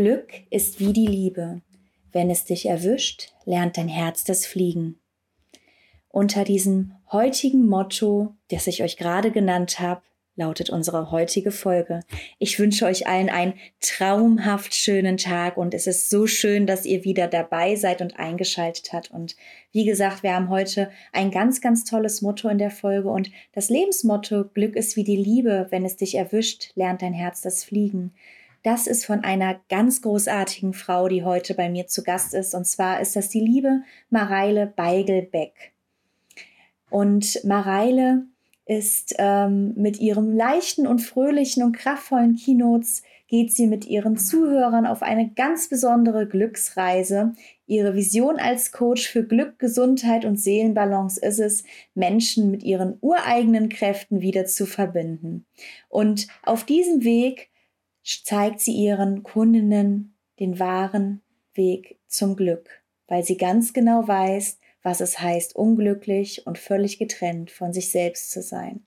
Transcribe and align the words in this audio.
Glück 0.00 0.32
ist 0.48 0.80
wie 0.80 0.94
die 0.94 1.06
Liebe. 1.06 1.60
Wenn 2.10 2.30
es 2.30 2.46
dich 2.46 2.64
erwischt, 2.64 3.34
lernt 3.44 3.76
dein 3.76 3.88
Herz 3.88 4.24
das 4.24 4.46
Fliegen. 4.46 4.98
Unter 6.08 6.42
diesem 6.44 6.92
heutigen 7.12 7.66
Motto, 7.66 8.34
das 8.48 8.66
ich 8.66 8.82
euch 8.82 8.96
gerade 8.96 9.30
genannt 9.30 9.78
habe, 9.78 10.00
lautet 10.36 10.70
unsere 10.70 11.10
heutige 11.10 11.50
Folge. 11.50 12.00
Ich 12.38 12.58
wünsche 12.58 12.86
euch 12.86 13.08
allen 13.08 13.28
einen 13.28 13.52
traumhaft 13.82 14.74
schönen 14.74 15.18
Tag 15.18 15.58
und 15.58 15.74
es 15.74 15.86
ist 15.86 16.08
so 16.08 16.26
schön, 16.26 16.66
dass 16.66 16.86
ihr 16.86 17.04
wieder 17.04 17.26
dabei 17.26 17.76
seid 17.76 18.00
und 18.00 18.18
eingeschaltet 18.18 18.94
habt. 18.94 19.10
Und 19.10 19.36
wie 19.70 19.84
gesagt, 19.84 20.22
wir 20.22 20.32
haben 20.32 20.48
heute 20.48 20.90
ein 21.12 21.30
ganz, 21.30 21.60
ganz 21.60 21.84
tolles 21.84 22.22
Motto 22.22 22.48
in 22.48 22.56
der 22.56 22.70
Folge 22.70 23.10
und 23.10 23.30
das 23.52 23.68
Lebensmotto 23.68 24.44
Glück 24.44 24.76
ist 24.76 24.96
wie 24.96 25.04
die 25.04 25.18
Liebe. 25.18 25.66
Wenn 25.68 25.84
es 25.84 25.96
dich 25.96 26.14
erwischt, 26.14 26.72
lernt 26.74 27.02
dein 27.02 27.12
Herz 27.12 27.42
das 27.42 27.64
Fliegen. 27.64 28.14
Das 28.62 28.86
ist 28.86 29.06
von 29.06 29.24
einer 29.24 29.60
ganz 29.68 30.02
großartigen 30.02 30.74
Frau, 30.74 31.08
die 31.08 31.24
heute 31.24 31.54
bei 31.54 31.70
mir 31.70 31.86
zu 31.86 32.02
Gast 32.02 32.34
ist. 32.34 32.54
Und 32.54 32.66
zwar 32.66 33.00
ist 33.00 33.16
das 33.16 33.28
die 33.28 33.40
liebe 33.40 33.82
Mareile 34.10 34.66
Beigelbeck. 34.66 35.72
Und 36.90 37.42
Mareile 37.44 38.26
ist 38.66 39.14
ähm, 39.18 39.72
mit 39.76 39.98
ihrem 39.98 40.36
leichten 40.36 40.86
und 40.86 41.00
fröhlichen 41.00 41.62
und 41.62 41.72
kraftvollen 41.72 42.36
Keynotes 42.36 43.02
geht 43.26 43.52
sie 43.52 43.68
mit 43.68 43.86
ihren 43.86 44.16
Zuhörern 44.16 44.86
auf 44.86 45.02
eine 45.02 45.30
ganz 45.30 45.68
besondere 45.68 46.26
Glücksreise. 46.26 47.32
Ihre 47.66 47.94
Vision 47.94 48.40
als 48.40 48.72
Coach 48.72 49.08
für 49.08 49.24
Glück, 49.24 49.60
Gesundheit 49.60 50.24
und 50.24 50.38
Seelenbalance 50.38 51.20
ist 51.20 51.38
es, 51.38 51.64
Menschen 51.94 52.50
mit 52.50 52.64
ihren 52.64 52.98
ureigenen 53.00 53.68
Kräften 53.68 54.20
wieder 54.20 54.46
zu 54.46 54.66
verbinden. 54.66 55.46
Und 55.88 56.26
auf 56.42 56.64
diesem 56.64 57.04
Weg 57.04 57.49
zeigt 58.24 58.60
sie 58.60 58.72
ihren 58.72 59.22
Kundinnen 59.22 60.16
den 60.38 60.58
wahren 60.58 61.22
Weg 61.54 61.98
zum 62.08 62.36
Glück, 62.36 62.82
weil 63.06 63.22
sie 63.22 63.36
ganz 63.36 63.72
genau 63.72 64.06
weiß, 64.06 64.58
was 64.82 65.00
es 65.00 65.20
heißt, 65.20 65.54
unglücklich 65.56 66.46
und 66.46 66.58
völlig 66.58 66.98
getrennt 66.98 67.50
von 67.50 67.72
sich 67.72 67.90
selbst 67.90 68.30
zu 68.30 68.42
sein. 68.42 68.84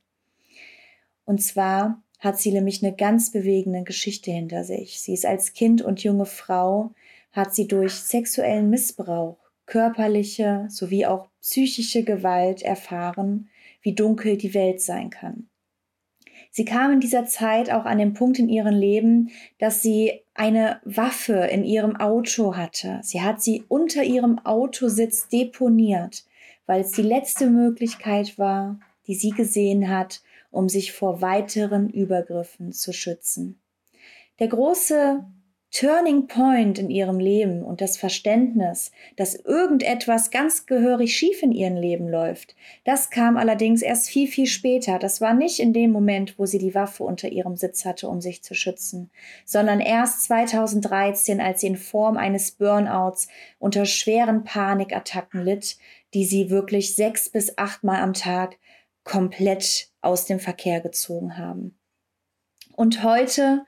Und 1.25 1.41
zwar 1.41 2.03
hat 2.19 2.39
sie 2.39 2.51
nämlich 2.51 2.83
eine 2.83 2.95
ganz 2.95 3.31
bewegende 3.31 3.83
Geschichte 3.83 4.31
hinter 4.31 4.63
sich. 4.63 5.01
Sie 5.01 5.13
ist 5.13 5.25
als 5.25 5.53
Kind 5.53 5.81
und 5.81 6.03
junge 6.03 6.25
Frau, 6.25 6.91
hat 7.31 7.53
sie 7.53 7.67
durch 7.67 7.93
sexuellen 7.93 8.69
Missbrauch, 8.69 9.37
körperliche 9.65 10.67
sowie 10.69 11.05
auch 11.05 11.27
psychische 11.41 12.03
Gewalt 12.03 12.61
erfahren, 12.61 13.49
wie 13.81 13.95
dunkel 13.95 14.37
die 14.37 14.53
Welt 14.53 14.81
sein 14.81 15.09
kann. 15.09 15.49
Sie 16.55 16.65
kam 16.65 16.91
in 16.91 16.99
dieser 16.99 17.25
Zeit 17.25 17.71
auch 17.71 17.85
an 17.85 17.97
den 17.97 18.13
Punkt 18.13 18.37
in 18.37 18.47
ihrem 18.47 18.75
Leben, 18.75 19.31
dass 19.57 19.81
sie 19.81 20.21
eine 20.35 20.79
Waffe 20.85 21.33
in 21.33 21.63
ihrem 21.63 21.95
Auto 21.95 22.55
hatte. 22.55 22.99
Sie 23.01 23.23
hat 23.23 23.41
sie 23.41 23.63
unter 23.69 24.03
ihrem 24.03 24.37
Autositz 24.37 25.27
deponiert, 25.27 26.25
weil 26.67 26.81
es 26.81 26.91
die 26.91 27.01
letzte 27.01 27.49
Möglichkeit 27.49 28.37
war, 28.37 28.79
die 29.07 29.15
sie 29.15 29.31
gesehen 29.31 29.89
hat, 29.89 30.21
um 30.51 30.69
sich 30.69 30.91
vor 30.91 31.21
weiteren 31.21 31.89
Übergriffen 31.89 32.71
zu 32.71 32.93
schützen. 32.93 33.59
Der 34.37 34.47
große 34.47 35.25
Turning 35.73 36.27
Point 36.27 36.77
in 36.77 36.91
ihrem 36.91 37.19
Leben 37.19 37.63
und 37.63 37.81
das 37.81 37.97
Verständnis, 37.97 38.91
dass 39.15 39.33
irgendetwas 39.33 40.29
ganz 40.29 40.67
gehörig 40.67 41.17
schief 41.17 41.41
in 41.41 41.51
ihrem 41.51 41.77
Leben 41.77 42.07
läuft, 42.07 42.55
das 42.83 43.09
kam 43.09 43.37
allerdings 43.37 43.81
erst 43.81 44.07
viel, 44.07 44.27
viel 44.27 44.45
später. 44.45 44.99
Das 44.99 45.19
war 45.19 45.33
nicht 45.33 45.59
in 45.59 45.73
dem 45.73 45.91
Moment, 45.91 46.37
wo 46.37 46.45
sie 46.45 46.59
die 46.59 46.75
Waffe 46.75 47.03
unter 47.03 47.29
ihrem 47.29 47.57
Sitz 47.57 47.85
hatte, 47.85 48.07
um 48.07 48.21
sich 48.21 48.43
zu 48.43 48.53
schützen, 48.53 49.09
sondern 49.45 49.79
erst 49.79 50.21
2013, 50.25 51.41
als 51.41 51.61
sie 51.61 51.67
in 51.67 51.77
Form 51.77 52.17
eines 52.17 52.51
Burnouts 52.51 53.27
unter 53.57 53.85
schweren 53.85 54.43
Panikattacken 54.43 55.43
litt, 55.43 55.77
die 56.13 56.25
sie 56.25 56.51
wirklich 56.51 56.93
sechs 56.93 57.29
bis 57.29 57.57
achtmal 57.57 57.99
am 57.99 58.13
Tag 58.13 58.57
komplett 59.03 59.89
aus 60.01 60.27
dem 60.27 60.39
Verkehr 60.39 60.81
gezogen 60.81 61.35
haben. 61.39 61.75
Und 62.75 63.03
heute 63.03 63.65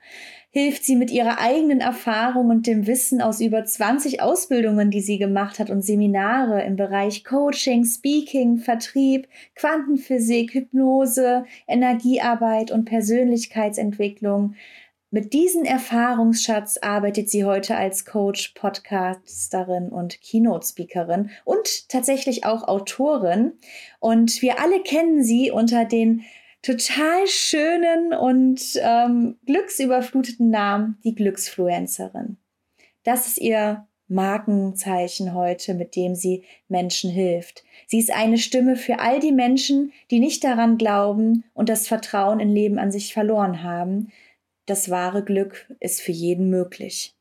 hilft 0.56 0.84
sie 0.84 0.96
mit 0.96 1.10
ihrer 1.10 1.38
eigenen 1.38 1.82
Erfahrung 1.82 2.48
und 2.48 2.66
dem 2.66 2.86
Wissen 2.86 3.20
aus 3.20 3.42
über 3.42 3.66
20 3.66 4.22
Ausbildungen, 4.22 4.90
die 4.90 5.02
sie 5.02 5.18
gemacht 5.18 5.58
hat 5.58 5.68
und 5.68 5.82
Seminare 5.82 6.62
im 6.62 6.76
Bereich 6.76 7.24
Coaching, 7.24 7.84
Speaking, 7.84 8.56
Vertrieb, 8.56 9.28
Quantenphysik, 9.54 10.54
Hypnose, 10.54 11.44
Energiearbeit 11.68 12.70
und 12.70 12.86
Persönlichkeitsentwicklung. 12.86 14.54
Mit 15.10 15.34
diesem 15.34 15.64
Erfahrungsschatz 15.64 16.78
arbeitet 16.78 17.28
sie 17.28 17.44
heute 17.44 17.76
als 17.76 18.06
Coach, 18.06 18.54
Podcasterin 18.54 19.90
und 19.90 20.22
Keynote-Speakerin 20.22 21.28
und 21.44 21.90
tatsächlich 21.90 22.46
auch 22.46 22.66
Autorin. 22.66 23.52
Und 24.00 24.40
wir 24.40 24.58
alle 24.58 24.80
kennen 24.80 25.22
sie 25.22 25.50
unter 25.50 25.84
den 25.84 26.24
total 26.66 27.28
schönen 27.28 28.12
und 28.12 28.60
ähm, 28.82 29.38
glücksüberfluteten 29.46 30.50
Namen, 30.50 30.98
die 31.04 31.14
Glücksfluencerin. 31.14 32.38
Das 33.04 33.28
ist 33.28 33.38
ihr 33.38 33.86
Markenzeichen 34.08 35.32
heute, 35.32 35.74
mit 35.74 35.94
dem 35.94 36.16
sie 36.16 36.42
Menschen 36.68 37.10
hilft. 37.10 37.62
Sie 37.86 38.00
ist 38.00 38.12
eine 38.12 38.38
Stimme 38.38 38.74
für 38.74 38.98
all 38.98 39.20
die 39.20 39.30
Menschen, 39.30 39.92
die 40.10 40.18
nicht 40.18 40.42
daran 40.42 40.76
glauben 40.76 41.44
und 41.54 41.68
das 41.68 41.86
Vertrauen 41.86 42.40
in 42.40 42.50
Leben 42.50 42.78
an 42.80 42.90
sich 42.90 43.12
verloren 43.12 43.62
haben. 43.62 44.10
Das 44.66 44.90
wahre 44.90 45.22
Glück 45.22 45.72
ist 45.78 46.02
für 46.02 46.12
jeden 46.12 46.50
möglich. 46.50 47.15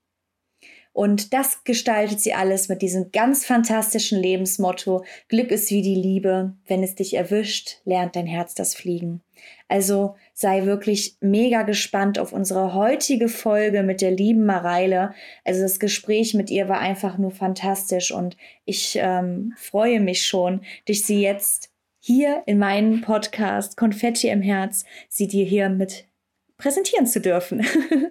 Und 0.96 1.34
das 1.34 1.66
gestaltet 1.66 2.22
sie 2.22 2.34
alles 2.34 2.70
mit 2.70 2.82
diesem 2.82 3.12
ganz 3.12 3.46
fantastischen 3.46 4.18
Lebensmotto. 4.18 5.04
Glück 5.28 5.52
ist 5.52 5.70
wie 5.70 5.82
die 5.82 5.94
Liebe. 5.94 6.54
Wenn 6.68 6.84
es 6.84 6.96
dich 6.96 7.16
erwischt, 7.16 7.82
lernt 7.84 8.16
dein 8.16 8.26
Herz 8.26 8.56
das 8.56 8.74
Fliegen. 8.76 9.22
Also 9.68 10.16
sei 10.34 10.66
wirklich 10.66 11.18
mega 11.20 11.64
gespannt 11.64 12.18
auf 12.18 12.32
unsere 12.32 12.74
heutige 12.74 13.28
Folge 13.28 13.84
mit 13.84 14.00
der 14.00 14.12
lieben 14.12 14.46
Mareile. 14.46 15.14
Also 15.44 15.64
das 15.64 15.82
Gespräch 15.82 16.34
mit 16.34 16.50
ihr 16.50 16.70
war 16.70 16.80
einfach 16.80 17.18
nur 17.18 17.32
fantastisch 17.32 18.14
und 18.14 18.38
ich 18.64 18.98
ähm, 18.98 19.54
freue 19.58 20.00
mich 20.00 20.26
schon, 20.26 20.62
dich 20.88 21.06
sie 21.06 21.22
jetzt 21.22 21.74
hier 22.00 22.42
in 22.46 22.58
meinem 22.58 23.02
Podcast 23.02 23.76
Konfetti 23.76 24.30
im 24.30 24.42
Herz, 24.42 24.86
sie 25.10 25.28
dir 25.28 25.44
hier 25.44 25.68
mit 25.68 26.08
präsentieren 26.56 27.06
zu 27.06 27.20
dürfen. 27.20 27.66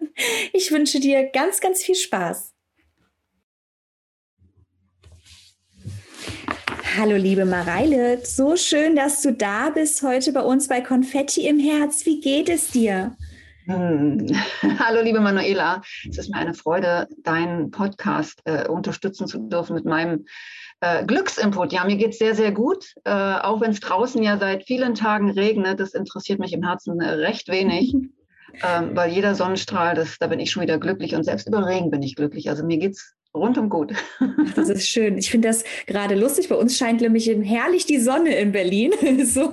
ich 0.53 0.71
wünsche 0.71 1.01
dir 1.01 1.31
ganz, 1.31 1.63
ganz 1.63 1.83
viel 1.83 1.95
Spaß. 1.95 2.54
Hallo 6.97 7.17
liebe 7.17 7.45
Mareile, 7.45 8.25
so 8.25 8.55
schön, 8.55 8.95
dass 8.95 9.21
du 9.21 9.33
da 9.33 9.71
bist 9.71 10.01
heute 10.05 10.33
bei 10.33 10.43
uns 10.43 10.69
bei 10.69 10.81
Konfetti 10.81 11.49
im 11.49 11.59
Herz. 11.59 12.07
Wie 12.07 12.21
geht 12.21 12.49
es 12.49 12.71
dir? 12.71 13.17
Hm. 13.65 14.29
Hallo 14.79 15.03
liebe 15.03 15.19
Manuela, 15.19 15.83
es 16.09 16.19
ist 16.19 16.31
mir 16.31 16.37
eine 16.37 16.55
Freude, 16.55 17.09
deinen 17.25 17.73
Podcast 17.73 18.43
äh, 18.45 18.69
unterstützen 18.69 19.27
zu 19.27 19.41
dürfen 19.41 19.75
mit 19.75 19.87
meinem 19.87 20.27
äh, 20.81 21.05
Glücksinput. 21.05 21.73
Ja, 21.73 21.85
mir 21.85 21.97
geht 21.97 22.11
es 22.11 22.19
sehr, 22.19 22.37
sehr 22.37 22.53
gut, 22.53 22.95
äh, 23.05 23.11
auch 23.11 23.61
wenn 23.61 23.73
es 23.73 23.81
draußen 23.81 24.23
ja 24.23 24.39
seit 24.39 24.65
vielen 24.65 24.95
Tagen 24.95 25.31
regnet. 25.31 25.81
Das 25.81 25.95
interessiert 25.95 26.39
mich 26.39 26.53
im 26.53 26.63
Herzen 26.63 27.01
äh, 27.01 27.11
recht 27.11 27.49
wenig. 27.49 27.95
Ähm, 28.63 28.95
weil 28.95 29.11
jeder 29.11 29.35
Sonnenstrahl, 29.35 29.97
das, 29.97 30.17
da 30.21 30.29
bin 30.29 30.39
ich 30.39 30.53
schon 30.53 30.63
wieder 30.63 30.79
glücklich 30.79 31.17
und 31.17 31.25
selbst 31.25 31.49
über 31.49 31.67
Regen 31.67 31.91
bin 31.91 32.05
ich 32.05 32.15
glücklich. 32.15 32.49
Also 32.49 32.65
mir 32.65 32.79
geht 32.79 32.93
es 32.93 33.17
rundum 33.35 33.69
gut. 33.69 33.93
Das 34.55 34.69
ist 34.69 34.89
schön. 34.89 35.19
Ich 35.19 35.31
finde 35.31 35.49
das 35.49 35.65
gerade 35.87 36.15
lustig. 36.15 36.49
Bei 36.49 36.55
uns 36.55 36.77
scheint 36.77 37.01
nämlich 37.01 37.29
herrlich 37.29 37.87
die 37.87 37.99
Sonne 37.99 38.37
in 38.37 38.53
Berlin. 38.53 38.93
so. 39.25 39.53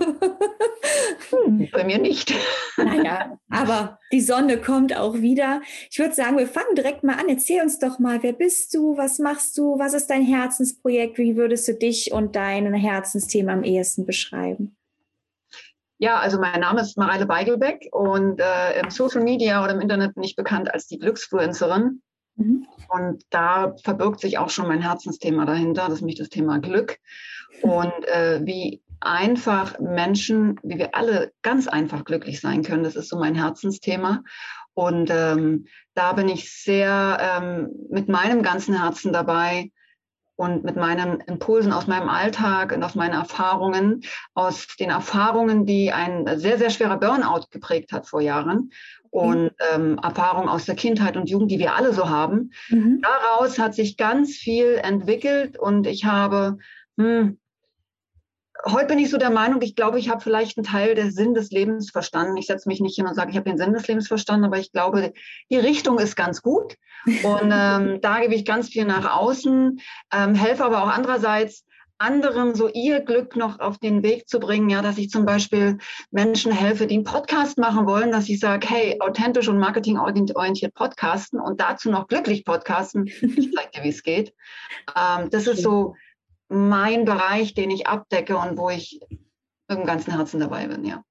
Hm, 1.29 1.67
bei 1.71 1.83
mir 1.83 1.97
nicht. 1.97 2.33
Naja, 2.77 3.37
aber 3.49 3.99
die 4.11 4.21
Sonne 4.21 4.57
kommt 4.57 4.95
auch 4.95 5.15
wieder. 5.15 5.61
Ich 5.89 5.99
würde 5.99 6.13
sagen, 6.13 6.37
wir 6.37 6.47
fangen 6.47 6.75
direkt 6.75 7.03
mal 7.03 7.15
an. 7.15 7.29
Erzähl 7.29 7.61
uns 7.61 7.79
doch 7.79 7.99
mal, 7.99 8.21
wer 8.21 8.33
bist 8.33 8.73
du? 8.73 8.97
Was 8.97 9.19
machst 9.19 9.57
du? 9.57 9.79
Was 9.79 9.93
ist 9.93 10.09
dein 10.09 10.23
Herzensprojekt? 10.23 11.17
Wie 11.17 11.35
würdest 11.35 11.67
du 11.67 11.73
dich 11.73 12.11
und 12.11 12.35
dein 12.35 12.73
Herzensthema 12.73 13.53
am 13.53 13.63
ehesten 13.63 14.05
beschreiben? 14.05 14.75
Ja, 15.97 16.19
also 16.19 16.39
mein 16.39 16.61
Name 16.61 16.81
ist 16.81 16.97
Mareile 16.97 17.27
Beigelbeck 17.27 17.87
und 17.91 18.39
äh, 18.39 18.79
im 18.79 18.89
Social 18.89 19.21
Media 19.21 19.63
oder 19.63 19.73
im 19.73 19.81
Internet 19.81 20.15
bin 20.15 20.23
ich 20.23 20.35
bekannt 20.35 20.73
als 20.73 20.87
die 20.87 20.97
Glücksfluencerin. 20.97 22.01
Mhm. 22.41 22.67
Und 22.89 23.23
da 23.29 23.75
verbirgt 23.83 24.19
sich 24.19 24.37
auch 24.37 24.49
schon 24.49 24.67
mein 24.67 24.81
Herzensthema 24.81 25.45
dahinter, 25.45 25.83
das 25.83 25.95
ist 25.95 26.01
nämlich 26.01 26.19
das 26.19 26.29
Thema 26.29 26.59
Glück. 26.59 26.97
Und 27.61 28.07
äh, 28.07 28.41
wie 28.43 28.81
einfach 28.99 29.79
Menschen, 29.79 30.59
wie 30.63 30.77
wir 30.77 30.95
alle 30.95 31.31
ganz 31.41 31.67
einfach 31.67 32.05
glücklich 32.05 32.39
sein 32.39 32.63
können, 32.63 32.83
das 32.83 32.95
ist 32.95 33.09
so 33.09 33.17
mein 33.17 33.35
Herzensthema. 33.35 34.23
Und 34.73 35.09
ähm, 35.11 35.65
da 35.93 36.13
bin 36.13 36.29
ich 36.29 36.51
sehr 36.53 37.17
ähm, 37.19 37.69
mit 37.89 38.07
meinem 38.07 38.41
ganzen 38.43 38.79
Herzen 38.79 39.11
dabei 39.11 39.71
und 40.35 40.63
mit 40.63 40.75
meinen 40.75 41.19
Impulsen 41.21 41.73
aus 41.73 41.87
meinem 41.87 42.09
Alltag 42.09 42.71
und 42.71 42.83
aus 42.83 42.95
meinen 42.95 43.13
Erfahrungen, 43.13 44.01
aus 44.33 44.67
den 44.79 44.89
Erfahrungen, 44.89 45.65
die 45.65 45.91
ein 45.91 46.39
sehr, 46.39 46.57
sehr 46.57 46.69
schwerer 46.69 46.97
Burnout 46.97 47.47
geprägt 47.51 47.91
hat 47.91 48.07
vor 48.07 48.21
Jahren 48.21 48.71
und 49.11 49.51
ähm, 49.73 49.99
Erfahrungen 50.01 50.49
aus 50.49 50.65
der 50.65 50.75
Kindheit 50.75 51.17
und 51.17 51.29
Jugend, 51.29 51.51
die 51.51 51.59
wir 51.59 51.75
alle 51.75 51.93
so 51.93 52.09
haben. 52.09 52.51
Mhm. 52.69 53.01
Daraus 53.01 53.59
hat 53.59 53.75
sich 53.75 53.97
ganz 53.97 54.31
viel 54.31 54.79
entwickelt 54.81 55.59
und 55.59 55.85
ich 55.85 56.05
habe 56.05 56.57
hm, 56.97 57.37
heute 58.65 58.87
bin 58.87 58.99
ich 58.99 59.09
so 59.09 59.17
der 59.17 59.29
Meinung, 59.29 59.61
ich 59.61 59.75
glaube, 59.75 59.99
ich 59.99 60.09
habe 60.09 60.21
vielleicht 60.21 60.57
einen 60.57 60.65
Teil 60.65 60.95
des 60.95 61.15
Sinn 61.15 61.33
des 61.33 61.51
Lebens 61.51 61.91
verstanden. 61.91 62.37
Ich 62.37 62.47
setze 62.47 62.67
mich 62.67 62.79
nicht 62.79 62.95
hin 62.95 63.07
und 63.07 63.15
sage, 63.15 63.31
ich 63.31 63.37
habe 63.37 63.49
den 63.49 63.57
Sinn 63.57 63.73
des 63.73 63.87
Lebens 63.87 64.07
verstanden, 64.07 64.45
aber 64.45 64.59
ich 64.59 64.71
glaube, 64.71 65.13
die 65.49 65.57
Richtung 65.57 65.99
ist 65.99 66.15
ganz 66.15 66.41
gut. 66.41 66.75
Und 67.23 67.51
ähm, 67.51 67.99
da 67.99 68.19
gebe 68.19 68.35
ich 68.35 68.45
ganz 68.45 68.69
viel 68.69 68.85
nach 68.85 69.17
außen, 69.17 69.79
ähm, 70.13 70.35
helfe 70.35 70.63
aber 70.63 70.83
auch 70.83 70.89
andererseits 70.89 71.65
anderen 72.01 72.55
so 72.55 72.67
ihr 72.67 73.01
Glück 73.01 73.35
noch 73.35 73.59
auf 73.59 73.77
den 73.77 74.03
Weg 74.03 74.27
zu 74.27 74.39
bringen, 74.39 74.69
ja, 74.69 74.81
dass 74.81 74.97
ich 74.97 75.09
zum 75.09 75.25
Beispiel 75.25 75.77
Menschen 76.09 76.51
helfe, 76.51 76.87
die 76.87 76.95
einen 76.95 77.03
Podcast 77.03 77.57
machen 77.57 77.85
wollen, 77.85 78.11
dass 78.11 78.27
ich 78.27 78.39
sage, 78.39 78.67
hey, 78.67 78.97
authentisch 78.99 79.47
und 79.47 79.59
marketingorientiert 79.59 80.73
podcasten 80.73 81.39
und 81.39 81.61
dazu 81.61 81.91
noch 81.91 82.07
glücklich 82.07 82.43
podcasten. 82.43 83.07
Ich 83.07 83.21
zeige 83.55 83.71
dir, 83.75 83.83
wie 83.83 83.89
es 83.89 84.03
geht. 84.03 84.33
Ähm, 84.95 85.29
das 85.29 85.47
ist 85.47 85.61
so 85.61 85.95
mein 86.49 87.05
Bereich, 87.05 87.53
den 87.53 87.71
ich 87.71 87.87
abdecke 87.87 88.37
und 88.37 88.57
wo 88.57 88.69
ich 88.69 88.99
mit 89.69 89.79
dem 89.79 89.85
ganzen 89.85 90.13
Herzen 90.13 90.39
dabei 90.39 90.67
bin, 90.67 90.83
ja. 90.83 91.03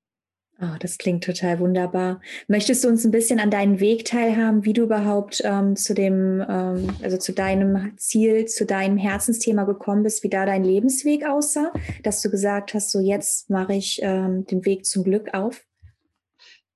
Oh, 0.63 0.77
das 0.79 0.99
klingt 0.99 1.25
total 1.25 1.59
wunderbar. 1.59 2.21
Möchtest 2.47 2.85
du 2.85 2.89
uns 2.89 3.05
ein 3.05 3.11
bisschen 3.11 3.41
an 3.41 3.51
deinen 3.51 3.81
Weg 3.81 4.05
teilhaben, 4.05 4.65
wie 4.65 4.75
du 4.75 4.83
überhaupt 4.83 5.41
ähm, 5.45 5.75
zu 5.75 5.95
dem, 5.95 6.45
ähm, 6.47 6.91
also 7.03 7.17
zu 7.17 7.33
deinem 7.33 7.97
Ziel, 7.97 8.45
zu 8.45 8.67
deinem 8.67 8.99
Herzensthema 8.99 9.65
gekommen 9.65 10.03
bist, 10.03 10.23
wie 10.23 10.29
da 10.29 10.45
dein 10.45 10.63
Lebensweg 10.65 11.27
aussah, 11.27 11.73
dass 12.03 12.21
du 12.21 12.31
gesagt 12.31 12.75
hast, 12.75 12.91
so 12.91 13.01
jetzt 13.01 13.49
mache 13.49 13.75
ich 13.75 14.01
ähm, 14.03 14.45
den 14.47 14.65
Weg 14.67 14.85
zum 14.85 15.03
Glück 15.03 15.33
auf? 15.33 15.65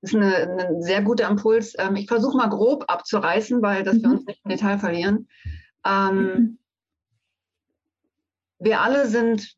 Das 0.01 0.13
ist 0.13 0.17
ein 0.17 0.83
sehr 0.83 1.03
guter 1.03 1.29
Impuls. 1.29 1.75
Ähm, 1.79 1.97
ich 1.97 2.07
versuche 2.07 2.37
mal 2.37 2.49
grob 2.49 2.85
abzureißen, 2.89 3.61
weil 3.61 3.83
dass 3.83 3.97
mhm. 3.97 4.03
wir 4.03 4.11
uns 4.11 4.27
nicht 4.27 4.41
im 4.45 4.51
Detail 4.51 4.79
verlieren. 4.79 5.29
Ähm, 5.87 6.17
mhm 6.17 6.59
wir 8.65 8.81
alle 8.81 9.07
sind 9.07 9.57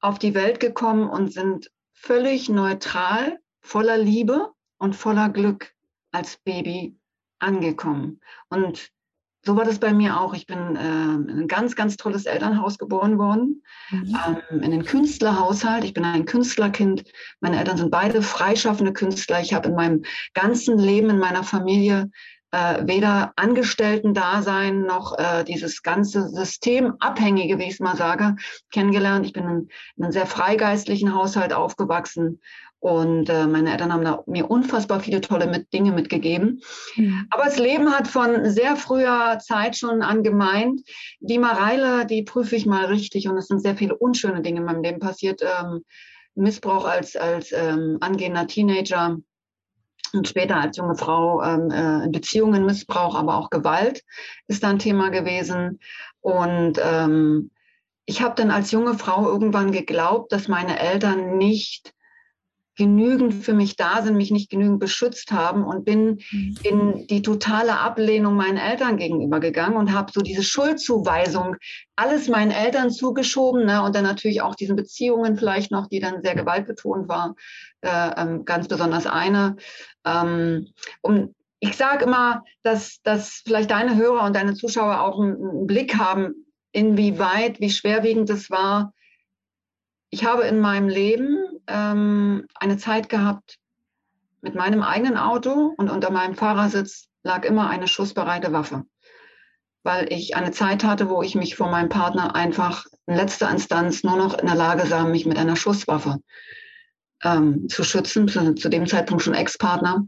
auf 0.00 0.18
die 0.18 0.34
Welt 0.34 0.60
gekommen 0.60 1.08
und 1.08 1.32
sind 1.32 1.70
völlig 2.00 2.48
neutral, 2.48 3.38
voller 3.60 3.98
Liebe 3.98 4.52
und 4.78 4.96
voller 4.96 5.28
Glück 5.28 5.74
als 6.12 6.38
Baby 6.38 6.96
angekommen. 7.38 8.20
Und 8.48 8.90
so 9.42 9.56
war 9.56 9.64
das 9.64 9.78
bei 9.78 9.92
mir 9.92 10.20
auch. 10.20 10.34
Ich 10.34 10.46
bin 10.46 10.76
äh, 10.76 11.14
in 11.14 11.40
ein 11.40 11.48
ganz, 11.48 11.76
ganz 11.76 11.96
tolles 11.96 12.26
Elternhaus 12.26 12.78
geboren 12.78 13.18
worden, 13.18 13.62
mhm. 13.90 14.16
ähm, 14.26 14.62
in 14.62 14.72
einen 14.72 14.84
Künstlerhaushalt. 14.84 15.84
Ich 15.84 15.94
bin 15.94 16.04
ein 16.04 16.26
Künstlerkind. 16.26 17.04
Meine 17.40 17.58
Eltern 17.58 17.76
sind 17.76 17.90
beide 17.90 18.22
freischaffende 18.22 18.92
Künstler. 18.92 19.40
Ich 19.40 19.54
habe 19.54 19.68
in 19.68 19.74
meinem 19.74 20.02
ganzen 20.34 20.78
Leben, 20.78 21.10
in 21.10 21.18
meiner 21.18 21.44
Familie 21.44 22.10
äh, 22.52 22.86
weder 22.86 23.32
Angestellten-Dasein 23.36 24.82
noch 24.82 25.18
äh, 25.18 25.44
dieses 25.44 25.82
ganze 25.82 26.28
Systemabhängige, 26.28 27.58
wie 27.58 27.64
ich 27.64 27.74
es 27.74 27.80
mal 27.80 27.96
sage, 27.96 28.36
kennengelernt. 28.72 29.26
Ich 29.26 29.32
bin 29.32 29.44
in, 29.44 29.68
in 29.96 30.04
einem 30.04 30.12
sehr 30.12 30.26
freigeistlichen 30.26 31.14
Haushalt 31.14 31.52
aufgewachsen 31.52 32.40
und 32.80 33.28
äh, 33.28 33.46
meine 33.46 33.72
Eltern 33.72 33.92
haben 33.92 34.04
da 34.04 34.24
mir 34.26 34.50
unfassbar 34.50 35.00
viele 35.00 35.20
tolle 35.20 35.46
mit, 35.46 35.72
Dinge 35.72 35.92
mitgegeben. 35.92 36.62
Mhm. 36.96 37.26
Aber 37.30 37.44
das 37.44 37.58
Leben 37.58 37.92
hat 37.92 38.08
von 38.08 38.50
sehr 38.50 38.74
früher 38.74 39.38
Zeit 39.38 39.76
schon 39.76 40.02
an 40.02 40.22
gemeint, 40.22 40.80
die 41.20 41.38
Mareile, 41.38 42.06
die 42.06 42.22
prüfe 42.22 42.56
ich 42.56 42.64
mal 42.64 42.86
richtig. 42.86 43.28
Und 43.28 43.36
es 43.36 43.48
sind 43.48 43.60
sehr 43.60 43.76
viele 43.76 43.94
unschöne 43.94 44.40
Dinge 44.40 44.60
in 44.60 44.66
meinem 44.66 44.82
Leben 44.82 44.98
passiert. 44.98 45.42
Ähm, 45.42 45.84
Missbrauch 46.34 46.86
als, 46.86 47.16
als 47.16 47.52
ähm, 47.52 47.98
angehender 48.00 48.46
Teenager, 48.46 49.18
und 50.12 50.28
später 50.28 50.56
als 50.56 50.76
junge 50.76 50.96
Frau 50.96 51.42
ähm, 51.42 51.70
äh, 51.70 52.08
Beziehungen, 52.08 52.66
Missbrauch, 52.66 53.14
aber 53.14 53.36
auch 53.36 53.50
Gewalt 53.50 54.02
ist 54.46 54.62
da 54.62 54.70
ein 54.70 54.78
Thema 54.78 55.10
gewesen. 55.10 55.80
Und 56.20 56.80
ähm, 56.82 57.50
ich 58.06 58.22
habe 58.22 58.34
dann 58.34 58.50
als 58.50 58.70
junge 58.70 58.98
Frau 58.98 59.26
irgendwann 59.28 59.72
geglaubt, 59.72 60.32
dass 60.32 60.48
meine 60.48 60.78
Eltern 60.78 61.38
nicht 61.38 61.94
genügend 62.80 63.34
für 63.34 63.52
mich 63.52 63.76
da 63.76 64.00
sind, 64.00 64.16
mich 64.16 64.30
nicht 64.30 64.48
genügend 64.48 64.80
beschützt 64.80 65.32
haben 65.32 65.64
und 65.64 65.84
bin 65.84 66.18
mhm. 66.30 66.54
in 66.62 67.06
die 67.08 67.20
totale 67.20 67.78
Ablehnung 67.78 68.36
meinen 68.36 68.56
Eltern 68.56 68.96
gegenüber 68.96 69.38
gegangen 69.38 69.76
und 69.76 69.92
habe 69.92 70.10
so 70.10 70.22
diese 70.22 70.42
Schuldzuweisung 70.42 71.56
alles 71.94 72.28
meinen 72.28 72.52
Eltern 72.52 72.90
zugeschoben 72.90 73.66
ne, 73.66 73.82
und 73.82 73.94
dann 73.94 74.04
natürlich 74.04 74.40
auch 74.40 74.54
diesen 74.54 74.76
Beziehungen 74.76 75.36
vielleicht 75.36 75.70
noch, 75.70 75.88
die 75.88 76.00
dann 76.00 76.22
sehr 76.22 76.34
gewaltbetont 76.34 77.06
war, 77.06 77.34
äh, 77.82 78.10
ähm, 78.16 78.46
ganz 78.46 78.66
besonders 78.66 79.06
eine. 79.06 79.56
Ähm, 80.04 80.68
um, 81.02 81.34
ich 81.60 81.76
sage 81.76 82.04
immer, 82.04 82.42
dass, 82.62 83.00
dass 83.02 83.42
vielleicht 83.44 83.70
deine 83.70 83.96
Hörer 83.96 84.24
und 84.24 84.34
deine 84.34 84.54
Zuschauer 84.54 85.00
auch 85.00 85.20
einen, 85.20 85.36
einen 85.36 85.66
Blick 85.66 85.96
haben, 85.96 86.46
inwieweit, 86.72 87.60
wie 87.60 87.70
schwerwiegend 87.70 88.30
das 88.30 88.50
war. 88.50 88.92
Ich 90.10 90.24
habe 90.24 90.44
in 90.44 90.60
meinem 90.60 90.88
Leben 90.88 91.38
ähm, 91.66 92.46
eine 92.54 92.78
Zeit 92.78 93.08
gehabt 93.08 93.58
mit 94.40 94.54
meinem 94.54 94.82
eigenen 94.82 95.16
Auto 95.16 95.74
und 95.76 95.90
unter 95.90 96.10
meinem 96.10 96.34
Fahrersitz 96.34 97.08
lag 97.22 97.44
immer 97.44 97.68
eine 97.68 97.88
schussbereite 97.88 98.52
Waffe, 98.52 98.84
weil 99.82 100.10
ich 100.12 100.36
eine 100.36 100.50
Zeit 100.50 100.82
hatte, 100.84 101.10
wo 101.10 101.22
ich 101.22 101.34
mich 101.34 101.56
vor 101.56 101.70
meinem 101.70 101.90
Partner 101.90 102.34
einfach 102.34 102.86
in 103.06 103.16
letzter 103.16 103.50
Instanz 103.50 104.02
nur 104.02 104.16
noch 104.16 104.38
in 104.38 104.46
der 104.46 104.54
Lage 104.54 104.86
sah, 104.86 105.04
mich 105.04 105.26
mit 105.26 105.38
einer 105.38 105.56
Schusswaffe 105.56 106.18
ähm, 107.24 107.68
zu 107.68 107.84
schützen, 107.84 108.28
zu, 108.28 108.54
zu, 108.54 108.68
dem 108.68 108.86
Zeitpunkt 108.86 109.22
schon 109.22 109.34
Ex-Partner. 109.34 110.06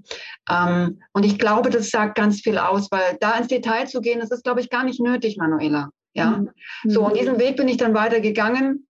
Ähm, 0.51 1.01
und 1.13 1.25
ich 1.25 1.39
glaube, 1.39 1.71
das 1.71 1.91
sagt 1.91 2.17
ganz 2.17 2.41
viel 2.41 2.59
aus, 2.59 2.91
weil 2.91 3.17
da 3.21 3.33
ins 3.33 3.49
Detail 3.49 3.87
zu 3.87 4.01
gehen, 4.01 4.21
das 4.21 4.31
ist, 4.31 4.45
glaube 4.45 4.61
ich, 4.61 4.71
gar 4.71 4.85
nicht 4.85 5.01
nötig, 5.01 5.37
Manuela. 5.37 5.91
Ja, 6.15 6.39
mhm. 6.39 6.51
so 6.85 7.07
und 7.07 7.17
diesen 7.17 7.39
Weg 7.39 7.57
bin 7.57 7.69
ich 7.69 7.79
dann 7.79 7.95
weitergegangen. 7.95 8.87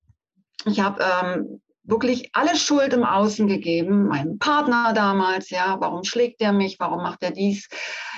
Ich 0.67 0.81
habe 0.81 1.03
ähm, 1.03 1.61
wirklich 1.85 2.31
alle 2.33 2.57
Schuld 2.57 2.93
im 2.93 3.05
Außen 3.05 3.49
gegeben, 3.49 4.07
meinem 4.07 4.39
Partner 4.39 4.93
damals, 4.95 5.51
ja, 5.51 5.77
warum 5.81 6.05
schlägt 6.05 6.41
er 6.41 6.53
mich, 6.53 6.79
warum 6.79 7.03
macht 7.03 7.23
er 7.23 7.33
dies? 7.33 7.69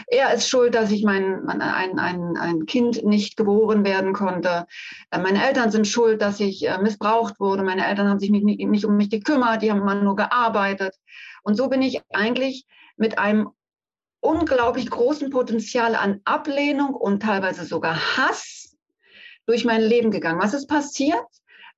Er 0.06 0.34
ist 0.34 0.48
schuld, 0.48 0.74
dass 0.74 0.90
ich 0.90 1.02
mein, 1.02 1.48
ein, 1.48 1.98
ein, 1.98 2.36
ein 2.36 2.66
Kind 2.66 3.04
nicht 3.04 3.36
geboren 3.36 3.84
werden 3.84 4.12
konnte. 4.12 4.66
Äh, 5.10 5.18
meine 5.18 5.46
Eltern 5.46 5.70
sind 5.70 5.86
schuld, 5.86 6.20
dass 6.20 6.40
ich 6.40 6.66
äh, 6.66 6.78
missbraucht 6.78 7.40
wurde. 7.40 7.62
Meine 7.62 7.86
Eltern 7.86 8.08
haben 8.08 8.18
sich 8.18 8.30
nicht, 8.30 8.44
nicht 8.44 8.84
um 8.84 8.96
mich 8.96 9.08
gekümmert, 9.08 9.62
die 9.62 9.70
haben 9.70 9.80
immer 9.80 9.94
nur 9.94 10.16
gearbeitet. 10.16 10.94
Und 11.42 11.54
so 11.54 11.68
bin 11.68 11.80
ich 11.80 12.02
eigentlich 12.10 12.66
mit 12.96 13.18
einem 13.18 13.48
unglaublich 14.20 14.90
großen 14.90 15.30
Potenzial 15.30 15.94
an 15.94 16.20
Ablehnung 16.24 16.94
und 16.94 17.22
teilweise 17.22 17.64
sogar 17.64 18.16
Hass 18.16 18.76
durch 19.46 19.64
mein 19.64 19.82
Leben 19.82 20.10
gegangen. 20.10 20.40
Was 20.40 20.54
ist 20.54 20.66
passiert? 20.66 21.24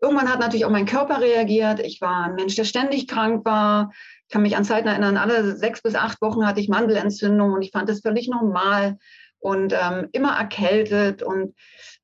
Irgendwann 0.00 0.30
hat 0.30 0.40
natürlich 0.40 0.64
auch 0.64 0.70
mein 0.70 0.86
Körper 0.86 1.20
reagiert. 1.20 1.80
Ich 1.80 2.00
war 2.00 2.24
ein 2.24 2.34
Mensch, 2.34 2.54
der 2.54 2.64
ständig 2.64 3.08
krank 3.08 3.44
war. 3.44 3.92
Ich 4.26 4.32
kann 4.32 4.42
mich 4.42 4.56
an 4.56 4.64
Zeiten 4.64 4.88
erinnern, 4.88 5.16
alle 5.16 5.56
sechs 5.56 5.82
bis 5.82 5.94
acht 5.94 6.20
Wochen 6.20 6.46
hatte 6.46 6.60
ich 6.60 6.68
Mandelentzündung 6.68 7.52
und 7.52 7.62
ich 7.62 7.70
fand 7.70 7.88
das 7.88 8.00
völlig 8.00 8.28
normal 8.28 8.98
und 9.38 9.72
ähm, 9.72 10.08
immer 10.12 10.36
erkältet 10.36 11.22
und 11.22 11.54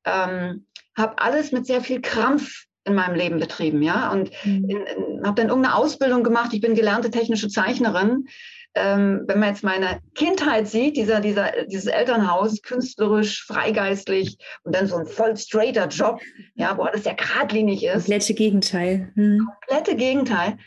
ähm, 0.04 0.66
habe 0.96 1.18
alles 1.18 1.52
mit 1.52 1.66
sehr 1.66 1.80
viel 1.80 2.00
Krampf 2.00 2.66
in 2.84 2.94
meinem 2.94 3.14
Leben 3.14 3.38
betrieben, 3.38 3.82
ja, 3.82 4.10
und 4.10 4.30
mhm. 4.44 4.86
habe 5.24 5.40
dann 5.40 5.48
irgendeine 5.48 5.74
Ausbildung 5.74 6.24
gemacht. 6.24 6.52
Ich 6.52 6.60
bin 6.60 6.74
gelernte 6.74 7.10
technische 7.10 7.48
Zeichnerin 7.48 8.26
ähm, 8.74 9.24
wenn 9.26 9.38
man 9.38 9.50
jetzt 9.50 9.62
meine 9.62 10.00
Kindheit 10.14 10.66
sieht, 10.66 10.96
dieser, 10.96 11.20
dieser, 11.20 11.66
dieses 11.66 11.86
Elternhaus, 11.86 12.62
künstlerisch, 12.62 13.44
freigeistlich 13.44 14.38
und 14.62 14.74
dann 14.74 14.86
so 14.86 14.96
ein 14.96 15.06
voll 15.06 15.36
straighter 15.36 15.88
Job, 15.88 16.20
ja, 16.54 16.76
wo 16.76 16.82
alles 16.82 17.04
sehr 17.04 17.14
geradlinig 17.14 17.84
ist. 17.84 18.06
Komplette 18.06 18.34
Gegenteil. 18.34 19.12
Hm. 19.14 19.46
Komplette 19.46 19.96
Gegenteil. 19.96 20.58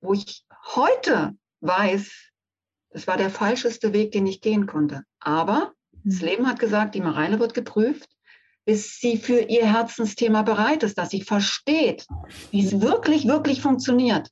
Wo 0.00 0.14
ich 0.14 0.44
heute 0.74 1.34
weiß, 1.60 2.10
das 2.90 3.06
war 3.06 3.18
der 3.18 3.30
falscheste 3.30 3.92
Weg, 3.92 4.12
den 4.12 4.26
ich 4.26 4.40
gehen 4.40 4.66
konnte. 4.66 5.02
Aber 5.20 5.74
hm. 5.92 6.00
das 6.04 6.22
Leben 6.22 6.46
hat 6.46 6.58
gesagt, 6.58 6.94
die 6.94 7.02
Mareile 7.02 7.38
wird 7.38 7.52
geprüft, 7.52 8.08
bis 8.64 8.98
sie 8.98 9.18
für 9.18 9.40
ihr 9.40 9.70
Herzensthema 9.70 10.42
bereit 10.42 10.82
ist, 10.82 10.96
dass 10.96 11.10
sie 11.10 11.22
versteht, 11.22 12.06
wie 12.50 12.64
es 12.64 12.80
wirklich, 12.80 13.28
wirklich 13.28 13.60
funktioniert. 13.60 14.30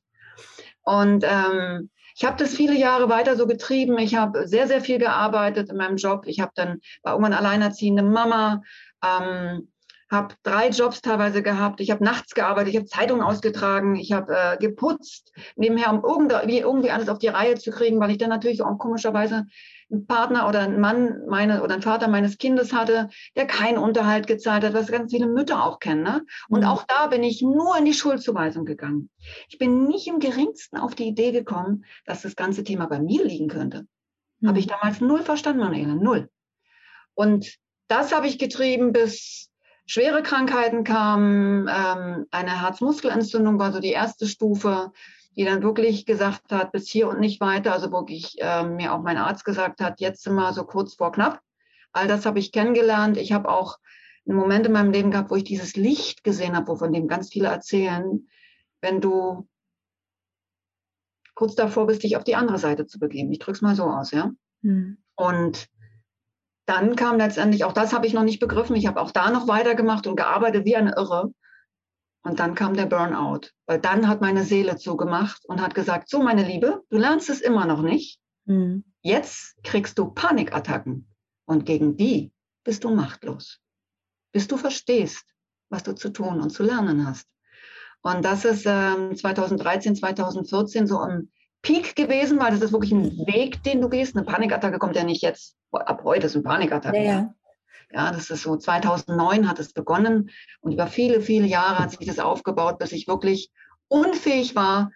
Und 0.83 1.23
ähm, 1.27 1.89
ich 2.15 2.23
habe 2.23 2.37
das 2.37 2.55
viele 2.55 2.75
Jahre 2.75 3.09
weiter 3.09 3.35
so 3.35 3.45
getrieben. 3.45 3.97
Ich 3.99 4.15
habe 4.15 4.47
sehr, 4.47 4.67
sehr 4.67 4.81
viel 4.81 4.99
gearbeitet 4.99 5.69
in 5.69 5.77
meinem 5.77 5.97
Job. 5.97 6.23
Ich 6.25 6.39
habe 6.39 6.53
dann 6.55 6.79
war 7.03 7.13
irgendwann 7.13 7.33
alleinerziehende 7.33 8.03
Mama. 8.03 8.63
Ähm, 9.03 9.67
habe 10.09 10.35
drei 10.43 10.69
Jobs 10.69 11.01
teilweise 11.01 11.43
gehabt. 11.43 11.81
Ich 11.81 11.91
habe 11.91 12.03
nachts 12.03 12.33
gearbeitet, 12.33 12.69
ich 12.69 12.77
habe 12.77 12.85
Zeitungen 12.85 13.23
ausgetragen, 13.23 13.95
ich 13.95 14.11
habe 14.11 14.35
äh, 14.35 14.57
geputzt, 14.57 15.33
nebenher, 15.55 15.91
um 15.91 16.03
irgendwie, 16.03 16.59
irgendwie 16.59 16.91
alles 16.91 17.09
auf 17.09 17.19
die 17.19 17.27
Reihe 17.27 17.55
zu 17.55 17.71
kriegen, 17.71 17.99
weil 17.99 18.11
ich 18.11 18.17
dann 18.17 18.29
natürlich 18.29 18.61
auch 18.61 18.77
komischerweise 18.77 19.45
einen 19.91 20.07
Partner 20.07 20.47
oder 20.47 20.61
einen 20.61 20.79
Mann 20.79 21.25
meine, 21.27 21.63
oder 21.63 21.73
einen 21.73 21.83
Vater 21.83 22.07
meines 22.07 22.37
Kindes 22.37 22.73
hatte, 22.73 23.09
der 23.35 23.45
keinen 23.45 23.77
Unterhalt 23.77 24.27
gezahlt 24.27 24.63
hat, 24.63 24.73
was 24.73 24.87
ganz 24.87 25.11
viele 25.11 25.27
Mütter 25.27 25.63
auch 25.63 25.79
kennen. 25.79 26.03
Ne? 26.03 26.25
Und 26.49 26.61
mhm. 26.61 26.67
auch 26.67 26.83
da 26.83 27.07
bin 27.07 27.23
ich 27.23 27.41
nur 27.41 27.77
in 27.77 27.85
die 27.85 27.93
Schuldzuweisung 27.93 28.65
gegangen. 28.65 29.09
Ich 29.49 29.57
bin 29.57 29.85
nicht 29.85 30.07
im 30.07 30.19
geringsten 30.19 30.77
auf 30.77 30.95
die 30.95 31.07
Idee 31.07 31.31
gekommen, 31.31 31.85
dass 32.05 32.23
das 32.23 32.35
ganze 32.35 32.63
Thema 32.63 32.87
bei 32.87 32.99
mir 32.99 33.23
liegen 33.23 33.47
könnte. 33.47 33.85
Mhm. 34.39 34.47
Habe 34.47 34.59
ich 34.59 34.67
damals 34.67 35.01
null 35.01 35.21
verstanden, 35.21 35.59
Manuela, 35.59 35.95
null. 35.95 36.29
Und 37.13 37.55
das 37.87 38.13
habe 38.13 38.27
ich 38.27 38.39
getrieben 38.39 38.91
bis 38.91 39.49
schwere 39.85 40.23
Krankheiten 40.23 40.83
kamen. 40.83 41.69
Ähm, 41.69 42.25
eine 42.31 42.61
Herzmuskelentzündung 42.61 43.59
war 43.59 43.71
so 43.71 43.79
die 43.79 43.91
erste 43.91 44.27
Stufe, 44.27 44.91
die 45.35 45.45
dann 45.45 45.63
wirklich 45.63 46.05
gesagt 46.05 46.51
hat, 46.51 46.71
bis 46.71 46.89
hier 46.89 47.07
und 47.07 47.19
nicht 47.19 47.41
weiter. 47.41 47.73
Also 47.73 47.91
wirklich 47.91 48.35
äh, 48.39 48.63
mir 48.63 48.93
auch 48.93 49.01
mein 49.01 49.17
Arzt 49.17 49.45
gesagt 49.45 49.81
hat, 49.81 49.99
jetzt 49.99 50.23
sind 50.23 50.35
wir 50.35 50.53
so 50.53 50.63
kurz 50.63 50.95
vor 50.95 51.11
knapp. 51.11 51.41
All 51.91 52.07
das 52.07 52.25
habe 52.25 52.39
ich 52.39 52.51
kennengelernt. 52.51 53.17
Ich 53.17 53.31
habe 53.31 53.49
auch 53.49 53.77
einen 54.27 54.37
Moment 54.37 54.65
in 54.65 54.71
meinem 54.71 54.91
Leben 54.91 55.11
gehabt, 55.11 55.29
wo 55.29 55.35
ich 55.35 55.43
dieses 55.43 55.75
Licht 55.75 56.23
gesehen 56.23 56.55
habe, 56.55 56.67
wovon 56.67 56.93
dem 56.93 57.07
ganz 57.07 57.29
viele 57.29 57.47
erzählen. 57.47 58.27
Wenn 58.81 59.01
du 59.01 59.47
kurz 61.35 61.55
davor 61.55 61.85
bist, 61.87 62.03
dich 62.03 62.17
auf 62.17 62.23
die 62.23 62.35
andere 62.35 62.57
Seite 62.57 62.87
zu 62.87 62.97
begeben. 62.97 63.31
Ich 63.31 63.39
drücke 63.39 63.57
es 63.57 63.61
mal 63.61 63.75
so 63.75 63.83
aus, 63.83 64.11
ja. 64.11 64.31
Hm. 64.61 64.97
Und 65.15 65.67
dann 66.65 66.95
kam 66.95 67.17
letztendlich, 67.17 67.63
auch 67.65 67.73
das 67.73 67.93
habe 67.93 68.07
ich 68.07 68.13
noch 68.13 68.23
nicht 68.23 68.39
begriffen, 68.39 68.75
ich 68.75 68.87
habe 68.87 68.99
auch 68.99 69.11
da 69.11 69.29
noch 69.29 69.47
weitergemacht 69.47 70.07
und 70.07 70.15
gearbeitet 70.15 70.65
wie 70.65 70.75
eine 70.75 70.95
Irre. 70.95 71.31
Und 72.25 72.39
dann 72.39 72.55
kam 72.55 72.73
der 72.73 72.87
Burnout, 72.87 73.51
weil 73.67 73.79
dann 73.79 74.07
hat 74.07 74.19
meine 74.19 74.43
Seele 74.43 74.77
zugemacht 74.77 75.45
und 75.45 75.61
hat 75.61 75.75
gesagt, 75.75 76.09
so 76.09 76.23
meine 76.23 76.43
Liebe, 76.43 76.81
du 76.89 76.97
lernst 76.97 77.29
es 77.29 77.39
immer 77.39 77.67
noch 77.67 77.83
nicht. 77.83 78.19
Mhm. 78.45 78.83
Jetzt 79.03 79.55
kriegst 79.63 79.99
du 79.99 80.09
Panikattacken 80.09 81.07
und 81.45 81.67
gegen 81.67 81.97
die 81.97 82.33
bist 82.63 82.83
du 82.83 82.89
machtlos. 82.89 83.59
Bis 84.31 84.47
du 84.47 84.57
verstehst, 84.57 85.23
was 85.69 85.83
du 85.83 85.93
zu 85.93 86.09
tun 86.09 86.41
und 86.41 86.49
zu 86.49 86.63
lernen 86.63 87.07
hast. 87.07 87.27
Und 88.01 88.25
das 88.25 88.43
ist 88.43 88.65
ähm, 88.65 89.15
2013, 89.15 89.95
2014 89.95 90.87
so 90.87 91.03
im 91.03 91.31
Peak 91.61 91.95
gewesen, 91.95 92.39
weil 92.39 92.51
das 92.51 92.61
ist 92.61 92.71
wirklich 92.71 92.91
ein 92.91 93.17
Weg, 93.27 93.61
den 93.61 93.81
du 93.81 93.89
gehst. 93.89 94.15
Eine 94.15 94.25
Panikattacke 94.25 94.79
kommt 94.79 94.95
ja 94.95 95.03
nicht 95.03 95.21
jetzt 95.21 95.57
ab 95.71 96.01
heute 96.03 96.25
ist 96.25 96.35
ein 96.35 96.43
Panikattacke. 96.43 96.97
Ja, 96.97 97.03
ja. 97.03 97.35
Ja, 97.95 98.11
das 98.11 98.29
ist 98.29 98.43
so 98.43 98.57
2009 98.57 99.47
hat 99.47 99.57
es 99.59 99.71
begonnen 99.71 100.29
und 100.59 100.73
über 100.73 100.87
viele, 100.87 101.21
viele 101.21 101.47
Jahre 101.47 101.79
hat 101.79 101.91
sich 101.91 102.05
das 102.05 102.19
aufgebaut, 102.19 102.77
bis 102.77 102.91
ich 102.91 103.07
wirklich 103.07 103.51
unfähig 103.87 104.53
war, 104.53 104.91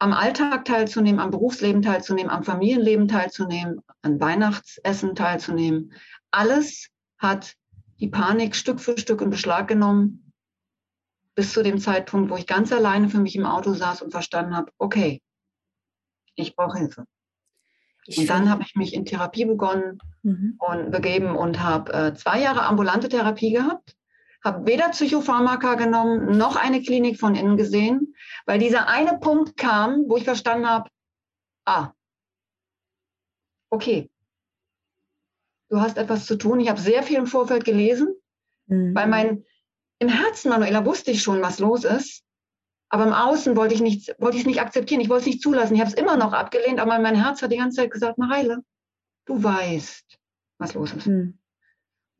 am 0.00 0.12
Alltag 0.12 0.64
teilzunehmen, 0.64 1.20
am 1.20 1.30
Berufsleben 1.30 1.82
teilzunehmen, 1.82 2.32
am 2.32 2.42
Familienleben 2.42 3.06
teilzunehmen, 3.06 3.80
an 4.02 4.20
Weihnachtsessen 4.20 5.14
teilzunehmen. 5.14 5.92
Alles 6.32 6.88
hat 7.18 7.54
die 8.00 8.08
Panik 8.08 8.56
Stück 8.56 8.80
für 8.80 8.98
Stück 8.98 9.20
in 9.20 9.30
Beschlag 9.30 9.68
genommen, 9.68 10.32
bis 11.36 11.52
zu 11.52 11.62
dem 11.62 11.78
Zeitpunkt, 11.78 12.28
wo 12.28 12.36
ich 12.36 12.48
ganz 12.48 12.72
alleine 12.72 13.08
für 13.08 13.20
mich 13.20 13.36
im 13.36 13.46
Auto 13.46 13.72
saß 13.72 14.02
und 14.02 14.10
verstanden 14.10 14.56
habe, 14.56 14.72
okay, 14.78 15.22
ich 16.34 16.56
brauche 16.56 16.78
Hilfe. 16.78 17.04
Und 18.06 18.28
dann 18.28 18.50
habe 18.50 18.62
ich 18.62 18.74
mich 18.74 18.94
in 18.94 19.04
Therapie 19.04 19.44
begonnen 19.44 19.98
mhm. 20.22 20.58
und 20.58 20.90
begeben 20.90 21.36
und 21.36 21.62
habe 21.62 21.92
äh, 21.92 22.14
zwei 22.14 22.40
Jahre 22.40 22.64
ambulante 22.64 23.08
Therapie 23.08 23.52
gehabt, 23.52 23.96
habe 24.44 24.66
weder 24.66 24.88
Psychopharmaka 24.88 25.74
genommen 25.74 26.36
noch 26.36 26.56
eine 26.56 26.82
Klinik 26.82 27.20
von 27.20 27.36
innen 27.36 27.56
gesehen, 27.56 28.14
weil 28.44 28.58
dieser 28.58 28.88
eine 28.88 29.18
Punkt 29.18 29.56
kam, 29.56 30.04
wo 30.08 30.16
ich 30.16 30.24
verstanden 30.24 30.68
habe, 30.68 30.90
ah, 31.64 31.92
okay, 33.70 34.10
du 35.68 35.80
hast 35.80 35.96
etwas 35.96 36.26
zu 36.26 36.36
tun. 36.36 36.58
Ich 36.58 36.68
habe 36.68 36.80
sehr 36.80 37.04
viel 37.04 37.18
im 37.18 37.26
Vorfeld 37.26 37.64
gelesen, 37.64 38.08
mhm. 38.66 38.94
weil 38.94 39.06
mein 39.06 39.44
im 40.00 40.08
Herzen, 40.08 40.48
Manuela, 40.48 40.84
wusste 40.84 41.12
ich 41.12 41.22
schon, 41.22 41.40
was 41.42 41.60
los 41.60 41.84
ist. 41.84 42.24
Aber 42.92 43.04
im 43.04 43.14
Außen 43.14 43.56
wollte 43.56 43.74
ich 43.74 43.80
nicht, 43.80 44.14
wollte 44.18 44.36
ich 44.36 44.42
es 44.42 44.46
nicht 44.46 44.60
akzeptieren. 44.60 45.00
Ich 45.00 45.08
wollte 45.08 45.22
es 45.22 45.26
nicht 45.26 45.40
zulassen. 45.40 45.74
Ich 45.74 45.80
habe 45.80 45.90
es 45.90 45.96
immer 45.96 46.18
noch 46.18 46.34
abgelehnt, 46.34 46.78
aber 46.78 46.98
mein 46.98 47.14
Herz 47.14 47.40
hat 47.40 47.50
die 47.50 47.56
ganze 47.56 47.76
Zeit 47.76 47.90
gesagt, 47.90 48.18
Mareile, 48.18 48.62
du 49.24 49.42
weißt, 49.42 50.18
was 50.58 50.74
los 50.74 50.92
ist. 50.92 51.06
Hm. 51.06 51.38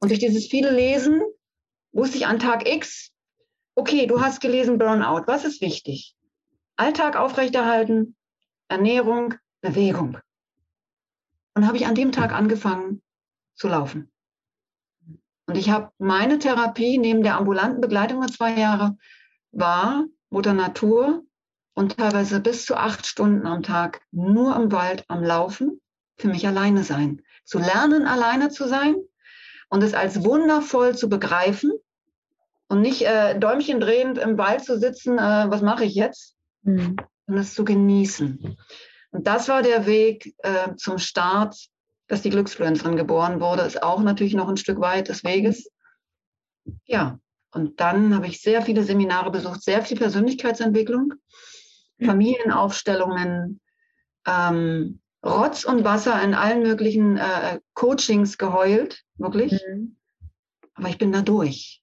Und 0.00 0.08
durch 0.08 0.18
dieses 0.18 0.46
viele 0.46 0.70
Lesen 0.70 1.20
wusste 1.92 2.16
ich 2.16 2.26
an 2.26 2.38
Tag 2.38 2.66
X, 2.66 3.12
okay, 3.74 4.06
du 4.06 4.22
hast 4.22 4.40
gelesen 4.40 4.78
Burnout. 4.78 5.24
Was 5.26 5.44
ist 5.44 5.60
wichtig? 5.60 6.16
Alltag 6.76 7.16
aufrechterhalten, 7.16 8.16
Ernährung, 8.68 9.34
Bewegung. 9.60 10.16
Und 11.54 11.66
habe 11.66 11.76
ich 11.76 11.86
an 11.86 11.94
dem 11.94 12.12
Tag 12.12 12.32
angefangen 12.32 13.02
zu 13.56 13.68
laufen. 13.68 14.10
Und 15.44 15.58
ich 15.58 15.68
habe 15.68 15.92
meine 15.98 16.38
Therapie 16.38 16.96
neben 16.96 17.22
der 17.22 17.36
ambulanten 17.36 17.82
Begleitung 17.82 18.22
über 18.22 18.32
zwei 18.32 18.58
Jahre 18.58 18.96
war 19.50 20.06
Mutter 20.32 20.54
Natur 20.54 21.22
und 21.74 21.98
teilweise 21.98 22.40
bis 22.40 22.64
zu 22.64 22.74
acht 22.74 23.06
Stunden 23.06 23.46
am 23.46 23.62
Tag 23.62 24.00
nur 24.10 24.56
im 24.56 24.72
Wald 24.72 25.04
am 25.08 25.22
Laufen, 25.22 25.80
für 26.16 26.28
mich 26.28 26.46
alleine 26.46 26.84
sein. 26.84 27.22
Zu 27.44 27.58
lernen, 27.58 28.06
alleine 28.06 28.48
zu 28.48 28.66
sein 28.66 28.96
und 29.68 29.82
es 29.82 29.92
als 29.92 30.24
wundervoll 30.24 30.96
zu 30.96 31.10
begreifen 31.10 31.72
und 32.68 32.80
nicht 32.80 33.02
äh, 33.02 33.38
Däumchen 33.38 33.78
drehend 33.78 34.16
im 34.16 34.38
Wald 34.38 34.64
zu 34.64 34.78
sitzen, 34.78 35.18
äh, 35.18 35.46
was 35.48 35.60
mache 35.60 35.84
ich 35.84 35.94
jetzt, 35.94 36.34
mhm. 36.62 36.96
und 37.26 37.36
es 37.36 37.52
zu 37.52 37.64
genießen. 37.64 38.56
Und 39.10 39.26
das 39.26 39.48
war 39.48 39.60
der 39.60 39.84
Weg 39.84 40.34
äh, 40.38 40.74
zum 40.76 40.96
Start, 40.96 41.56
dass 42.06 42.22
die 42.22 42.30
Glücksfluencerin 42.30 42.96
geboren 42.96 43.40
wurde, 43.40 43.62
ist 43.62 43.82
auch 43.82 44.00
natürlich 44.00 44.34
noch 44.34 44.48
ein 44.48 44.56
Stück 44.56 44.80
weit 44.80 45.08
des 45.08 45.24
Weges. 45.24 45.70
Ja, 46.86 47.18
und 47.52 47.80
dann 47.80 48.14
habe 48.14 48.26
ich 48.26 48.40
sehr 48.40 48.62
viele 48.62 48.82
Seminare 48.82 49.30
besucht, 49.30 49.62
sehr 49.62 49.82
viel 49.82 49.98
Persönlichkeitsentwicklung, 49.98 51.14
Familienaufstellungen, 52.02 53.60
ähm, 54.26 55.00
Rotz 55.24 55.64
und 55.64 55.84
Wasser 55.84 56.20
in 56.22 56.34
allen 56.34 56.62
möglichen 56.62 57.18
äh, 57.18 57.60
Coachings 57.74 58.38
geheult, 58.38 59.04
wirklich. 59.16 59.52
Mhm. 59.52 59.96
Aber 60.74 60.88
ich 60.88 60.98
bin 60.98 61.12
da 61.12 61.20
durch. 61.20 61.82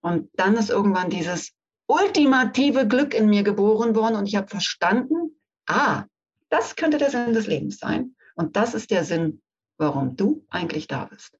Und 0.00 0.30
dann 0.34 0.56
ist 0.56 0.70
irgendwann 0.70 1.10
dieses 1.10 1.52
ultimative 1.86 2.86
Glück 2.86 3.14
in 3.14 3.28
mir 3.28 3.42
geboren 3.42 3.96
worden 3.96 4.16
und 4.16 4.26
ich 4.26 4.36
habe 4.36 4.46
verstanden, 4.46 5.40
ah, 5.66 6.04
das 6.50 6.76
könnte 6.76 6.98
der 6.98 7.10
Sinn 7.10 7.32
des 7.32 7.46
Lebens 7.46 7.78
sein. 7.78 8.14
Und 8.36 8.56
das 8.56 8.74
ist 8.74 8.90
der 8.90 9.04
Sinn, 9.04 9.42
warum 9.78 10.14
du 10.16 10.44
eigentlich 10.50 10.86
da 10.86 11.06
bist. 11.06 11.38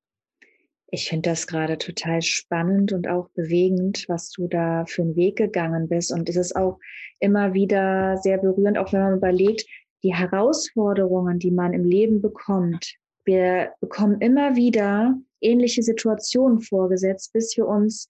Ich 0.90 1.09
finde 1.09 1.30
das 1.30 1.47
gerade 1.47 1.76
total 1.76 2.23
spannend 2.23 2.92
und 2.92 3.09
auch 3.09 3.28
bewegend, 3.30 4.07
was 4.09 4.30
du 4.30 4.49
da 4.49 4.87
für 4.87 5.02
einen 5.02 5.16
Weg 5.16 5.37
gegangen 5.37 5.88
bist. 5.88 6.11
Und 6.12 6.28
es 6.30 6.37
ist 6.37 6.57
auch 6.57 6.78
immer 7.21 7.52
wieder 7.52 8.16
sehr 8.18 8.38
berührend, 8.38 8.78
auch 8.78 8.92
wenn 8.92 9.02
man 9.02 9.16
überlegt, 9.16 9.66
die 10.02 10.14
Herausforderungen, 10.14 11.38
die 11.38 11.50
man 11.50 11.75
im 11.75 11.85
Leben 11.85 12.23
bekommt. 12.23 12.95
Wir 13.25 13.73
bekommen 13.80 14.21
immer 14.21 14.57
wieder 14.57 15.14
ähnliche 15.40 15.83
Situationen 15.83 16.61
vorgesetzt, 16.61 17.33
bis 17.35 17.54
wir 17.57 17.66
uns 17.66 18.09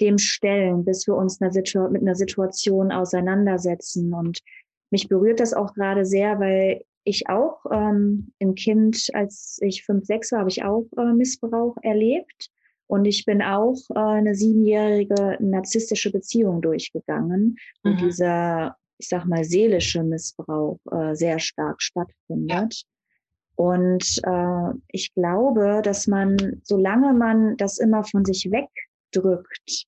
dem 0.00 0.16
stellen, 0.16 0.84
bis 0.84 1.06
wir 1.08 1.14
uns 1.14 1.40
mit 1.40 2.02
einer 2.02 2.14
Situation 2.14 2.92
auseinandersetzen. 2.92 4.14
Und 4.14 4.40
mich 4.90 5.08
berührt 5.08 5.40
das 5.40 5.52
auch 5.52 5.74
gerade 5.74 6.04
sehr, 6.04 6.38
weil 6.38 6.82
ich 7.04 7.28
auch 7.28 7.64
ähm, 7.70 8.32
ein 8.40 8.54
Kind, 8.54 9.08
als 9.14 9.58
ich 9.62 9.84
fünf, 9.84 10.04
sechs 10.04 10.32
war, 10.32 10.40
habe 10.40 10.50
ich 10.50 10.62
auch 10.62 10.86
äh, 10.96 11.12
Missbrauch 11.12 11.76
erlebt. 11.82 12.50
Und 12.86 13.04
ich 13.04 13.24
bin 13.24 13.40
auch 13.40 13.78
äh, 13.94 13.98
eine 13.98 14.34
siebenjährige 14.34 15.38
narzisstische 15.40 16.10
Beziehung 16.10 16.60
durchgegangen, 16.60 17.56
wo 17.82 17.90
mhm. 17.90 17.98
dieser, 17.98 18.76
ich 18.98 19.08
sag 19.08 19.26
mal, 19.26 19.44
seelische 19.44 20.02
Missbrauch 20.02 20.78
äh, 20.90 21.14
sehr 21.14 21.38
stark 21.38 21.80
stattfindet. 21.80 22.82
Und 23.54 24.20
äh, 24.24 24.72
ich 24.88 25.14
glaube, 25.14 25.82
dass 25.84 26.06
man, 26.06 26.60
solange 26.64 27.12
man 27.12 27.56
das 27.58 27.78
immer 27.78 28.04
von 28.04 28.24
sich 28.24 28.50
wegdrückt 28.50 29.86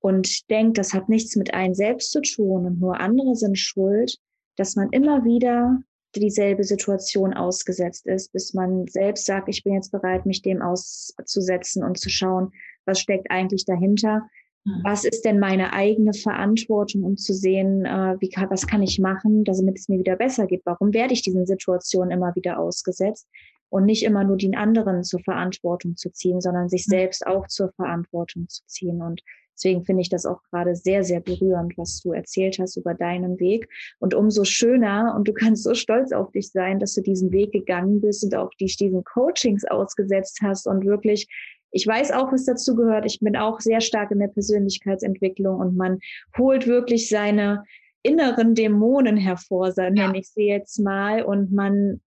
und 0.00 0.50
denkt, 0.50 0.78
das 0.78 0.92
hat 0.92 1.08
nichts 1.08 1.36
mit 1.36 1.54
einem 1.54 1.74
selbst 1.74 2.10
zu 2.10 2.20
tun 2.20 2.66
und 2.66 2.80
nur 2.80 3.00
andere 3.00 3.36
sind 3.36 3.58
schuld, 3.58 4.18
dass 4.56 4.76
man 4.76 4.90
immer 4.90 5.24
wieder 5.24 5.80
dieselbe 6.20 6.64
Situation 6.64 7.34
ausgesetzt 7.34 8.06
ist, 8.06 8.32
bis 8.32 8.54
man 8.54 8.86
selbst 8.86 9.26
sagt, 9.26 9.48
ich 9.48 9.64
bin 9.64 9.74
jetzt 9.74 9.92
bereit, 9.92 10.26
mich 10.26 10.42
dem 10.42 10.62
auszusetzen 10.62 11.84
und 11.84 11.98
zu 11.98 12.08
schauen, 12.08 12.52
was 12.84 13.00
steckt 13.00 13.30
eigentlich 13.30 13.64
dahinter. 13.64 14.28
Mhm. 14.64 14.80
Was 14.82 15.04
ist 15.04 15.24
denn 15.24 15.38
meine 15.38 15.72
eigene 15.72 16.12
Verantwortung, 16.12 17.04
um 17.04 17.16
zu 17.16 17.34
sehen, 17.34 17.84
äh, 17.84 18.16
wie 18.20 18.28
kann, 18.28 18.50
was 18.50 18.66
kann 18.66 18.82
ich 18.82 18.98
machen, 18.98 19.44
damit 19.44 19.78
es 19.78 19.88
mir 19.88 19.98
wieder 19.98 20.16
besser 20.16 20.46
geht? 20.46 20.62
Warum 20.64 20.92
werde 20.94 21.14
ich 21.14 21.22
diesen 21.22 21.46
Situationen 21.46 22.10
immer 22.10 22.34
wieder 22.34 22.58
ausgesetzt? 22.58 23.28
Und 23.70 23.86
nicht 23.86 24.04
immer 24.04 24.22
nur 24.22 24.36
den 24.36 24.54
anderen 24.54 25.02
zur 25.02 25.20
Verantwortung 25.20 25.96
zu 25.96 26.10
ziehen, 26.12 26.40
sondern 26.40 26.68
sich 26.68 26.86
mhm. 26.86 26.90
selbst 26.90 27.26
auch 27.26 27.48
zur 27.48 27.72
Verantwortung 27.72 28.48
zu 28.48 28.62
ziehen. 28.66 29.02
Und 29.02 29.22
Deswegen 29.56 29.84
finde 29.84 30.02
ich 30.02 30.08
das 30.08 30.26
auch 30.26 30.42
gerade 30.50 30.74
sehr, 30.74 31.04
sehr 31.04 31.20
berührend, 31.20 31.76
was 31.78 32.00
du 32.00 32.12
erzählt 32.12 32.58
hast 32.58 32.76
über 32.76 32.94
deinen 32.94 33.38
Weg. 33.38 33.68
Und 33.98 34.14
umso 34.14 34.44
schöner, 34.44 35.14
und 35.16 35.28
du 35.28 35.32
kannst 35.32 35.62
so 35.62 35.74
stolz 35.74 36.12
auf 36.12 36.30
dich 36.32 36.50
sein, 36.50 36.80
dass 36.80 36.94
du 36.94 37.02
diesen 37.02 37.32
Weg 37.32 37.52
gegangen 37.52 38.00
bist 38.00 38.24
und 38.24 38.34
auch 38.34 38.50
dich 38.60 38.76
diesen 38.76 39.04
Coachings 39.04 39.64
ausgesetzt 39.64 40.40
hast 40.42 40.66
und 40.66 40.84
wirklich 40.84 41.28
ich 41.76 41.88
weiß 41.88 42.12
auch, 42.12 42.32
was 42.32 42.44
dazu 42.44 42.76
gehört. 42.76 43.04
Ich 43.04 43.18
bin 43.18 43.36
auch 43.36 43.58
sehr 43.58 43.80
stark 43.80 44.12
in 44.12 44.20
der 44.20 44.28
Persönlichkeitsentwicklung 44.28 45.58
und 45.58 45.76
man 45.76 45.98
holt 46.38 46.68
wirklich 46.68 47.08
seine 47.08 47.64
inneren 48.04 48.54
Dämonen 48.54 49.16
hervor, 49.16 49.72
so 49.72 49.82
nenne 49.82 50.18
ich 50.18 50.28
sie 50.28 50.46
jetzt 50.46 50.78
mal, 50.78 51.22
und 51.22 51.52
man 51.52 52.00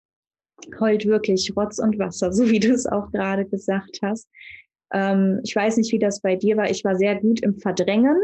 heult 0.78 1.06
wirklich 1.06 1.52
Rotz 1.56 1.78
und 1.78 1.98
Wasser, 1.98 2.32
so 2.32 2.50
wie 2.50 2.60
du 2.60 2.72
es 2.72 2.86
auch 2.86 3.10
gerade 3.10 3.46
gesagt 3.46 4.00
hast. 4.02 4.28
Ähm, 4.94 5.40
ich 5.42 5.54
weiß 5.54 5.76
nicht, 5.76 5.92
wie 5.92 5.98
das 5.98 6.20
bei 6.20 6.36
dir 6.36 6.56
war. 6.56 6.70
Ich 6.70 6.84
war 6.84 6.96
sehr 6.96 7.20
gut 7.20 7.40
im 7.40 7.58
Verdrängen. 7.58 8.16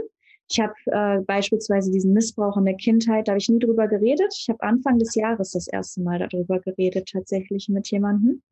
Ich 0.49 0.59
habe 0.59 0.75
äh, 0.87 1.21
beispielsweise 1.21 1.93
diesen 1.93 2.13
Missbrauch 2.13 2.57
in 2.57 2.65
der 2.65 2.75
Kindheit, 2.75 3.29
da 3.29 3.33
habe 3.33 3.39
ich 3.39 3.49
nie 3.49 3.59
drüber 3.59 3.87
geredet. 3.87 4.35
Ich 4.37 4.49
habe 4.49 4.63
Anfang 4.63 4.99
des 4.99 5.15
Jahres 5.15 5.51
das 5.51 5.69
erste 5.69 6.01
Mal 6.01 6.19
darüber 6.19 6.59
geredet, 6.61 7.11
tatsächlich 7.13 7.69
mit 7.69 7.89
jemandem. 7.91 8.43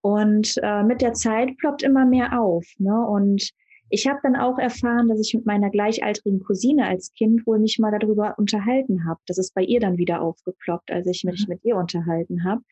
Und 0.00 0.54
äh, 0.62 0.84
mit 0.84 1.02
der 1.02 1.14
Zeit 1.14 1.56
ploppt 1.58 1.82
immer 1.82 2.06
mehr 2.06 2.40
auf. 2.40 2.64
Ne? 2.78 2.94
Und 3.06 3.50
ich 3.90 4.06
habe 4.06 4.20
dann 4.22 4.36
auch 4.36 4.58
erfahren, 4.58 5.08
dass 5.08 5.20
ich 5.20 5.34
mit 5.34 5.46
meiner 5.46 5.70
gleichaltrigen 5.70 6.40
Cousine 6.40 6.86
als 6.86 7.12
Kind 7.14 7.46
wohl 7.46 7.58
mich 7.58 7.78
mal 7.78 7.96
darüber 7.98 8.34
unterhalten 8.38 9.06
habe. 9.06 9.20
Das 9.26 9.38
ist 9.38 9.54
bei 9.54 9.62
ihr 9.62 9.80
dann 9.80 9.98
wieder 9.98 10.20
aufgeploppt, 10.22 10.90
als 10.90 11.06
ich 11.06 11.24
mich 11.24 11.46
mhm. 11.46 11.54
mit 11.54 11.64
ihr 11.64 11.76
unterhalten 11.76 12.44
habe. 12.44 12.62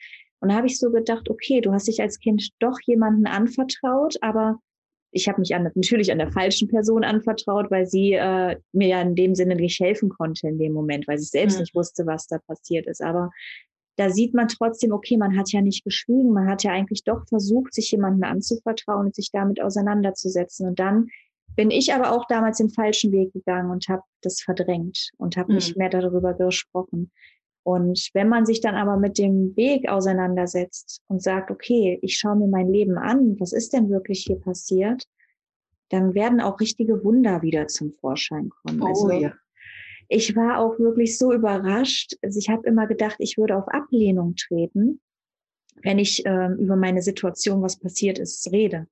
Und 0.41 0.51
da 0.51 0.57
habe 0.57 0.67
ich 0.67 0.79
so 0.79 0.91
gedacht, 0.91 1.31
okay, 1.31 1.61
du 1.61 1.73
hast 1.73 1.89
dich 1.89 2.01
als 2.01 2.19
Kind 2.19 2.51
doch 2.59 2.79
jemanden 2.85 3.27
anvertraut, 3.27 4.17
aber 4.21 4.59
ich 5.11 5.29
habe 5.29 5.41
mich 5.41 5.55
an, 5.55 5.71
natürlich 5.75 6.13
an 6.13 6.19
der 6.19 6.31
falschen 6.31 6.69
Person 6.69 7.05
anvertraut, 7.05 7.71
weil 7.71 7.87
sie 7.87 8.13
äh, 8.13 8.57
mir 8.73 8.89
ja 8.89 9.01
in 9.01 9.15
dem 9.15 9.35
Sinne 9.35 9.57
nicht 9.57 9.81
helfen 9.81 10.11
konnte 10.11 10.49
in 10.49 10.59
dem 10.59 10.73
Moment, 10.73 11.09
weil 11.09 11.19
sie 11.19 11.25
selbst 11.25 11.57
mhm. 11.57 11.63
nicht 11.63 11.75
wusste, 11.75 12.07
was 12.07 12.27
da 12.27 12.39
passiert 12.47 12.87
ist. 12.87 13.03
Aber 13.03 13.31
da 13.97 14.11
sieht 14.11 14.35
man 14.35 14.49
trotzdem, 14.49 14.93
okay, 14.93 15.17
man 15.17 15.39
hat 15.39 15.51
ja 15.53 15.63
nicht 15.63 15.85
geschwiegen, 15.85 16.33
man 16.33 16.49
hat 16.49 16.63
ja 16.65 16.73
eigentlich 16.73 17.03
doch 17.05 17.27
versucht, 17.29 17.73
sich 17.73 17.91
jemandem 17.91 18.25
anzuvertrauen 18.25 19.07
und 19.07 19.15
sich 19.15 19.31
damit 19.33 19.61
auseinanderzusetzen. 19.63 20.69
Und 20.69 20.79
dann 20.79 21.09
bin 21.55 21.71
ich 21.71 21.95
aber 21.95 22.13
auch 22.13 22.27
damals 22.29 22.59
den 22.59 22.69
falschen 22.69 23.13
Weg 23.13 23.33
gegangen 23.33 23.71
und 23.71 23.89
habe 23.89 24.03
das 24.21 24.43
verdrängt 24.43 25.11
und 25.17 25.39
habe 25.39 25.53
mhm. 25.53 25.57
nicht 25.57 25.77
mehr 25.77 25.89
darüber 25.89 26.35
gesprochen. 26.35 27.11
Und 27.67 28.11
wenn 28.15 28.29
man 28.29 28.47
sich 28.47 28.61
dann 28.61 28.77
aber 28.77 28.97
mit 28.97 29.19
dem 29.19 29.57
Weg 29.57 29.89
auseinandersetzt 29.89 31.03
und 31.09 31.21
sagt, 31.21 31.51
okay, 31.51 31.99
ich 32.01 32.17
schaue 32.17 32.37
mir 32.37 32.47
mein 32.47 32.69
Leben 32.69 32.97
an, 32.97 33.35
was 33.41 33.53
ist 33.53 33.73
denn 33.73 33.91
wirklich 33.91 34.23
hier 34.25 34.39
passiert, 34.39 35.03
dann 35.89 36.15
werden 36.15 36.41
auch 36.41 36.61
richtige 36.61 37.03
Wunder 37.03 37.43
wieder 37.43 37.67
zum 37.67 37.93
Vorschein 37.95 38.51
kommen. 38.51 38.81
Oh, 38.81 38.87
also, 38.87 39.11
ja. 39.11 39.33
Ich 40.07 40.37
war 40.37 40.61
auch 40.61 40.79
wirklich 40.79 41.19
so 41.19 41.33
überrascht. 41.33 42.15
Also 42.23 42.39
ich 42.39 42.49
habe 42.49 42.65
immer 42.69 42.87
gedacht, 42.87 43.17
ich 43.19 43.37
würde 43.37 43.57
auf 43.57 43.67
Ablehnung 43.67 44.37
treten, 44.37 45.01
wenn 45.83 45.99
ich 45.99 46.25
äh, 46.25 46.53
über 46.53 46.77
meine 46.77 47.03
Situation, 47.03 47.63
was 47.63 47.81
passiert 47.81 48.21
ist, 48.21 48.49
rede. 48.53 48.87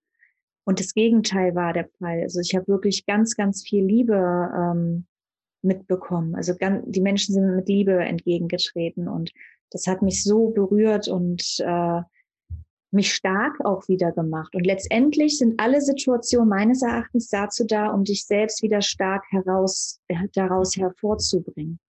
Und 0.64 0.80
das 0.80 0.94
Gegenteil 0.94 1.54
war 1.54 1.74
der 1.74 1.88
Fall. 2.00 2.22
Also 2.22 2.40
ich 2.40 2.56
habe 2.56 2.66
wirklich 2.66 3.06
ganz, 3.06 3.36
ganz 3.36 3.62
viel 3.62 3.84
Liebe 3.84 4.16
ähm, 4.16 5.06
mitbekommen. 5.64 6.34
Also 6.34 6.54
ganz, 6.56 6.84
die 6.86 7.00
Menschen 7.00 7.34
sind 7.34 7.56
mit 7.56 7.68
Liebe 7.68 7.94
entgegengetreten 7.94 9.08
und 9.08 9.32
das 9.70 9.86
hat 9.86 10.02
mich 10.02 10.22
so 10.22 10.50
berührt 10.50 11.08
und 11.08 11.42
äh, 11.58 12.00
mich 12.92 13.12
stark 13.12 13.62
auch 13.64 13.88
wieder 13.88 14.12
gemacht. 14.12 14.54
Und 14.54 14.64
letztendlich 14.64 15.38
sind 15.38 15.60
alle 15.60 15.80
Situationen 15.80 16.48
meines 16.48 16.82
Erachtens 16.82 17.28
dazu 17.28 17.66
da, 17.66 17.88
um 17.88 18.04
dich 18.04 18.24
selbst 18.24 18.62
wieder 18.62 18.80
stark 18.80 19.24
heraus, 19.30 20.00
äh, 20.08 20.28
daraus 20.32 20.76
hervorzubringen. 20.76 21.80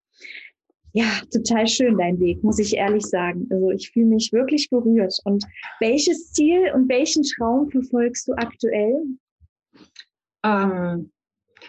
Ja, 0.94 1.06
total 1.32 1.68
schön 1.68 1.98
dein 1.98 2.20
Weg, 2.20 2.44
muss 2.44 2.58
ich 2.58 2.76
ehrlich 2.76 3.06
sagen. 3.06 3.48
Also 3.52 3.70
ich 3.70 3.92
fühle 3.92 4.08
mich 4.08 4.32
wirklich 4.34 4.70
berührt. 4.70 5.20
Und 5.26 5.46
welches 5.80 6.32
Ziel 6.32 6.72
und 6.74 6.90
welchen 6.90 7.24
Traum 7.24 7.70
verfolgst 7.70 8.28
du 8.28 8.34
aktuell? 8.34 9.04
Ähm, 10.44 11.12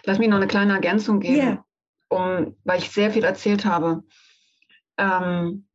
lass 0.05 0.17
mich 0.17 0.29
noch 0.29 0.37
eine 0.37 0.47
kleine 0.47 0.73
Ergänzung 0.73 1.19
geben. 1.19 1.35
Yeah 1.35 1.66
um, 2.09 2.55
weil 2.63 2.79
ich 2.79 2.91
sehr 2.91 3.11
viel 3.11 3.23
erzählt 3.23 3.65
habe. 3.65 4.03
Ähm, 4.97 5.67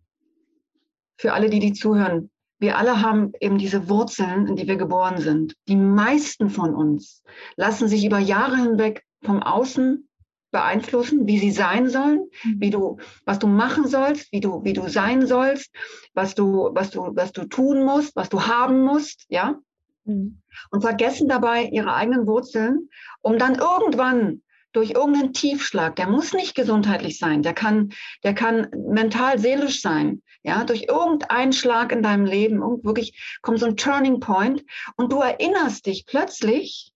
für 1.16 1.32
alle, 1.32 1.50
die 1.50 1.60
die 1.60 1.72
zuhören, 1.72 2.30
wir 2.58 2.78
alle 2.78 3.02
haben 3.02 3.32
eben 3.40 3.58
diese 3.58 3.88
Wurzeln, 3.88 4.46
in 4.46 4.56
die 4.56 4.68
wir 4.68 4.76
geboren 4.76 5.18
sind. 5.18 5.54
Die 5.66 5.76
meisten 5.76 6.48
von 6.48 6.74
uns 6.74 7.22
lassen 7.56 7.88
sich 7.88 8.04
über 8.04 8.18
Jahre 8.18 8.56
hinweg 8.56 9.04
vom 9.22 9.42
Außen 9.42 10.08
beeinflussen, 10.52 11.26
wie 11.26 11.38
sie 11.38 11.50
sein 11.50 11.88
sollen, 11.88 12.28
mhm. 12.44 12.60
wie 12.60 12.70
du, 12.70 12.98
was 13.24 13.40
du 13.40 13.48
machen 13.48 13.88
sollst, 13.88 14.30
wie 14.32 14.40
du, 14.40 14.62
wie 14.64 14.74
du 14.74 14.88
sein 14.88 15.26
sollst, 15.26 15.74
was 16.14 16.36
du, 16.36 16.70
was 16.72 16.90
du, 16.90 17.10
was 17.16 17.32
du 17.32 17.46
tun 17.46 17.84
musst, 17.84 18.14
was 18.14 18.28
du 18.28 18.46
haben 18.46 18.84
musst, 18.84 19.24
ja. 19.28 19.58
Mhm. 20.04 20.40
Und 20.70 20.82
vergessen 20.82 21.28
dabei 21.28 21.64
ihre 21.64 21.92
eigenen 21.94 22.26
Wurzeln, 22.26 22.90
um 23.22 23.38
dann 23.38 23.56
irgendwann 23.56 24.42
durch 24.72 24.90
irgendeinen 24.90 25.32
Tiefschlag, 25.32 25.96
der 25.96 26.08
muss 26.08 26.32
nicht 26.32 26.54
gesundheitlich 26.54 27.18
sein, 27.18 27.42
der 27.42 27.54
kann, 27.54 27.92
der 28.22 28.34
kann 28.34 28.68
mental, 28.74 29.38
seelisch 29.38 29.80
sein, 29.80 30.22
ja, 30.42 30.64
durch 30.64 30.84
irgendeinen 30.88 31.52
Schlag 31.52 31.92
in 31.92 32.02
deinem 32.02 32.24
Leben, 32.24 32.60
wirklich 32.82 33.38
kommt 33.42 33.60
so 33.60 33.66
ein 33.66 33.76
Turning 33.76 34.20
Point 34.20 34.64
und 34.96 35.12
du 35.12 35.20
erinnerst 35.20 35.86
dich 35.86 36.06
plötzlich 36.06 36.92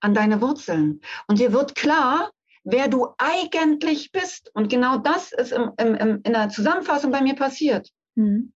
an 0.00 0.14
deine 0.14 0.40
Wurzeln 0.40 1.00
und 1.26 1.38
dir 1.38 1.52
wird 1.52 1.74
klar, 1.74 2.30
wer 2.66 2.88
du 2.88 3.08
eigentlich 3.16 4.12
bist. 4.12 4.50
Und 4.54 4.68
genau 4.68 4.98
das 4.98 5.32
ist 5.32 5.52
im, 5.52 5.70
im, 5.78 5.94
im, 5.94 6.20
in 6.24 6.32
der 6.32 6.50
Zusammenfassung 6.50 7.10
bei 7.10 7.22
mir 7.22 7.34
passiert. 7.34 7.90
Mhm. 8.16 8.52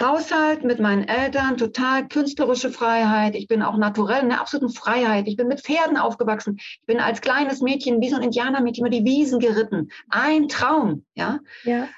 Haushalt 0.00 0.62
mit 0.62 0.78
meinen 0.78 1.08
Eltern, 1.08 1.56
total 1.56 2.06
künstlerische 2.06 2.70
Freiheit. 2.70 3.34
Ich 3.34 3.48
bin 3.48 3.62
auch 3.62 3.76
naturell 3.76 4.22
in 4.22 4.28
der 4.28 4.40
absoluten 4.40 4.72
Freiheit. 4.72 5.26
Ich 5.26 5.36
bin 5.36 5.48
mit 5.48 5.60
Pferden 5.60 5.96
aufgewachsen. 5.96 6.56
Ich 6.58 6.86
bin 6.86 7.00
als 7.00 7.20
kleines 7.20 7.60
Mädchen 7.60 8.00
wie 8.00 8.08
so 8.08 8.16
ein 8.16 8.22
Indianermädchen 8.22 8.86
über 8.86 8.96
die 8.96 9.04
Wiesen 9.04 9.40
geritten. 9.40 9.90
Ein 10.08 10.48
Traum, 10.48 11.04
ja. 11.14 11.40
ja. 11.64 11.88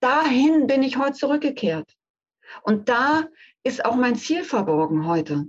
Dahin 0.00 0.66
bin 0.66 0.82
ich 0.82 0.96
heute 0.96 1.14
zurückgekehrt. 1.14 1.94
Und 2.62 2.88
da 2.88 3.24
ist 3.62 3.84
auch 3.84 3.96
mein 3.96 4.16
Ziel 4.16 4.42
verborgen 4.42 5.06
heute. 5.06 5.46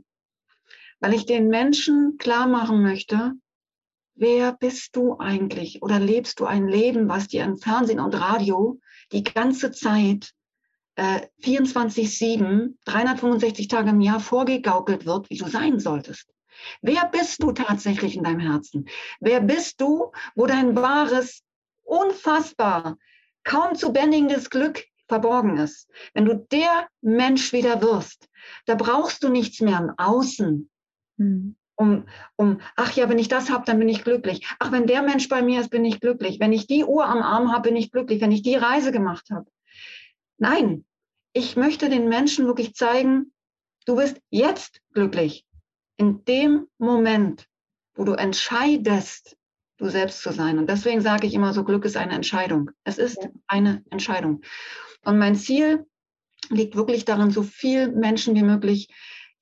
Weil 0.99 1.13
ich 1.13 1.25
den 1.25 1.47
Menschen 1.47 2.17
klar 2.17 2.47
machen 2.47 2.81
möchte, 2.81 3.33
wer 4.15 4.53
bist 4.53 4.95
du 4.95 5.17
eigentlich? 5.19 5.81
Oder 5.81 5.99
lebst 5.99 6.39
du 6.39 6.45
ein 6.45 6.67
Leben, 6.67 7.07
was 7.07 7.27
dir 7.27 7.43
im 7.43 7.57
Fernsehen 7.57 7.99
und 7.99 8.19
Radio 8.19 8.79
die 9.11 9.23
ganze 9.23 9.71
Zeit 9.71 10.33
äh, 10.95 11.21
24-7, 11.43 12.75
365 12.85 13.67
Tage 13.67 13.89
im 13.89 14.01
Jahr 14.01 14.19
vorgegaukelt 14.19 15.05
wird, 15.05 15.29
wie 15.29 15.37
du 15.37 15.47
sein 15.47 15.79
solltest. 15.79 16.29
Wer 16.81 17.07
bist 17.07 17.43
du 17.43 17.51
tatsächlich 17.51 18.15
in 18.15 18.23
deinem 18.23 18.39
Herzen? 18.39 18.87
Wer 19.19 19.41
bist 19.41 19.81
du, 19.81 20.11
wo 20.35 20.45
dein 20.45 20.75
wahres, 20.75 21.43
unfassbar, 21.83 22.97
kaum 23.43 23.75
zu 23.75 23.91
bändigendes 23.91 24.49
Glück 24.49 24.85
verborgen 25.07 25.57
ist? 25.57 25.89
Wenn 26.13 26.25
du 26.25 26.35
der 26.51 26.87
Mensch 27.01 27.51
wieder 27.53 27.81
wirst, 27.81 28.29
da 28.65 28.75
brauchst 28.75 29.23
du 29.23 29.29
nichts 29.29 29.61
mehr 29.61 29.79
im 29.79 29.91
Außen. 29.97 30.69
Mhm. 31.17 31.55
Um, 31.77 32.05
um, 32.37 32.61
ach 32.77 32.93
ja, 32.93 33.09
wenn 33.09 33.19
ich 33.19 33.27
das 33.27 33.49
habe, 33.49 33.65
dann 33.65 33.79
bin 33.79 33.89
ich 33.89 34.05
glücklich. 34.05 34.47
Ach, 34.59 34.71
wenn 34.71 34.87
der 34.87 35.01
Mensch 35.01 35.27
bei 35.27 35.41
mir 35.41 35.59
ist, 35.59 35.71
bin 35.71 35.83
ich 35.83 35.99
glücklich. 35.99 36.39
Wenn 36.39 36.53
ich 36.53 36.67
die 36.67 36.85
Uhr 36.85 37.05
am 37.05 37.21
Arm 37.21 37.51
habe, 37.51 37.63
bin 37.69 37.75
ich 37.75 37.91
glücklich. 37.91 38.21
Wenn 38.21 38.31
ich 38.31 38.43
die 38.43 38.55
Reise 38.55 38.93
gemacht 38.93 39.27
habe. 39.29 39.45
Nein, 40.37 40.85
ich 41.33 41.55
möchte 41.55 41.89
den 41.89 42.09
Menschen 42.09 42.45
wirklich 42.45 42.75
zeigen, 42.75 43.33
du 43.85 43.95
bist 43.95 44.21
jetzt 44.29 44.81
glücklich. 44.93 45.45
In 45.97 46.25
dem 46.25 46.67
Moment, 46.77 47.47
wo 47.95 48.03
du 48.03 48.13
entscheidest, 48.13 49.37
du 49.77 49.89
selbst 49.89 50.21
zu 50.21 50.31
sein. 50.31 50.57
Und 50.57 50.69
deswegen 50.69 51.01
sage 51.01 51.27
ich 51.27 51.33
immer 51.33 51.53
so, 51.53 51.63
Glück 51.63 51.85
ist 51.85 51.97
eine 51.97 52.13
Entscheidung. 52.13 52.71
Es 52.83 52.97
ist 52.97 53.21
ja. 53.21 53.29
eine 53.47 53.83
Entscheidung. 53.89 54.41
Und 55.03 55.17
mein 55.17 55.35
Ziel 55.35 55.85
liegt 56.49 56.75
wirklich 56.75 57.05
darin, 57.05 57.31
so 57.31 57.43
viel 57.43 57.91
Menschen 57.91 58.35
wie 58.35 58.43
möglich 58.43 58.89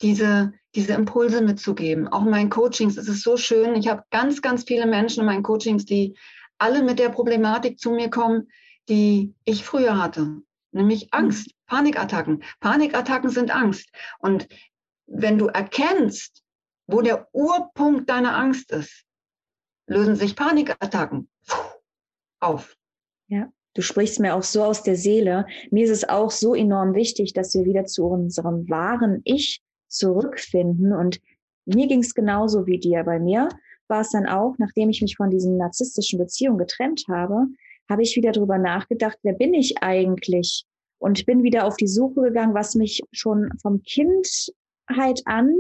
diese, 0.02 0.54
diese 0.76 0.94
Impulse 0.94 1.42
mitzugeben. 1.42 2.08
Auch 2.08 2.24
in 2.24 2.32
meinen 2.32 2.50
Coachings 2.50 2.98
ist 2.98 3.08
es 3.08 3.22
so 3.22 3.38
schön. 3.38 3.76
Ich 3.76 3.88
habe 3.88 4.04
ganz, 4.12 4.42
ganz 4.42 4.64
viele 4.64 4.86
Menschen 4.86 5.22
in 5.22 5.26
meinen 5.26 5.44
Coachings, 5.44 5.86
die 5.86 6.16
alle 6.58 6.84
mit 6.84 7.00
der 7.00 7.10
Problematik 7.10 7.80
zu 7.80 7.92
mir 7.92 8.10
kommen, 8.10 8.50
die 8.90 9.34
ich 9.46 9.64
früher 9.64 10.02
hatte 10.02 10.42
nämlich 10.74 11.04
mhm. 11.06 11.10
Angst, 11.12 11.52
Panikattacken. 11.68 12.44
Panikattacken 12.60 13.30
sind 13.30 13.54
Angst. 13.54 13.90
Und 14.20 14.48
wenn 15.06 15.38
du 15.38 15.48
erkennst, 15.48 16.44
wo 16.88 17.02
der 17.02 17.28
Urpunkt 17.34 18.10
deiner 18.10 18.36
Angst 18.38 18.72
ist, 18.72 19.06
lösen 19.88 20.16
sich 20.16 20.36
Panikattacken 20.36 21.30
auf. 22.40 22.76
Ja, 23.28 23.52
du 23.74 23.82
sprichst 23.82 24.20
mir 24.20 24.36
auch 24.36 24.44
so 24.44 24.64
aus 24.64 24.84
der 24.84 24.96
Seele. 24.96 25.46
Mir 25.72 25.86
ist 25.86 25.92
es 25.92 26.08
auch 26.08 26.32
so 26.32 26.56
enorm 26.56 26.94
wichtig, 26.94 27.34
dass 27.34 27.54
wir 27.54 27.66
wieder 27.66 27.86
zu 27.86 28.06
unserem 28.06 28.70
wahren 28.70 29.22
Ich 29.24 29.62
zurückfinden. 29.88 30.94
Und 30.94 31.20
mir 31.66 31.88
ging 31.88 32.00
es 32.00 32.14
genauso 32.14 32.66
wie 32.66 32.80
dir. 32.80 33.04
Bei 33.04 33.20
mir 33.20 33.50
war 33.88 34.02
es 34.02 34.12
dann 34.12 34.28
auch, 34.28 34.56
nachdem 34.58 34.90
ich 34.90 35.02
mich 35.02 35.16
von 35.16 35.30
diesen 35.30 35.58
narzisstischen 35.58 36.20
Beziehungen 36.20 36.58
getrennt 36.58 37.06
habe, 37.08 37.48
habe 37.90 38.02
ich 38.02 38.16
wieder 38.16 38.32
darüber 38.32 38.58
nachgedacht, 38.58 39.18
wer 39.24 39.34
bin 39.34 39.54
ich 39.54 39.82
eigentlich? 39.82 40.66
Und 41.00 41.26
bin 41.26 41.44
wieder 41.44 41.66
auf 41.66 41.76
die 41.76 41.88
Suche 41.88 42.22
gegangen, 42.22 42.54
was 42.54 42.76
mich 42.76 43.02
schon 43.12 43.50
vom 43.62 43.84
Kindheit 43.84 45.22
an 45.26 45.54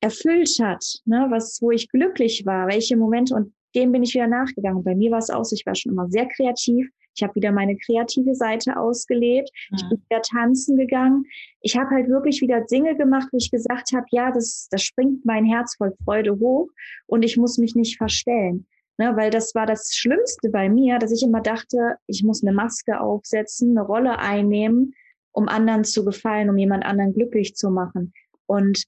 erfüllt 0.00 0.58
hat, 0.60 0.84
ne? 1.04 1.26
was, 1.30 1.60
wo 1.60 1.70
ich 1.70 1.88
glücklich 1.88 2.44
war, 2.44 2.66
welche 2.68 2.96
Momente 2.96 3.34
und 3.34 3.52
dem 3.74 3.92
bin 3.92 4.02
ich 4.02 4.14
wieder 4.14 4.26
nachgegangen. 4.26 4.84
Bei 4.84 4.94
mir 4.94 5.10
war 5.10 5.18
es 5.18 5.30
auch 5.30 5.44
so, 5.44 5.54
ich 5.54 5.64
war 5.64 5.74
schon 5.74 5.92
immer 5.92 6.08
sehr 6.08 6.26
kreativ. 6.26 6.88
Ich 7.14 7.22
habe 7.22 7.34
wieder 7.34 7.52
meine 7.52 7.76
kreative 7.76 8.34
Seite 8.34 8.76
ausgelebt. 8.76 9.50
Mhm. 9.70 9.76
Ich 9.76 9.88
bin 9.88 10.02
wieder 10.08 10.22
tanzen 10.22 10.76
gegangen. 10.76 11.24
Ich 11.60 11.76
habe 11.76 11.90
halt 11.90 12.08
wirklich 12.08 12.40
wieder 12.40 12.62
Dinge 12.62 12.96
gemacht, 12.96 13.28
wo 13.32 13.36
ich 13.36 13.50
gesagt 13.50 13.92
habe, 13.92 14.06
ja, 14.10 14.30
das, 14.30 14.68
das 14.70 14.82
springt 14.82 15.24
mein 15.24 15.44
Herz 15.44 15.76
voll 15.76 15.94
Freude 16.04 16.38
hoch 16.38 16.68
und 17.06 17.22
ich 17.24 17.36
muss 17.36 17.58
mich 17.58 17.74
nicht 17.74 17.96
verstellen. 17.96 18.66
Ne, 19.02 19.16
weil 19.16 19.30
das 19.30 19.52
war 19.56 19.66
das 19.66 19.96
Schlimmste 19.96 20.48
bei 20.48 20.68
mir, 20.68 21.00
dass 21.00 21.10
ich 21.10 21.24
immer 21.24 21.40
dachte, 21.40 21.96
ich 22.06 22.22
muss 22.22 22.44
eine 22.44 22.52
Maske 22.52 23.00
aufsetzen, 23.00 23.76
eine 23.76 23.84
Rolle 23.84 24.20
einnehmen, 24.20 24.94
um 25.32 25.48
anderen 25.48 25.82
zu 25.82 26.04
gefallen, 26.04 26.48
um 26.48 26.56
jemand 26.56 26.84
anderen 26.84 27.12
glücklich 27.12 27.56
zu 27.56 27.70
machen. 27.70 28.12
Und 28.46 28.84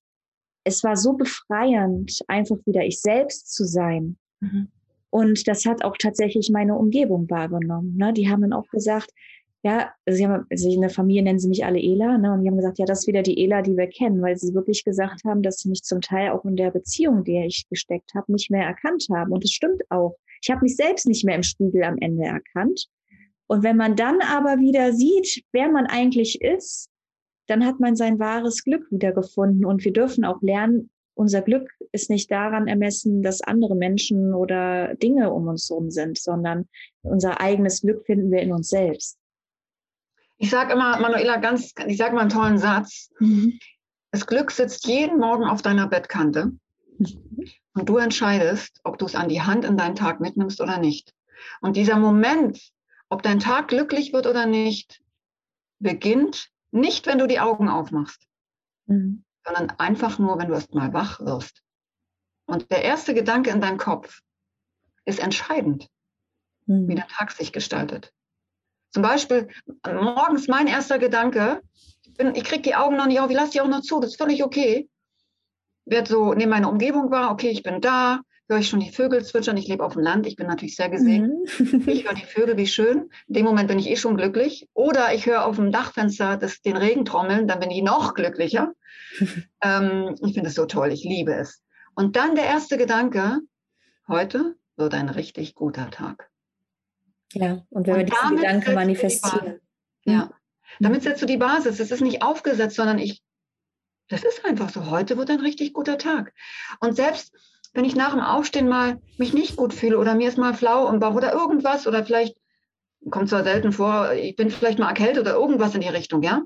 es 0.62 0.84
war 0.84 0.96
so 0.96 1.14
befreiend, 1.14 2.20
einfach 2.28 2.58
wieder 2.64 2.84
ich 2.84 3.00
selbst 3.00 3.52
zu 3.52 3.64
sein. 3.64 4.16
Mhm. 4.38 4.68
Und 5.10 5.48
das 5.48 5.66
hat 5.66 5.84
auch 5.84 5.96
tatsächlich 5.98 6.48
meine 6.48 6.76
Umgebung 6.76 7.28
wahrgenommen. 7.28 7.96
Ne? 7.96 8.12
Die 8.12 8.30
haben 8.30 8.42
dann 8.42 8.52
auch 8.52 8.68
gesagt, 8.68 9.10
ja, 9.64 9.90
also 10.04 10.18
sie 10.18 10.26
haben, 10.26 10.46
also 10.50 10.70
in 10.70 10.82
der 10.82 10.90
Familie 10.90 11.22
nennen 11.22 11.38
sie 11.38 11.48
mich 11.48 11.64
alle 11.64 11.80
Ela, 11.80 12.18
ne? 12.18 12.34
Und 12.34 12.42
die 12.42 12.48
haben 12.48 12.56
gesagt, 12.56 12.78
ja, 12.78 12.84
das 12.84 13.00
ist 13.00 13.06
wieder 13.06 13.22
die 13.22 13.42
Ela, 13.42 13.62
die 13.62 13.76
wir 13.76 13.86
kennen, 13.86 14.20
weil 14.20 14.36
sie 14.36 14.52
wirklich 14.52 14.84
gesagt 14.84 15.24
haben, 15.24 15.42
dass 15.42 15.60
sie 15.60 15.70
mich 15.70 15.82
zum 15.82 16.02
Teil 16.02 16.32
auch 16.32 16.44
in 16.44 16.56
der 16.56 16.70
Beziehung, 16.70 17.24
der 17.24 17.46
ich 17.46 17.66
gesteckt 17.70 18.12
habe, 18.14 18.30
nicht 18.30 18.50
mehr 18.50 18.66
erkannt 18.66 19.06
haben. 19.10 19.32
Und 19.32 19.42
das 19.42 19.52
stimmt 19.52 19.82
auch. 19.88 20.18
Ich 20.42 20.50
habe 20.50 20.60
mich 20.60 20.76
selbst 20.76 21.06
nicht 21.06 21.24
mehr 21.24 21.36
im 21.36 21.42
Spiegel 21.42 21.82
am 21.82 21.96
Ende 21.98 22.24
erkannt. 22.24 22.88
Und 23.46 23.62
wenn 23.62 23.78
man 23.78 23.96
dann 23.96 24.20
aber 24.20 24.58
wieder 24.58 24.92
sieht, 24.92 25.42
wer 25.52 25.70
man 25.70 25.86
eigentlich 25.86 26.42
ist, 26.42 26.90
dann 27.46 27.64
hat 27.64 27.80
man 27.80 27.96
sein 27.96 28.18
wahres 28.18 28.64
Glück 28.64 28.90
wiedergefunden. 28.90 29.64
Und 29.64 29.82
wir 29.82 29.94
dürfen 29.94 30.26
auch 30.26 30.42
lernen, 30.42 30.90
unser 31.14 31.40
Glück 31.40 31.70
ist 31.92 32.10
nicht 32.10 32.30
daran 32.30 32.68
ermessen, 32.68 33.22
dass 33.22 33.40
andere 33.40 33.76
Menschen 33.76 34.34
oder 34.34 34.94
Dinge 34.96 35.32
um 35.32 35.48
uns 35.48 35.70
herum 35.70 35.90
sind, 35.90 36.18
sondern 36.18 36.68
unser 37.02 37.40
eigenes 37.40 37.80
Glück 37.80 38.04
finden 38.04 38.30
wir 38.30 38.40
in 38.40 38.52
uns 38.52 38.68
selbst. 38.68 39.16
Ich 40.38 40.50
sage 40.50 40.72
immer, 40.72 40.98
Manuela, 40.98 41.36
ganz, 41.36 41.72
ich 41.86 41.96
sage 41.96 42.14
mal 42.14 42.22
einen 42.22 42.30
tollen 42.30 42.58
Satz. 42.58 43.10
Mhm. 43.20 43.58
Das 44.10 44.26
Glück 44.26 44.50
sitzt 44.50 44.86
jeden 44.86 45.18
Morgen 45.18 45.44
auf 45.44 45.62
deiner 45.62 45.86
Bettkante 45.86 46.52
mhm. 46.98 47.50
und 47.74 47.88
du 47.88 47.98
entscheidest, 47.98 48.80
ob 48.84 48.98
du 48.98 49.06
es 49.06 49.14
an 49.14 49.28
die 49.28 49.42
Hand 49.42 49.64
in 49.64 49.76
deinen 49.76 49.96
Tag 49.96 50.20
mitnimmst 50.20 50.60
oder 50.60 50.78
nicht. 50.78 51.14
Und 51.60 51.76
dieser 51.76 51.98
Moment, 51.98 52.72
ob 53.08 53.22
dein 53.22 53.40
Tag 53.40 53.68
glücklich 53.68 54.12
wird 54.12 54.26
oder 54.26 54.46
nicht, 54.46 55.02
beginnt 55.78 56.50
nicht, 56.70 57.06
wenn 57.06 57.18
du 57.18 57.26
die 57.26 57.40
Augen 57.40 57.68
aufmachst, 57.68 58.26
mhm. 58.86 59.24
sondern 59.44 59.70
einfach 59.78 60.18
nur, 60.18 60.38
wenn 60.38 60.48
du 60.48 60.54
erst 60.54 60.74
mal 60.74 60.92
wach 60.92 61.20
wirst. 61.20 61.62
Und 62.46 62.70
der 62.70 62.82
erste 62.82 63.14
Gedanke 63.14 63.50
in 63.50 63.60
deinem 63.60 63.78
Kopf 63.78 64.20
ist 65.04 65.20
entscheidend, 65.20 65.88
mhm. 66.66 66.88
wie 66.88 66.94
der 66.94 67.06
Tag 67.06 67.30
sich 67.30 67.52
gestaltet. 67.52 68.12
Zum 68.94 69.02
Beispiel 69.02 69.48
morgens 69.84 70.46
mein 70.46 70.68
erster 70.68 71.00
Gedanke, 71.00 71.60
ich, 72.04 72.14
bin, 72.14 72.36
ich 72.36 72.44
kriege 72.44 72.62
die 72.62 72.76
Augen 72.76 72.96
noch 72.96 73.06
nicht 73.06 73.18
auf, 73.18 73.28
ich 73.28 73.34
lasse 73.34 73.50
die 73.50 73.60
auch 73.60 73.66
noch 73.66 73.80
zu, 73.80 73.98
das 73.98 74.12
ist 74.12 74.18
völlig 74.18 74.44
okay. 74.44 74.88
Werd 75.84 76.06
so, 76.06 76.32
nehme 76.32 76.50
meine 76.50 76.68
Umgebung 76.68 77.10
wahr, 77.10 77.32
okay, 77.32 77.48
ich 77.48 77.64
bin 77.64 77.80
da, 77.80 78.20
höre 78.48 78.58
ich 78.58 78.68
schon 78.68 78.78
die 78.78 78.92
Vögel 78.92 79.24
zwitschern, 79.24 79.56
ich 79.56 79.66
lebe 79.66 79.84
auf 79.84 79.94
dem 79.94 80.02
Land, 80.02 80.28
ich 80.28 80.36
bin 80.36 80.46
natürlich 80.46 80.76
sehr 80.76 80.90
gesegnet. 80.90 81.32
Mhm. 81.58 81.82
ich 81.88 82.04
höre 82.04 82.14
die 82.14 82.24
Vögel, 82.24 82.56
wie 82.56 82.68
schön. 82.68 83.10
In 83.26 83.34
dem 83.34 83.44
Moment 83.44 83.66
bin 83.66 83.80
ich 83.80 83.90
eh 83.90 83.96
schon 83.96 84.16
glücklich. 84.16 84.68
Oder 84.74 85.12
ich 85.12 85.26
höre 85.26 85.44
auf 85.44 85.56
dem 85.56 85.72
Dachfenster 85.72 86.36
das, 86.36 86.62
den 86.62 86.76
Regen 86.76 87.04
trommeln, 87.04 87.48
dann 87.48 87.58
bin 87.58 87.72
ich 87.72 87.82
noch 87.82 88.14
glücklicher. 88.14 88.74
ähm, 89.60 90.14
ich 90.24 90.34
finde 90.34 90.50
es 90.50 90.54
so 90.54 90.66
toll, 90.66 90.92
ich 90.92 91.02
liebe 91.02 91.34
es. 91.34 91.64
Und 91.96 92.14
dann 92.14 92.36
der 92.36 92.44
erste 92.44 92.78
Gedanke, 92.78 93.40
heute 94.06 94.54
wird 94.76 94.94
ein 94.94 95.08
richtig 95.08 95.56
guter 95.56 95.90
Tag. 95.90 96.30
Ja, 97.34 97.64
und 97.70 97.86
wenn 97.86 97.94
und 97.94 97.98
wir 97.98 98.04
diesen 98.04 98.36
Gedanken 98.36 98.74
manifestieren. 98.74 99.60
Ja, 100.04 100.30
damit 100.80 101.02
setzt 101.02 101.22
du 101.22 101.26
die 101.26 101.36
Basis. 101.36 101.80
Es 101.80 101.90
ist 101.90 102.00
nicht 102.00 102.22
aufgesetzt, 102.22 102.76
sondern 102.76 102.98
ich, 102.98 103.22
das 104.08 104.22
ist 104.22 104.44
einfach 104.44 104.70
so. 104.70 104.90
Heute 104.90 105.16
wird 105.16 105.30
ein 105.30 105.40
richtig 105.40 105.72
guter 105.72 105.98
Tag. 105.98 106.32
Und 106.80 106.96
selbst 106.96 107.34
wenn 107.72 107.84
ich 107.84 107.96
nach 107.96 108.12
dem 108.12 108.20
Aufstehen 108.20 108.68
mal 108.68 109.00
mich 109.18 109.34
nicht 109.34 109.56
gut 109.56 109.74
fühle 109.74 109.98
oder 109.98 110.14
mir 110.14 110.28
ist 110.28 110.38
mal 110.38 110.54
flau 110.54 110.88
im 110.88 111.00
Bauch 111.00 111.14
oder 111.14 111.32
irgendwas 111.32 111.86
oder 111.86 112.04
vielleicht 112.04 112.36
kommt 113.10 113.28
zwar 113.28 113.44
selten 113.44 113.72
vor, 113.72 114.12
ich 114.12 114.36
bin 114.36 114.50
vielleicht 114.50 114.78
mal 114.78 114.88
erkältet 114.88 115.22
oder 115.22 115.34
irgendwas 115.34 115.74
in 115.74 115.80
die 115.80 115.88
Richtung, 115.88 116.22
ja? 116.22 116.42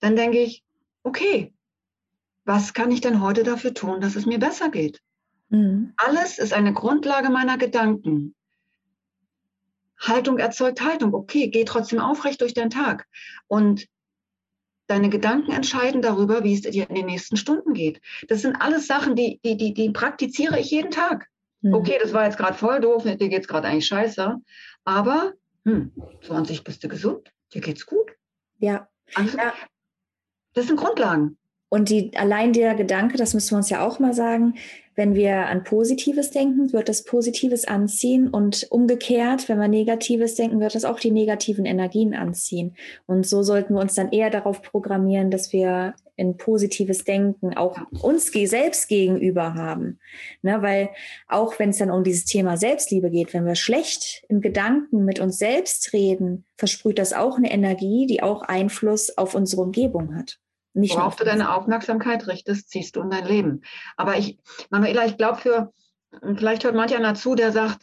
Dann 0.00 0.16
denke 0.16 0.38
ich, 0.38 0.64
okay, 1.02 1.54
was 2.44 2.74
kann 2.74 2.90
ich 2.90 3.00
denn 3.00 3.20
heute 3.20 3.42
dafür 3.42 3.74
tun, 3.74 4.00
dass 4.00 4.16
es 4.16 4.24
mir 4.24 4.38
besser 4.38 4.70
geht? 4.70 5.00
Mhm. 5.48 5.92
Alles 5.96 6.38
ist 6.38 6.52
eine 6.52 6.72
Grundlage 6.72 7.28
meiner 7.28 7.58
Gedanken. 7.58 8.35
Haltung 9.98 10.38
erzeugt 10.38 10.82
Haltung. 10.82 11.14
Okay, 11.14 11.48
geh 11.48 11.64
trotzdem 11.64 12.00
aufrecht 12.00 12.40
durch 12.40 12.54
den 12.54 12.70
Tag. 12.70 13.06
Und 13.46 13.86
deine 14.86 15.08
Gedanken 15.08 15.52
entscheiden 15.52 16.02
darüber, 16.02 16.44
wie 16.44 16.54
es 16.54 16.62
dir 16.62 16.88
in 16.88 16.94
den 16.94 17.06
nächsten 17.06 17.36
Stunden 17.36 17.72
geht. 17.72 18.00
Das 18.28 18.42
sind 18.42 18.56
alles 18.56 18.86
Sachen, 18.86 19.16
die, 19.16 19.40
die, 19.44 19.56
die, 19.56 19.74
die 19.74 19.90
praktiziere 19.90 20.58
ich 20.60 20.70
jeden 20.70 20.90
Tag. 20.90 21.28
Mhm. 21.62 21.74
Okay, 21.74 21.98
das 22.00 22.12
war 22.12 22.24
jetzt 22.24 22.38
gerade 22.38 22.54
voll 22.54 22.80
doof, 22.80 23.04
dir 23.04 23.16
geht 23.16 23.42
es 23.42 23.48
gerade 23.48 23.68
eigentlich 23.68 23.86
scheiße. 23.86 24.36
Aber 24.84 25.32
hm, 25.64 25.92
20 26.22 26.62
bist 26.62 26.84
du 26.84 26.88
gesund, 26.88 27.32
dir 27.52 27.60
geht's 27.60 27.86
gut. 27.86 28.12
Ja. 28.58 28.88
Also, 29.14 29.36
ja. 29.36 29.52
Das 30.54 30.68
sind 30.68 30.76
Grundlagen. 30.76 31.36
Und 31.68 31.90
die, 31.90 32.16
allein 32.16 32.52
der 32.52 32.74
Gedanke, 32.74 33.16
das 33.16 33.34
müssen 33.34 33.50
wir 33.50 33.56
uns 33.58 33.70
ja 33.70 33.84
auch 33.84 33.98
mal 33.98 34.14
sagen, 34.14 34.54
wenn 34.96 35.14
wir 35.14 35.46
an 35.46 35.62
Positives 35.62 36.30
denken, 36.30 36.72
wird 36.72 36.88
das 36.88 37.04
Positives 37.04 37.68
anziehen 37.68 38.28
und 38.28 38.66
umgekehrt, 38.70 39.48
wenn 39.48 39.58
wir 39.58 39.68
Negatives 39.68 40.34
denken, 40.34 40.58
wird 40.58 40.74
das 40.74 40.86
auch 40.86 40.98
die 40.98 41.10
negativen 41.10 41.66
Energien 41.66 42.14
anziehen. 42.14 42.74
Und 43.04 43.26
so 43.26 43.42
sollten 43.42 43.74
wir 43.74 43.82
uns 43.82 43.94
dann 43.94 44.10
eher 44.10 44.30
darauf 44.30 44.62
programmieren, 44.62 45.30
dass 45.30 45.52
wir 45.52 45.94
in 46.16 46.38
positives 46.38 47.04
Denken 47.04 47.54
auch 47.54 47.78
uns 48.00 48.32
selbst 48.32 48.88
gegenüber 48.88 49.52
haben. 49.52 49.98
Ne, 50.40 50.62
weil 50.62 50.88
auch 51.28 51.58
wenn 51.58 51.70
es 51.70 51.78
dann 51.78 51.90
um 51.90 52.04
dieses 52.04 52.24
Thema 52.24 52.56
Selbstliebe 52.56 53.10
geht, 53.10 53.34
wenn 53.34 53.44
wir 53.44 53.54
schlecht 53.54 54.24
im 54.30 54.40
Gedanken 54.40 55.04
mit 55.04 55.20
uns 55.20 55.36
selbst 55.36 55.92
reden, 55.92 56.46
versprüht 56.56 56.98
das 56.98 57.12
auch 57.12 57.36
eine 57.36 57.52
Energie, 57.52 58.06
die 58.06 58.22
auch 58.22 58.40
Einfluss 58.42 59.16
auf 59.18 59.34
unsere 59.34 59.60
Umgebung 59.60 60.16
hat. 60.16 60.38
Nicht 60.76 60.94
Worauf 60.94 61.16
du 61.16 61.24
deine 61.24 61.54
Aufmerksamkeit 61.54 62.26
richtest, 62.26 62.68
ziehst 62.68 62.96
du 62.96 63.00
in 63.00 63.08
dein 63.08 63.24
Leben. 63.24 63.62
Aber 63.96 64.18
ich, 64.18 64.38
Manuela, 64.68 65.06
ich 65.06 65.16
glaube 65.16 65.38
für, 65.38 65.72
vielleicht 66.36 66.64
hört 66.64 66.74
manch 66.74 66.94
einer 66.94 67.14
zu, 67.14 67.34
der 67.34 67.50
sagt, 67.50 67.80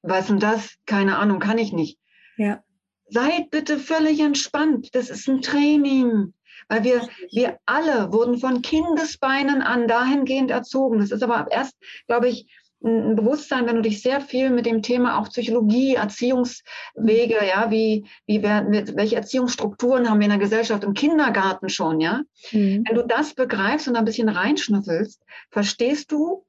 was 0.00 0.28
denn 0.28 0.38
das? 0.38 0.76
Keine 0.86 1.18
Ahnung, 1.18 1.38
kann 1.38 1.58
ich 1.58 1.72
nicht. 1.72 1.98
Ja. 2.38 2.62
Seid 3.10 3.50
bitte 3.50 3.78
völlig 3.78 4.20
entspannt. 4.20 4.94
Das 4.94 5.10
ist 5.10 5.28
ein 5.28 5.42
Training. 5.42 6.32
Weil 6.68 6.84
wir, 6.84 7.08
wir 7.30 7.58
alle 7.66 8.10
wurden 8.10 8.38
von 8.38 8.62
Kindesbeinen 8.62 9.60
an 9.60 9.86
dahingehend 9.86 10.50
erzogen. 10.50 10.98
Das 10.98 11.10
ist 11.10 11.22
aber 11.22 11.48
erst, 11.50 11.76
glaube 12.06 12.28
ich, 12.28 12.50
ein 12.84 13.16
Bewusstsein, 13.16 13.66
wenn 13.66 13.76
du 13.76 13.82
dich 13.82 14.02
sehr 14.02 14.20
viel 14.20 14.50
mit 14.50 14.66
dem 14.66 14.82
Thema 14.82 15.18
auch 15.18 15.28
Psychologie, 15.28 15.94
Erziehungswege, 15.94 17.38
ja, 17.46 17.70
wie, 17.70 18.06
wie 18.26 18.42
werden 18.42 18.72
wir, 18.72 18.96
welche 18.96 19.16
Erziehungsstrukturen 19.16 20.08
haben 20.08 20.18
wir 20.18 20.24
in 20.24 20.30
der 20.30 20.38
Gesellschaft, 20.38 20.84
im 20.84 20.94
Kindergarten 20.94 21.68
schon, 21.68 22.00
ja. 22.00 22.22
Mhm. 22.50 22.84
Wenn 22.86 22.96
du 22.96 23.06
das 23.06 23.34
begreifst 23.34 23.88
und 23.88 23.96
ein 23.96 24.04
bisschen 24.04 24.28
reinschnüffelst, 24.28 25.22
verstehst 25.50 26.12
du, 26.12 26.44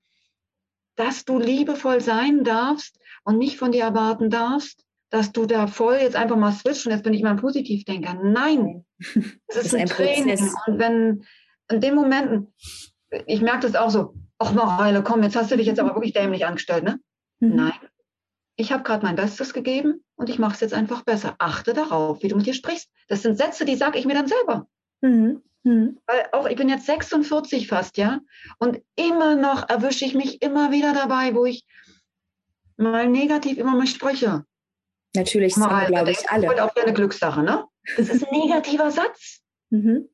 dass 0.96 1.26
du 1.26 1.40
liebevoll 1.40 2.02
sein 2.02 2.44
darfst 2.44 3.00
und 3.24 3.38
nicht 3.38 3.58
von 3.58 3.72
dir 3.72 3.84
erwarten 3.84 4.30
darfst, 4.30 4.86
dass 5.10 5.32
du 5.32 5.46
da 5.46 5.68
voll 5.68 5.98
jetzt 6.02 6.16
einfach 6.16 6.36
mal 6.36 6.52
switcht 6.52 6.86
und 6.86 6.92
jetzt 6.92 7.04
bin 7.04 7.14
ich 7.14 7.22
mal 7.22 7.32
ein 7.32 7.38
Positivdenker. 7.38 8.20
Nein, 8.24 8.86
das 9.48 9.58
ist, 9.58 9.66
ist 9.66 9.76
ein, 9.76 9.82
ein 9.82 9.88
Training. 9.88 10.50
Und 10.66 10.80
wenn 10.80 11.24
in 11.70 11.82
den 11.82 11.96
Momenten, 11.96 12.54
ich 13.28 13.42
merke 13.42 13.68
das 13.68 13.76
auch 13.76 13.90
so, 13.90 14.16
ach 14.44 14.54
Mareile, 14.54 15.04
komm, 15.04 15.24
jetzt 15.24 15.36
hast 15.36 15.52
du 15.52 15.58
dich 15.58 15.68
jetzt 15.68 15.80
aber 15.80 15.96
wirklich 15.96 16.14
dämlich 16.14 16.46
angestellt, 16.46 16.84
ne? 16.84 17.00
Mhm. 17.40 17.56
Nein, 17.56 17.74
ich 18.56 18.72
habe 18.72 18.84
gerade 18.84 19.06
mein 19.06 19.16
Bestes 19.16 19.54
gegeben 19.54 20.04
und 20.16 20.30
ich 20.30 20.40
mache 20.40 20.54
es 20.54 20.60
jetzt 20.60 20.74
einfach 20.74 21.04
besser. 21.04 21.36
Achte 21.40 21.74
darauf, 21.74 22.22
wie 22.22 22.28
du 22.28 22.36
mit 22.36 22.46
dir 22.46 22.54
sprichst. 22.54 22.90
Das 23.08 23.22
sind 23.22 23.38
Sätze, 23.38 23.66
die 23.66 23.76
sage 23.76 23.98
ich 23.98 24.06
mir 24.06 24.14
dann 24.14 24.28
selber. 24.28 24.68
Mhm. 25.02 25.42
Hm. 25.66 25.98
Weil 26.08 26.28
auch 26.34 26.46
ich 26.46 26.58
bin 26.58 26.68
jetzt 26.68 26.86
46 26.86 27.68
fast, 27.68 27.98
ja, 27.98 28.20
und 28.60 28.82
immer 28.98 29.36
noch 29.36 29.70
erwische 29.70 30.04
ich 30.04 30.14
mich 30.14 30.42
immer 30.42 30.72
wieder 30.72 30.94
dabei, 30.94 31.34
wo 31.36 31.46
ich 31.46 31.66
mal 32.76 33.08
negativ 33.08 33.58
immer 33.58 33.76
mal 33.76 33.88
spreche. 33.88 34.46
Natürlich, 35.16 35.56
das 35.56 35.66
glaube 35.66 36.12
ich, 36.12 36.30
alle. 36.30 36.48
Das 36.48 36.56
ist 36.56 36.62
auch 36.62 36.76
eine 36.76 36.94
Glückssache, 36.94 37.44
ne? 37.44 37.66
Das 37.98 38.10
ist 38.10 38.28
ein 38.28 38.38
negativer 38.38 38.92
Satz. 38.92 39.42
Mhm. 39.70 40.10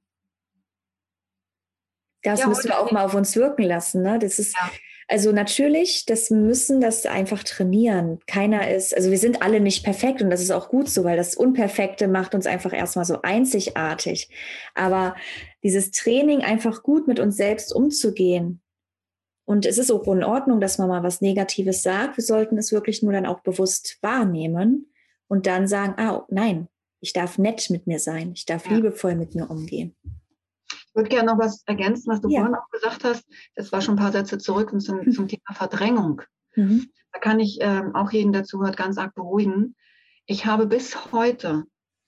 Das 2.24 2.42
ja, 2.42 2.48
müssen 2.48 2.70
wir 2.70 2.80
auch 2.80 2.92
mal 2.92 3.06
auf 3.06 3.14
uns 3.14 3.36
wirken 3.36 3.64
lassen. 3.64 4.02
Ne? 4.02 4.20
Das 4.20 4.40
ist, 4.40 4.54
ja. 4.56 4.70
also 5.08 5.32
natürlich, 5.32 6.06
das 6.06 6.30
müssen 6.30 6.82
das 6.82 7.06
einfach 7.06 7.44
trainieren. 7.44 8.20
Keiner 8.28 8.70
ist, 8.70 8.96
also 8.96 9.10
wir 9.10 9.18
sind 9.18 9.42
alle 9.42 9.60
nicht 9.62 9.84
perfekt 9.84 10.22
und 10.22 10.30
das 10.30 10.42
ist 10.42 10.52
auch 10.52 10.70
gut 10.70 10.90
so, 10.90 11.04
weil 11.04 11.18
das 11.18 11.36
Unperfekte 11.36 12.08
macht 12.08 12.36
uns 12.36 12.46
einfach 12.46 12.74
erstmal 12.74 13.06
so 13.06 13.22
einzigartig. 13.22 14.30
Aber 14.76 15.16
dieses 15.64 15.92
Training, 15.92 16.42
einfach 16.42 16.84
gut 16.84 17.08
mit 17.08 17.20
uns 17.20 17.38
selbst 17.38 17.74
umzugehen. 17.74 18.62
Und 19.46 19.66
es 19.66 19.80
ist 19.80 19.90
auch 19.92 20.06
in 20.14 20.24
Ordnung, 20.24 20.60
dass 20.60 20.78
man 20.78 20.90
mal 20.90 21.02
was 21.02 21.22
Negatives 21.22 21.82
sagt. 21.82 22.18
Wir 22.18 22.24
sollten 22.24 22.58
es 22.58 22.72
wirklich 22.72 23.02
nur 23.02 23.14
dann 23.14 23.26
auch 23.26 23.40
bewusst 23.40 23.98
wahrnehmen 24.02 24.92
und 25.28 25.48
dann 25.48 25.68
sagen, 25.68 25.96
ah, 25.98 26.26
nein, 26.30 26.68
ich 27.02 27.14
darf 27.14 27.38
nett 27.38 27.70
mit 27.70 27.88
mir 27.88 28.00
sein. 28.00 28.34
Ich 28.36 28.46
darf 28.46 28.68
ja. 28.68 28.76
liebevoll 28.76 29.16
mit 29.16 29.34
mir 29.34 29.50
umgehen. 29.50 29.96
Ich 31.00 31.04
würde 31.04 31.16
gerne 31.16 31.32
noch 31.32 31.40
was 31.40 31.64
ergänzen, 31.66 32.12
was 32.12 32.20
du 32.20 32.28
ja. 32.28 32.42
vorhin 32.42 32.56
auch 32.56 32.70
gesagt 32.72 33.06
hast. 33.06 33.26
Das 33.56 33.72
war 33.72 33.80
schon 33.80 33.96
ein 33.96 34.02
paar 34.02 34.12
Sätze 34.12 34.38
zurück 34.38 34.74
zum, 34.82 34.98
mhm. 34.98 35.12
zum 35.14 35.30
Thema 35.30 35.54
Verdrängung. 35.54 36.24
Mhm. 36.56 36.90
Da 37.14 37.20
kann 37.20 37.40
ich 37.40 37.60
ähm, 37.62 37.96
auch 37.96 38.12
jeden, 38.12 38.34
der 38.34 38.44
zuhört, 38.44 38.76
ganz 38.76 38.98
arg 38.98 39.16
beruhigen. 39.16 39.78
Ich 40.26 40.46
habe 40.46 40.68
bis 40.68 41.14
heute 41.14 41.64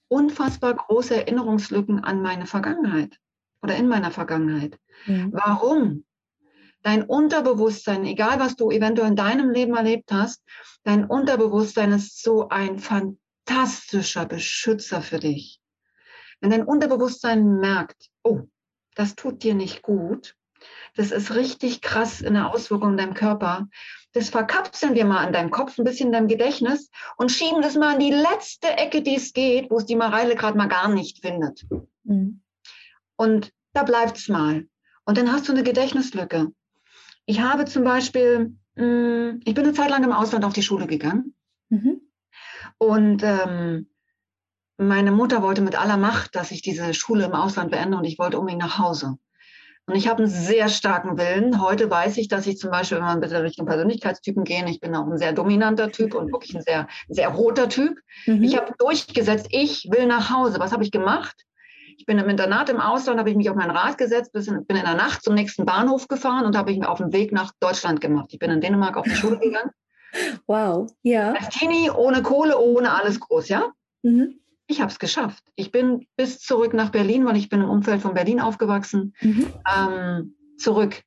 unfassbar 0.10 0.76
große 0.76 1.16
Erinnerungslücken 1.16 2.04
an 2.04 2.22
meine 2.22 2.46
Vergangenheit 2.46 3.18
oder 3.62 3.78
in 3.78 3.88
meiner 3.88 4.12
Vergangenheit. 4.12 4.78
Mhm. 5.06 5.32
Warum? 5.32 6.04
Dein 6.84 7.04
Unterbewusstsein, 7.04 8.04
egal 8.04 8.42
was 8.42 8.58
du 8.58 8.72
eventuell 8.72 9.08
in 9.08 9.16
deinem 9.16 9.52
Leben 9.52 9.74
erlebt 9.74 10.12
hast, 10.12 10.44
dein 10.84 11.06
Unterbewusstsein 11.06 11.94
ist 11.94 12.22
so 12.22 12.50
ein 12.50 12.78
fantastischer 12.78 14.26
Beschützer 14.26 15.02
für 15.02 15.20
dich. 15.20 15.62
Wenn 16.42 16.50
dein 16.50 16.66
Unterbewusstsein 16.66 17.58
merkt, 17.58 18.10
oh, 18.24 18.48
das 18.96 19.16
tut 19.16 19.44
dir 19.44 19.54
nicht 19.54 19.82
gut. 19.82 20.36
Das 20.96 21.12
ist 21.12 21.34
richtig 21.34 21.82
krass 21.82 22.22
in 22.22 22.34
der 22.34 22.52
Auswirkung 22.52 22.92
in 22.92 22.98
deinem 22.98 23.14
Körper. 23.14 23.68
Das 24.14 24.30
verkapseln 24.30 24.94
wir 24.94 25.06
mal 25.06 25.26
an 25.26 25.34
deinem 25.34 25.52
Kopf, 25.52 25.78
ein 25.78 25.86
bisschen 25.86 26.08
in 26.08 26.14
deinem 26.14 26.28
Gedächtnis 26.28 26.90
und 27.18 27.32
schieben 27.32 27.62
das 27.62 27.76
mal 27.76 27.94
in 27.94 28.00
die 28.00 28.12
letzte 28.12 28.68
Ecke, 28.68 29.02
die 29.02 29.16
es 29.16 29.34
geht, 29.34 29.72
wo 29.72 29.78
es 29.78 29.86
die 29.86 29.96
Mareile 29.96 30.36
gerade 30.36 30.58
mal 30.58 30.68
gar 30.68 30.90
nicht 30.90 31.22
findet. 31.22 31.66
Mhm. 32.04 32.42
Und 33.16 33.54
da 33.74 33.84
bleibt 33.84 34.18
es 34.18 34.28
mal. 34.28 34.68
Und 35.06 35.18
dann 35.18 35.32
hast 35.32 35.48
du 35.48 35.54
eine 35.54 35.64
Gedächtnislücke. 35.64 36.52
Ich 37.26 37.40
habe 37.40 37.66
zum 37.66 37.84
Beispiel, 37.84 38.58
mh, 38.76 38.84
hm, 38.84 39.40
ich 39.46 39.54
bin 39.54 39.64
eine 39.64 39.74
Zeit 39.74 39.90
lang 39.90 40.04
im 40.04 40.12
Ausland 40.12 40.44
auf 40.44 40.54
die 40.54 40.64
Schule 40.64 40.88
gegangen. 40.88 41.34
Mhm. 41.70 42.02
Und 42.78 43.24
ähm, 43.24 43.88
meine 44.82 45.12
Mutter 45.12 45.42
wollte 45.42 45.62
mit 45.62 45.80
aller 45.80 45.98
Macht, 45.98 46.36
dass 46.36 46.52
ich 46.52 46.62
diese 46.62 46.94
Schule 46.94 47.26
im 47.26 47.34
Ausland 47.34 47.72
beende 47.72 47.98
und 47.98 48.04
ich 48.04 48.18
wollte 48.20 48.40
unbedingt 48.40 48.64
nach 48.64 48.80
Hause. 48.80 49.18
Und 49.88 49.96
ich 49.96 50.08
habe 50.08 50.24
einen 50.24 50.32
sehr 50.32 50.70
starken 50.70 51.18
Willen. 51.18 51.62
Heute 51.62 51.90
weiß 51.90 52.18
ich, 52.18 52.28
dass 52.28 52.48
ich 52.48 52.58
zum 52.58 52.72
Beispiel, 52.72 52.98
wenn 52.98 53.06
man 53.06 53.20
bitte 53.20 53.44
Richtung 53.44 53.66
Persönlichkeitstypen 53.66 54.44
gehen, 54.44 54.68
ich 54.68 54.80
bin 54.80 54.96
auch 54.96 55.06
ein 55.06 55.18
sehr 55.18 55.34
dominanter 55.34 55.92
Typ 55.92 56.14
und 56.14 56.32
wirklich 56.32 56.56
ein 56.56 56.62
sehr, 56.62 56.88
sehr 57.10 57.30
roter 57.30 57.68
Typ. 57.68 58.00
Mhm. 58.26 58.44
Ich 58.44 58.58
habe 58.58 58.74
durchgesetzt, 58.78 59.48
ich 59.50 59.88
will 59.92 60.06
nach 60.06 60.30
Hause. 60.30 60.60
Was 60.60 60.72
habe 60.72 60.84
ich 60.84 60.92
gemacht? 60.92 61.46
Ich 61.98 62.06
bin 62.06 62.18
im 62.18 62.30
Internat 62.30 62.70
im 62.70 62.80
Ausland, 62.80 63.20
habe 63.20 63.30
ich 63.30 63.36
mich 63.36 63.50
auf 63.50 63.56
mein 63.56 63.70
Rad 63.70 63.98
gesetzt, 63.98 64.32
bin 64.34 64.46
in 64.46 64.86
der 64.86 64.96
Nacht 64.96 65.24
zum 65.24 65.36
nächsten 65.36 65.66
Bahnhof 65.66 66.08
gefahren 66.08 66.46
und 66.46 66.58
habe 66.58 66.72
ich 66.72 66.80
mich 66.80 66.88
auf 66.88 66.98
den 66.98 67.14
Weg 67.14 67.32
nach 67.32 67.52
Deutschland 67.60 68.02
gemacht. 68.02 68.30
Ich 68.32 68.40
bin 68.40 68.50
in 68.50 68.62
Dänemark 68.62 68.98
auf 68.98 69.06
die 69.06 69.16
Schule 69.16 69.40
gegangen. 69.40 69.72
Wow, 70.46 70.92
ja. 71.04 71.32
Als 71.32 71.58
Teenie, 71.58 71.90
ohne 71.90 72.22
Kohle, 72.22 72.60
ohne 72.60 72.92
alles 72.92 73.18
groß, 73.18 73.48
ja? 73.48 73.72
Mhm 74.02 74.41
ich 74.72 74.82
habe 74.82 74.92
es 74.92 75.00
geschafft. 75.00 75.44
Ich 75.56 75.72
bin 75.72 76.08
bis 76.16 76.40
zurück 76.40 76.74
nach 76.74 76.90
Berlin, 76.90 77.26
weil 77.26 77.38
ich 77.38 77.50
bin 77.50 77.62
im 77.62 77.70
Umfeld 77.70 78.02
von 78.02 78.14
Berlin 78.14 78.40
aufgewachsen, 78.40 79.14
mhm. 79.22 79.54
ähm, 79.72 80.36
zurück. 80.58 81.04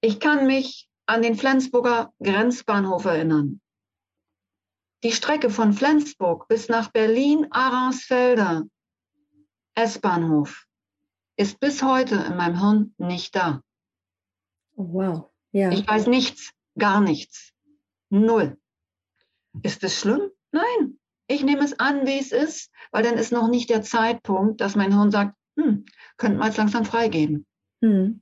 Ich 0.00 0.20
kann 0.20 0.46
mich 0.46 0.88
an 1.06 1.22
den 1.22 1.36
Flensburger 1.36 2.12
Grenzbahnhof 2.22 3.04
erinnern. 3.06 3.60
Die 5.02 5.12
Strecke 5.12 5.50
von 5.50 5.72
Flensburg 5.72 6.48
bis 6.48 6.68
nach 6.68 6.90
Berlin-Arnsfelder 6.90 8.64
S-Bahnhof 9.74 10.66
ist 11.36 11.60
bis 11.60 11.82
heute 11.82 12.16
in 12.16 12.36
meinem 12.36 12.58
Hirn 12.58 12.94
nicht 12.98 13.36
da. 13.36 13.62
Oh, 14.74 14.88
wow. 14.92 15.30
Ja. 15.52 15.70
Ich 15.70 15.86
weiß 15.86 16.06
nichts, 16.06 16.52
gar 16.78 17.00
nichts. 17.00 17.52
Null. 18.10 18.58
Ist 19.62 19.84
es 19.84 20.00
schlimm? 20.00 20.30
Nein. 20.50 20.98
Ich 21.28 21.42
nehme 21.42 21.64
es 21.64 21.78
an, 21.78 22.06
wie 22.06 22.18
es 22.18 22.32
ist, 22.32 22.70
weil 22.92 23.02
dann 23.02 23.18
ist 23.18 23.32
noch 23.32 23.48
nicht 23.48 23.70
der 23.70 23.82
Zeitpunkt, 23.82 24.60
dass 24.60 24.76
mein 24.76 24.92
Hirn 24.92 25.10
sagt, 25.10 25.34
hm, 25.58 25.84
könnte 26.16 26.38
man 26.38 26.48
jetzt 26.48 26.58
langsam 26.58 26.84
freigeben. 26.84 27.46
Hm. 27.82 28.20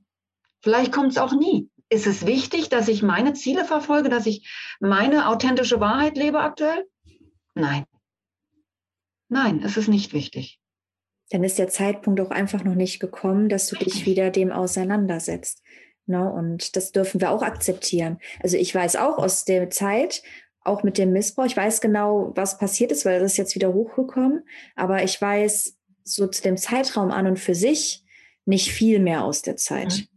Vielleicht 0.61 0.91
kommt 0.91 1.11
es 1.11 1.17
auch 1.17 1.33
nie. 1.33 1.69
Ist 1.89 2.07
es 2.07 2.25
wichtig, 2.25 2.69
dass 2.69 2.87
ich 2.87 3.03
meine 3.03 3.33
Ziele 3.33 3.65
verfolge, 3.65 4.09
dass 4.09 4.25
ich 4.25 4.49
meine 4.79 5.27
authentische 5.29 5.79
Wahrheit 5.79 6.17
lebe 6.17 6.39
aktuell? 6.39 6.87
Nein. 7.53 7.85
Nein, 9.29 9.61
es 9.63 9.77
ist 9.77 9.87
nicht 9.87 10.13
wichtig. 10.13 10.59
Dann 11.29 11.43
ist 11.43 11.57
der 11.59 11.67
Zeitpunkt 11.67 12.19
auch 12.21 12.31
einfach 12.31 12.63
noch 12.63 12.75
nicht 12.75 12.99
gekommen, 12.99 13.49
dass 13.49 13.67
du 13.67 13.75
dich 13.75 14.05
wieder 14.05 14.31
dem 14.31 14.51
auseinandersetzt. 14.51 15.63
Ne? 16.07 16.31
Und 16.31 16.75
das 16.75 16.91
dürfen 16.91 17.21
wir 17.21 17.31
auch 17.31 17.41
akzeptieren. 17.41 18.19
Also 18.41 18.57
ich 18.57 18.73
weiß 18.73 18.95
auch 18.95 19.17
aus 19.17 19.45
der 19.45 19.69
Zeit, 19.69 20.21
auch 20.65 20.83
mit 20.83 20.97
dem 20.97 21.11
Missbrauch. 21.11 21.45
Ich 21.45 21.57
weiß 21.57 21.81
genau, 21.81 22.31
was 22.35 22.57
passiert 22.57 22.91
ist, 22.91 23.05
weil 23.05 23.19
das 23.19 23.33
ist 23.33 23.37
jetzt 23.37 23.55
wieder 23.55 23.73
hochgekommen. 23.73 24.43
Aber 24.75 25.03
ich 25.03 25.21
weiß 25.21 25.77
so 26.03 26.27
zu 26.27 26.41
dem 26.41 26.57
Zeitraum 26.57 27.11
an 27.11 27.27
und 27.27 27.39
für 27.39 27.55
sich 27.55 28.03
nicht 28.45 28.71
viel 28.71 28.99
mehr 28.99 29.23
aus 29.23 29.41
der 29.41 29.57
Zeit. 29.57 29.93
Mhm. 29.93 30.07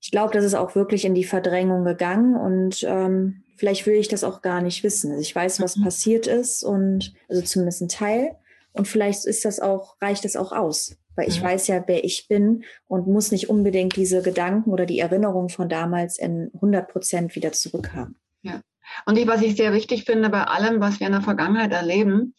Ich 0.00 0.10
glaube, 0.10 0.32
das 0.32 0.44
ist 0.44 0.54
auch 0.54 0.74
wirklich 0.74 1.04
in 1.04 1.14
die 1.14 1.24
Verdrängung 1.24 1.84
gegangen 1.84 2.34
und 2.34 2.84
ähm, 2.88 3.42
vielleicht 3.56 3.86
will 3.86 3.94
ich 3.94 4.08
das 4.08 4.24
auch 4.24 4.40
gar 4.40 4.62
nicht 4.62 4.82
wissen. 4.82 5.10
Also 5.10 5.20
ich 5.20 5.34
weiß, 5.34 5.60
was 5.60 5.76
mhm. 5.76 5.84
passiert 5.84 6.26
ist 6.26 6.64
und 6.64 7.12
also 7.28 7.42
zumindest 7.42 7.82
ein 7.82 7.88
Teil. 7.88 8.36
Und 8.72 8.88
vielleicht 8.88 9.26
ist 9.26 9.44
das 9.44 9.60
auch, 9.60 10.00
reicht 10.00 10.24
das 10.24 10.36
auch 10.36 10.52
aus. 10.52 10.96
Weil 11.16 11.28
ich 11.28 11.40
mhm. 11.40 11.46
weiß 11.46 11.66
ja, 11.66 11.84
wer 11.86 12.04
ich 12.04 12.28
bin 12.28 12.64
und 12.86 13.06
muss 13.06 13.30
nicht 13.30 13.50
unbedingt 13.50 13.96
diese 13.96 14.22
Gedanken 14.22 14.70
oder 14.70 14.86
die 14.86 15.00
Erinnerungen 15.00 15.50
von 15.50 15.68
damals 15.68 16.18
in 16.18 16.50
100 16.54 16.88
Prozent 16.88 17.34
wieder 17.34 17.52
zurückhaben. 17.52 18.16
Ja. 18.42 18.62
Und 19.06 19.18
ich, 19.18 19.26
was 19.26 19.42
ich 19.42 19.56
sehr 19.56 19.72
wichtig 19.72 20.04
finde 20.04 20.30
bei 20.30 20.44
allem, 20.44 20.80
was 20.80 21.00
wir 21.00 21.06
in 21.06 21.12
der 21.12 21.22
Vergangenheit 21.22 21.72
erleben, 21.72 22.34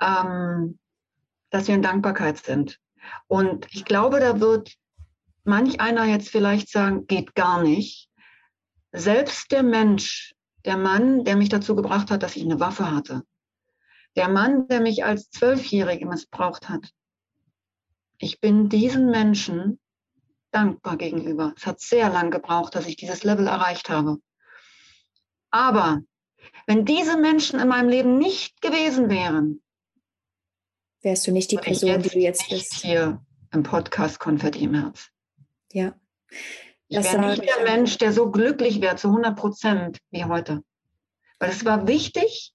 ähm, 0.00 0.78
dass 1.50 1.68
wir 1.68 1.74
in 1.74 1.82
Dankbarkeit 1.82 2.38
sind. 2.38 2.78
Und 3.26 3.66
ich 3.72 3.84
glaube, 3.84 4.20
da 4.20 4.40
wird 4.40 4.74
manch 5.44 5.80
einer 5.80 6.04
jetzt 6.04 6.28
vielleicht 6.28 6.70
sagen, 6.70 7.06
geht 7.06 7.34
gar 7.34 7.62
nicht. 7.62 8.08
Selbst 8.92 9.52
der 9.52 9.62
Mensch, 9.62 10.34
der 10.64 10.76
Mann, 10.76 11.24
der 11.24 11.36
mich 11.36 11.48
dazu 11.48 11.74
gebracht 11.74 12.10
hat, 12.10 12.22
dass 12.22 12.36
ich 12.36 12.44
eine 12.44 12.60
Waffe 12.60 12.90
hatte, 12.90 13.22
der 14.16 14.28
Mann, 14.28 14.66
der 14.68 14.80
mich 14.80 15.04
als 15.04 15.30
Zwölfjährige 15.30 16.06
missbraucht 16.06 16.68
hat, 16.68 16.90
ich 18.18 18.40
bin 18.40 18.68
diesen 18.68 19.10
Menschen 19.10 19.80
dankbar 20.50 20.96
gegenüber. 20.96 21.54
Es 21.56 21.66
hat 21.66 21.80
sehr 21.80 22.10
lang 22.10 22.30
gebraucht, 22.30 22.74
dass 22.74 22.86
ich 22.86 22.96
dieses 22.96 23.24
Level 23.24 23.46
erreicht 23.46 23.88
habe. 23.88 24.18
Aber 25.50 26.02
wenn 26.66 26.84
diese 26.84 27.16
Menschen 27.16 27.60
in 27.60 27.68
meinem 27.68 27.88
Leben 27.88 28.18
nicht 28.18 28.60
gewesen 28.60 29.10
wären, 29.10 29.62
wärst 31.02 31.26
du 31.26 31.32
nicht 31.32 31.50
die 31.50 31.56
Person, 31.56 32.02
die 32.02 32.08
du 32.08 32.18
jetzt 32.18 32.48
bist. 32.48 32.74
Hier 32.74 33.20
im 33.52 33.62
Podcast 33.62 34.20
Konfetti 34.20 34.64
im 34.64 34.74
Herz. 34.74 35.08
Ja. 35.72 35.94
Ich 36.88 36.98
wäre 36.98 37.30
nicht 37.30 37.42
der 37.42 37.64
Mensch, 37.64 37.98
der 37.98 38.12
so 38.12 38.30
glücklich 38.30 38.80
wäre 38.80 38.96
zu 38.96 39.08
100 39.08 39.36
Prozent 39.36 39.98
wie 40.10 40.24
heute. 40.24 40.62
Weil 41.38 41.50
es 41.50 41.64
war 41.64 41.86
wichtig, 41.86 42.52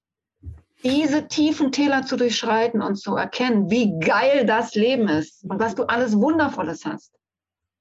diese 0.83 1.27
tiefen 1.27 1.71
Täler 1.71 2.05
zu 2.05 2.15
durchschreiten 2.15 2.81
und 2.81 2.95
zu 2.95 3.15
erkennen, 3.15 3.69
wie 3.71 3.97
geil 3.99 4.45
das 4.45 4.75
Leben 4.75 5.07
ist 5.07 5.43
und 5.43 5.59
was 5.59 5.75
du 5.75 5.83
alles 5.83 6.15
Wundervolles 6.15 6.85
hast. 6.85 7.13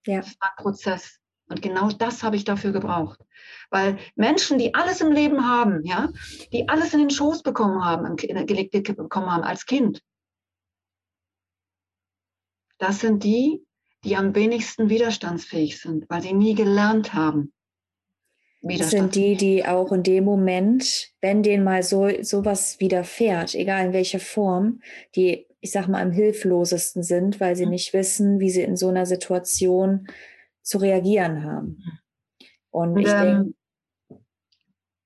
Ja. 0.07 0.19
Das 0.19 0.35
war 0.41 0.51
ein 0.51 0.63
Prozess. 0.63 1.19
Und 1.49 1.63
genau 1.63 1.91
das 1.91 2.23
habe 2.23 2.37
ich 2.37 2.45
dafür 2.45 2.73
gebraucht. 2.73 3.21
Weil 3.71 3.99
Menschen, 4.17 4.59
die 4.59 4.75
alles 4.75 5.01
im 5.01 5.13
Leben 5.13 5.47
haben, 5.47 5.85
ja, 5.85 6.09
die 6.53 6.69
alles 6.69 6.95
in 6.95 7.01
den 7.01 7.11
Schoß 7.11 7.43
bekommen 7.43 7.85
haben, 7.85 8.17
gelegt 8.17 8.73
bekommen 8.97 9.31
haben 9.31 9.45
als 9.45 9.67
Kind, 9.67 10.03
das 12.79 13.01
sind 13.01 13.25
die, 13.25 13.65
die 14.05 14.17
am 14.17 14.35
wenigsten 14.35 14.89
widerstandsfähig 14.91 15.81
sind, 15.81 16.09
weil 16.09 16.23
sie 16.23 16.33
nie 16.33 16.55
gelernt 16.55 17.15
haben. 17.15 17.53
Das 18.63 18.91
sind 18.91 19.15
die, 19.15 19.37
die 19.37 19.67
auch 19.67 19.93
in 19.93 20.03
dem 20.03 20.25
Moment, 20.25 21.13
wenn 21.21 21.43
denen 21.43 21.65
mal 21.65 21.83
so 21.83 22.09
sowas 22.23 22.81
widerfährt, 22.81 23.55
egal 23.55 23.87
in 23.87 23.93
welcher 23.93 24.21
Form, 24.21 24.81
die 25.15 25.47
ich 25.65 25.71
sag 25.71 25.89
mal, 25.89 26.03
am 26.03 26.13
hilflosesten 26.13 27.03
sind, 27.03 27.41
weil 27.41 27.57
sie 27.57 27.65
mhm. 27.65 27.71
nicht 27.71 27.95
wissen, 27.95 28.39
wie 28.39 28.51
sie 28.51 28.61
in 28.61 28.77
so 28.77 28.89
einer 28.89 29.07
Situation 29.07 30.07
zu 30.65 30.79
reagieren 30.79 31.45
haben. 31.45 31.83
Und 32.71 32.97
ich 32.99 33.09
ähm, 33.09 33.55
denke, 34.09 34.25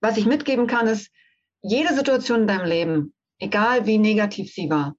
was 0.00 0.16
ich 0.16 0.26
mitgeben 0.26 0.66
kann, 0.66 0.86
ist, 0.86 1.10
jede 1.60 1.92
Situation 1.92 2.42
in 2.42 2.46
deinem 2.46 2.66
Leben, 2.66 3.14
egal 3.38 3.86
wie 3.86 3.98
negativ 3.98 4.52
sie 4.52 4.70
war, 4.70 4.94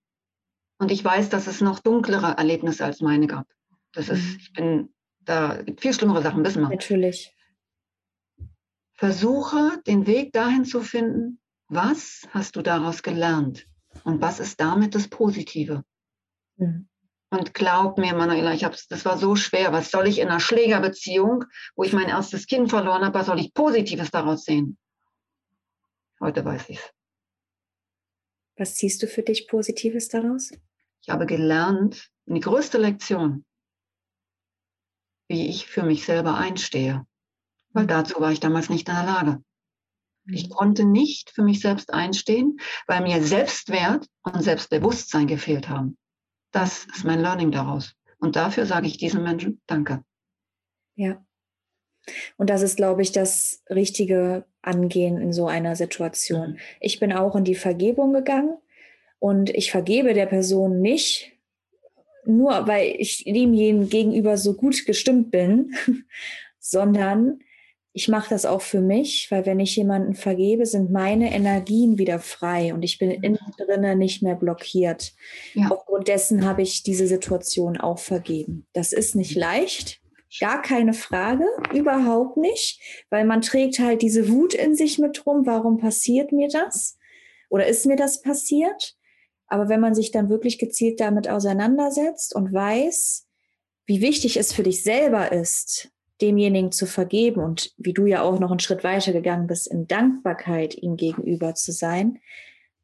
und 0.78 0.92
ich 0.92 1.04
weiß, 1.04 1.30
dass 1.30 1.48
es 1.48 1.62
noch 1.62 1.80
dunklere 1.80 2.38
Erlebnisse 2.38 2.86
als 2.86 3.02
meine 3.02 3.28
gab. 3.28 3.48
Das 3.94 4.10
ist, 4.10 4.24
mhm. 4.24 4.38
ich 4.40 4.54
bin, 4.54 4.94
da 5.20 5.62
gibt 5.62 5.82
viel 5.82 5.94
schlimmere 5.94 6.22
Sachen, 6.22 6.44
wissen 6.46 6.62
wir. 6.62 6.70
Natürlich. 6.70 7.36
Versuche 8.94 9.82
den 9.88 10.08
Weg 10.08 10.34
dahin 10.34 10.66
zu 10.66 10.82
finden, 10.82 11.40
was 11.68 12.28
hast 12.32 12.56
du 12.56 12.62
daraus 12.62 13.04
gelernt 13.04 13.68
und 14.04 14.22
was 14.22 14.40
ist 14.40 14.60
damit 14.60 14.96
das 14.96 15.08
Positive. 15.08 15.84
Mhm. 16.58 16.89
Und 17.32 17.54
glaub 17.54 18.00
mir, 18.00 18.16
Manuela, 18.16 18.54
ich 18.54 18.64
hab's, 18.64 18.88
das 18.88 19.06
war 19.06 19.18
so 19.18 19.36
schwer. 19.36 19.72
Was 19.72 19.92
soll 19.92 20.08
ich 20.08 20.20
in 20.20 20.30
einer 20.30 20.40
Schlägerbeziehung, 20.40 21.46
wo 21.76 21.84
ich 21.84 21.94
mein 21.94 22.10
erstes 22.10 22.48
Kind 22.48 22.70
verloren 22.70 23.04
habe, 23.06 23.20
was 23.20 23.28
soll 23.28 23.40
ich 23.40 23.54
Positives 23.54 24.10
daraus 24.10 24.46
sehen? 24.46 24.78
Heute 26.20 26.44
weiß 26.44 26.70
ich's. 26.70 26.92
Was 28.58 28.76
ziehst 28.76 29.02
du 29.04 29.08
für 29.08 29.22
dich 29.22 29.48
Positives 29.48 30.10
daraus? 30.10 30.52
Ich 31.02 31.10
habe 31.10 31.26
gelernt, 31.26 32.10
die 32.26 32.42
größte 32.42 32.78
Lektion, 32.78 33.46
wie 35.30 35.48
ich 35.48 35.68
für 35.68 35.84
mich 35.84 36.06
selber 36.06 36.36
einstehe. 36.36 37.06
Weil 37.72 37.84
mhm. 37.84 37.90
dazu 37.90 38.20
war 38.20 38.32
ich 38.32 38.40
damals 38.40 38.70
nicht 38.70 38.90
in 38.90 38.96
der 38.96 39.06
Lage. 39.06 39.44
Ich 40.26 40.50
mhm. 40.50 40.54
konnte 40.54 40.86
nicht 40.86 41.30
für 41.30 41.44
mich 41.44 41.62
selbst 41.62 41.94
einstehen, 41.94 42.60
weil 42.88 43.02
mir 43.02 43.24
Selbstwert 43.24 44.08
und 44.24 44.42
Selbstbewusstsein 44.42 45.28
gefehlt 45.28 45.70
haben. 45.70 45.98
Das 46.52 46.86
ist 46.86 47.04
mein 47.04 47.22
Learning 47.22 47.52
daraus. 47.52 47.96
Und 48.20 48.36
dafür 48.36 48.66
sage 48.66 48.88
ich 48.88 48.98
diesen 48.98 49.24
Menschen 49.24 49.62
Danke. 49.68 50.04
Ja. 50.96 51.24
Und 52.38 52.50
das 52.50 52.62
ist, 52.62 52.78
glaube 52.78 53.02
ich, 53.02 53.12
das 53.12 53.64
richtige 53.70 54.46
Angehen 54.62 55.22
in 55.22 55.32
so 55.32 55.48
einer 55.48 55.76
Situation. 55.76 56.58
Ich 56.80 57.00
bin 57.00 57.14
auch 57.14 57.36
in 57.36 57.44
die 57.44 57.56
Vergebung 57.56 58.14
gegangen 58.14 58.58
und 59.20 59.50
ich 59.50 59.72
vergebe 59.72 60.14
der 60.14 60.26
Person 60.26 60.82
nicht, 60.82 61.32
nur 62.26 62.68
weil 62.68 62.96
ich 62.98 63.24
demjenigen 63.26 63.90
gegenüber 63.90 64.38
so 64.38 64.54
gut 64.54 64.86
gestimmt 64.86 65.32
bin, 65.32 65.74
sondern 66.60 67.40
ich 68.00 68.08
mache 68.08 68.30
das 68.30 68.46
auch 68.46 68.62
für 68.62 68.80
mich, 68.80 69.30
weil 69.30 69.46
wenn 69.46 69.60
ich 69.60 69.76
jemanden 69.76 70.14
vergebe, 70.14 70.66
sind 70.66 70.90
meine 70.90 71.34
Energien 71.34 71.98
wieder 71.98 72.20
frei 72.20 72.74
und 72.74 72.82
ich 72.82 72.98
bin 72.98 73.10
mhm. 73.10 73.24
innen 73.24 73.54
drinnen 73.58 73.98
nicht 73.98 74.24
mehr 74.24 74.36
blockiert. 74.36 75.12
Ja. 75.54 75.68
Aufgrund 75.70 76.08
dessen 76.08 76.46
habe 76.46 76.62
ich 76.62 76.82
diese 76.82 77.08
Situation 77.08 77.76
auch 77.76 78.00
vergeben. 78.00 78.66
Das 78.72 78.94
ist 78.94 79.16
nicht 79.16 79.36
mhm. 79.36 79.42
leicht, 79.42 80.00
gar 80.40 80.62
keine 80.62 80.94
Frage, 80.94 81.44
überhaupt 81.74 82.38
nicht, 82.38 82.80
weil 83.10 83.26
man 83.26 83.42
trägt 83.42 83.80
halt 83.80 84.02
diese 84.02 84.30
Wut 84.30 84.54
in 84.54 84.76
sich 84.76 84.98
mit 84.98 85.26
rum. 85.26 85.46
Warum 85.46 85.78
passiert 85.78 86.32
mir 86.32 86.48
das? 86.48 86.98
Oder 87.50 87.68
ist 87.68 87.86
mir 87.86 87.98
das 87.98 88.22
passiert? 88.22 88.96
Aber 89.48 89.68
wenn 89.68 89.82
man 89.82 89.94
sich 89.94 90.12
dann 90.12 90.30
wirklich 90.30 90.58
gezielt 90.58 91.02
damit 91.02 91.28
auseinandersetzt 91.28 92.34
und 92.34 92.54
weiß, 92.54 93.28
wie 93.88 94.00
wichtig 94.00 94.38
es 94.38 94.54
für 94.54 94.64
dich 94.64 94.84
selber 94.84 95.34
ist, 95.34 95.92
demjenigen 96.22 96.72
zu 96.72 96.86
vergeben 96.86 97.42
und 97.42 97.74
wie 97.78 97.94
du 97.94 98.06
ja 98.06 98.22
auch 98.22 98.40
noch 98.40 98.52
einen 98.52 98.60
Schritt 98.60 98.84
weiter 98.84 99.14
gegangen 99.14 99.48
bist, 99.48 99.68
in 99.68 99.88
Dankbarkeit 99.88 100.76
ihm 100.76 100.98
gegenüber 100.98 101.56
zu 101.56 101.72
sein, 101.72 102.20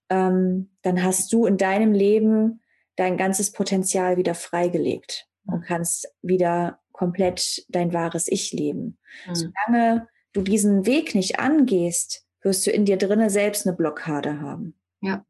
ähm, 0.09 0.69
dann 0.81 1.03
hast 1.03 1.33
du 1.33 1.45
in 1.45 1.57
deinem 1.57 1.93
Leben 1.93 2.61
dein 2.95 3.17
ganzes 3.17 3.51
Potenzial 3.51 4.17
wieder 4.17 4.35
freigelegt 4.35 5.27
und 5.45 5.61
kannst 5.61 6.07
wieder 6.21 6.79
komplett 6.91 7.65
dein 7.69 7.93
wahres 7.93 8.27
Ich 8.27 8.53
leben. 8.53 8.97
Mhm. 9.27 9.35
Solange 9.35 10.07
du 10.33 10.41
diesen 10.41 10.85
Weg 10.85 11.13
nicht 11.15 11.39
angehst, 11.39 12.25
wirst 12.41 12.65
du 12.65 12.71
in 12.71 12.85
dir 12.85 12.97
drinnen 12.97 13.29
selbst 13.29 13.67
eine 13.67 13.75
Blockade 13.75 14.39
haben. 14.39 14.75
Ja. 15.01 15.25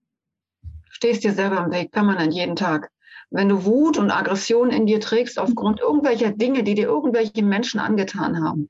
Stehst 0.89 1.24
dir 1.24 1.34
selber 1.34 1.63
im 1.65 1.72
Weg, 1.72 1.91
permanent 1.91 2.34
jeden 2.34 2.56
Tag. 2.56 2.91
Wenn 3.36 3.50
du 3.50 3.65
Wut 3.65 3.98
und 3.98 4.12
Aggression 4.12 4.69
in 4.69 4.86
dir 4.86 5.02
trägst 5.02 5.39
aufgrund 5.39 5.82
irgendwelcher 5.82 6.32
Dinge, 6.32 6.63
die 6.63 6.74
dir 6.74 6.88
irgendwelche 6.88 7.43
Menschen 7.43 7.82
angetan 7.82 8.41
haben, 8.41 8.69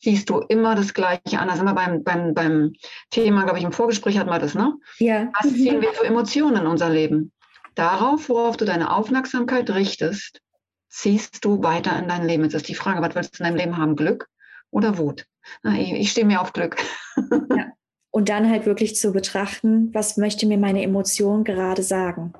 siehst 0.00 0.28
du 0.28 0.38
immer 0.40 0.74
das 0.74 0.92
Gleiche 0.92 1.38
an. 1.38 1.48
Da 1.48 1.56
sind 1.56 1.66
wir 1.66 1.74
beim, 1.74 2.02
beim, 2.02 2.34
beim 2.34 2.72
Thema, 3.10 3.44
glaube 3.44 3.58
ich, 3.58 3.64
im 3.64 3.72
Vorgespräch 3.72 4.18
hatten 4.18 4.30
wir 4.30 4.40
das, 4.40 4.54
ne? 4.54 4.74
Ja. 4.98 5.30
Was 5.40 5.52
ziehen 5.52 5.80
wir 5.80 5.92
für 5.92 6.04
Emotionen 6.04 6.62
in 6.62 6.66
unser 6.66 6.90
Leben? 6.90 7.32
Darauf, 7.76 8.28
worauf 8.28 8.56
du 8.56 8.64
deine 8.64 8.92
Aufmerksamkeit 8.92 9.70
richtest, 9.70 10.40
ziehst 10.88 11.44
du 11.44 11.62
weiter 11.62 11.96
in 11.96 12.08
dein 12.08 12.26
Leben. 12.26 12.42
Jetzt 12.42 12.54
ist 12.54 12.68
die 12.68 12.74
Frage, 12.74 13.00
was 13.02 13.14
willst 13.14 13.38
du 13.38 13.44
in 13.44 13.50
deinem 13.50 13.56
Leben 13.56 13.76
haben? 13.76 13.94
Glück 13.94 14.28
oder 14.70 14.98
Wut? 14.98 15.26
Na, 15.62 15.78
ich, 15.78 15.92
ich 15.92 16.10
stehe 16.10 16.26
mir 16.26 16.40
auf 16.40 16.52
Glück. 16.52 16.76
Ja. 17.56 17.66
Und 18.12 18.28
dann 18.28 18.50
halt 18.50 18.66
wirklich 18.66 18.96
zu 18.96 19.12
betrachten, 19.12 19.94
was 19.94 20.16
möchte 20.16 20.46
mir 20.46 20.58
meine 20.58 20.82
Emotion 20.82 21.44
gerade 21.44 21.84
sagen? 21.84 22.32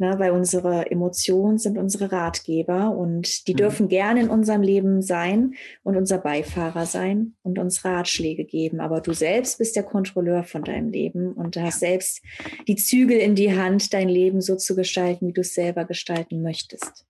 Ne, 0.00 0.18
weil 0.18 0.30
unsere 0.30 0.90
Emotionen 0.90 1.58
sind 1.58 1.76
unsere 1.76 2.10
Ratgeber 2.10 2.96
und 2.96 3.46
die 3.46 3.52
mhm. 3.52 3.58
dürfen 3.58 3.88
gerne 3.88 4.22
in 4.22 4.30
unserem 4.30 4.62
Leben 4.62 5.02
sein 5.02 5.56
und 5.82 5.94
unser 5.94 6.16
Beifahrer 6.16 6.86
sein 6.86 7.34
und 7.42 7.58
uns 7.58 7.84
Ratschläge 7.84 8.46
geben. 8.46 8.80
Aber 8.80 9.02
du 9.02 9.12
selbst 9.12 9.58
bist 9.58 9.76
der 9.76 9.82
Kontrolleur 9.82 10.42
von 10.44 10.64
deinem 10.64 10.88
Leben 10.88 11.34
und 11.34 11.54
du 11.54 11.62
hast 11.62 11.80
selbst 11.80 12.22
die 12.66 12.76
Zügel 12.76 13.18
in 13.18 13.34
die 13.34 13.54
Hand, 13.54 13.92
dein 13.92 14.08
Leben 14.08 14.40
so 14.40 14.56
zu 14.56 14.74
gestalten, 14.74 15.28
wie 15.28 15.32
du 15.34 15.42
es 15.42 15.52
selber 15.52 15.84
gestalten 15.84 16.40
möchtest. 16.40 17.04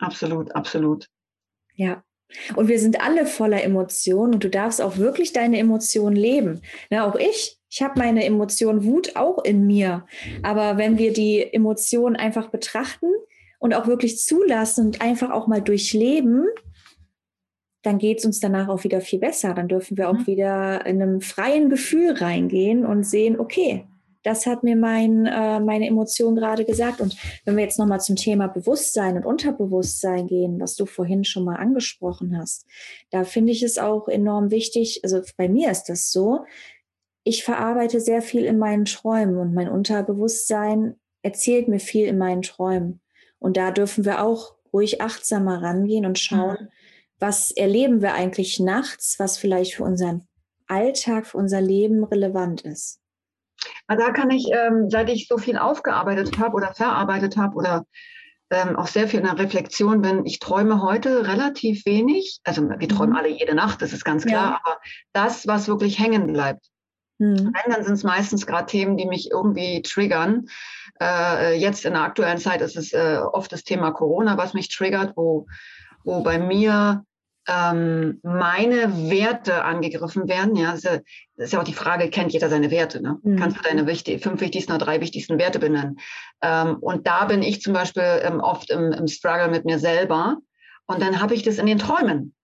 Absolut, 0.00 0.54
absolut. 0.54 1.08
Ja. 1.76 2.04
Und 2.56 2.68
wir 2.68 2.78
sind 2.78 3.00
alle 3.00 3.24
voller 3.24 3.64
Emotionen 3.64 4.34
und 4.34 4.44
du 4.44 4.50
darfst 4.50 4.82
auch 4.82 4.98
wirklich 4.98 5.32
deine 5.32 5.56
Emotionen 5.58 6.16
leben. 6.16 6.60
Ne, 6.90 7.02
auch 7.02 7.16
ich 7.16 7.58
ich 7.72 7.80
habe 7.80 7.98
meine 7.98 8.22
Emotion 8.26 8.84
Wut 8.84 9.16
auch 9.16 9.42
in 9.42 9.66
mir. 9.66 10.04
Aber 10.42 10.76
wenn 10.76 10.98
wir 10.98 11.14
die 11.14 11.40
Emotionen 11.40 12.16
einfach 12.16 12.50
betrachten 12.50 13.06
und 13.58 13.72
auch 13.72 13.86
wirklich 13.86 14.18
zulassen 14.18 14.86
und 14.86 15.00
einfach 15.00 15.30
auch 15.30 15.46
mal 15.46 15.62
durchleben, 15.62 16.44
dann 17.80 17.96
geht 17.96 18.18
es 18.18 18.26
uns 18.26 18.40
danach 18.40 18.68
auch 18.68 18.84
wieder 18.84 19.00
viel 19.00 19.20
besser. 19.20 19.54
Dann 19.54 19.68
dürfen 19.68 19.96
wir 19.96 20.10
auch 20.10 20.18
mhm. 20.18 20.26
wieder 20.26 20.84
in 20.84 21.00
einem 21.00 21.22
freien 21.22 21.70
Gefühl 21.70 22.12
reingehen 22.12 22.84
und 22.84 23.04
sehen, 23.04 23.40
okay, 23.40 23.86
das 24.22 24.46
hat 24.46 24.62
mir 24.62 24.76
mein, 24.76 25.26
äh, 25.26 25.60
meine 25.60 25.86
Emotion 25.86 26.36
gerade 26.36 26.64
gesagt. 26.64 27.00
Und 27.00 27.16
wenn 27.44 27.56
wir 27.56 27.64
jetzt 27.64 27.78
nochmal 27.78 28.00
zum 28.00 28.16
Thema 28.16 28.46
Bewusstsein 28.46 29.16
und 29.16 29.26
Unterbewusstsein 29.26 30.26
gehen, 30.26 30.60
was 30.60 30.76
du 30.76 30.86
vorhin 30.86 31.24
schon 31.24 31.44
mal 31.44 31.56
angesprochen 31.56 32.38
hast, 32.38 32.66
da 33.10 33.24
finde 33.24 33.52
ich 33.52 33.62
es 33.62 33.78
auch 33.78 34.08
enorm 34.08 34.50
wichtig, 34.50 35.00
also 35.02 35.20
bei 35.36 35.48
mir 35.48 35.70
ist 35.70 35.84
das 35.84 36.12
so, 36.12 36.44
ich 37.24 37.44
verarbeite 37.44 38.00
sehr 38.00 38.22
viel 38.22 38.44
in 38.44 38.58
meinen 38.58 38.84
Träumen 38.84 39.36
und 39.36 39.54
mein 39.54 39.68
Unterbewusstsein 39.68 40.96
erzählt 41.22 41.68
mir 41.68 41.80
viel 41.80 42.06
in 42.06 42.18
meinen 42.18 42.42
Träumen. 42.42 43.00
Und 43.38 43.56
da 43.56 43.70
dürfen 43.70 44.04
wir 44.04 44.22
auch 44.22 44.56
ruhig 44.72 45.00
achtsamer 45.00 45.62
rangehen 45.62 46.06
und 46.06 46.18
schauen, 46.18 46.56
mhm. 46.60 46.68
was 47.18 47.50
erleben 47.50 48.02
wir 48.02 48.14
eigentlich 48.14 48.58
nachts, 48.58 49.18
was 49.18 49.38
vielleicht 49.38 49.74
für 49.74 49.84
unseren 49.84 50.26
Alltag, 50.66 51.26
für 51.26 51.38
unser 51.38 51.60
Leben 51.60 52.04
relevant 52.04 52.62
ist. 52.62 53.00
Da 53.86 54.10
kann 54.10 54.30
ich, 54.30 54.48
ähm, 54.52 54.90
seit 54.90 55.10
ich 55.10 55.28
so 55.28 55.38
viel 55.38 55.58
aufgearbeitet 55.58 56.38
habe 56.38 56.56
oder 56.56 56.74
verarbeitet 56.74 57.36
habe 57.36 57.54
oder 57.54 57.86
ähm, 58.50 58.76
auch 58.76 58.86
sehr 58.86 59.08
viel 59.08 59.20
in 59.20 59.26
der 59.26 59.38
Reflexion 59.38 60.02
bin, 60.02 60.26
ich 60.26 60.38
träume 60.38 60.82
heute 60.82 61.26
relativ 61.26 61.86
wenig. 61.86 62.40
Also 62.44 62.68
wir 62.68 62.88
träumen 62.88 63.10
mhm. 63.10 63.16
alle 63.16 63.28
jede 63.28 63.54
Nacht, 63.54 63.82
das 63.82 63.92
ist 63.92 64.04
ganz 64.04 64.24
klar, 64.24 64.50
ja. 64.50 64.60
aber 64.62 64.78
das, 65.12 65.46
was 65.46 65.68
wirklich 65.68 65.98
hängen 65.98 66.32
bleibt, 66.32 66.71
Mhm. 67.18 67.52
Wenn, 67.52 67.72
dann 67.72 67.84
sind 67.84 67.94
es 67.94 68.04
meistens 68.04 68.46
gerade 68.46 68.66
Themen, 68.66 68.96
die 68.96 69.06
mich 69.06 69.30
irgendwie 69.30 69.82
triggern. 69.82 70.46
Äh, 71.00 71.58
jetzt 71.58 71.84
in 71.84 71.94
der 71.94 72.02
aktuellen 72.02 72.38
Zeit 72.38 72.60
ist 72.60 72.76
es 72.76 72.92
äh, 72.92 73.18
oft 73.32 73.52
das 73.52 73.64
Thema 73.64 73.92
Corona, 73.92 74.36
was 74.36 74.54
mich 74.54 74.68
triggert, 74.68 75.16
wo, 75.16 75.46
wo 76.04 76.22
bei 76.22 76.38
mir 76.38 77.04
ähm, 77.48 78.20
meine 78.22 79.10
Werte 79.10 79.64
angegriffen 79.64 80.28
werden. 80.28 80.54
Ja, 80.56 80.72
das 80.72 80.78
ist 80.78 80.84
ja, 80.84 80.98
das 81.36 81.46
ist 81.46 81.52
ja, 81.52 81.60
auch 81.60 81.64
die 81.64 81.74
Frage, 81.74 82.08
kennt 82.08 82.32
jeder 82.32 82.48
seine 82.48 82.70
Werte? 82.70 83.02
Ne? 83.02 83.18
Mhm. 83.22 83.36
Kannst 83.36 83.58
du 83.58 83.62
deine 83.62 83.86
wichtig, 83.86 84.22
fünf 84.22 84.40
wichtigsten 84.40 84.72
oder 84.72 84.84
drei 84.84 85.00
wichtigsten 85.00 85.38
Werte 85.38 85.58
benennen? 85.58 85.98
Ähm, 86.40 86.76
und 86.80 87.06
da 87.06 87.24
bin 87.24 87.42
ich 87.42 87.60
zum 87.60 87.72
Beispiel 87.72 88.20
ähm, 88.22 88.40
oft 88.40 88.70
im, 88.70 88.92
im 88.92 89.08
Struggle 89.08 89.48
mit 89.48 89.64
mir 89.64 89.78
selber. 89.78 90.38
Und 90.86 91.00
dann 91.00 91.20
habe 91.20 91.34
ich 91.34 91.42
das 91.42 91.58
in 91.58 91.66
den 91.66 91.78
Träumen. 91.78 92.34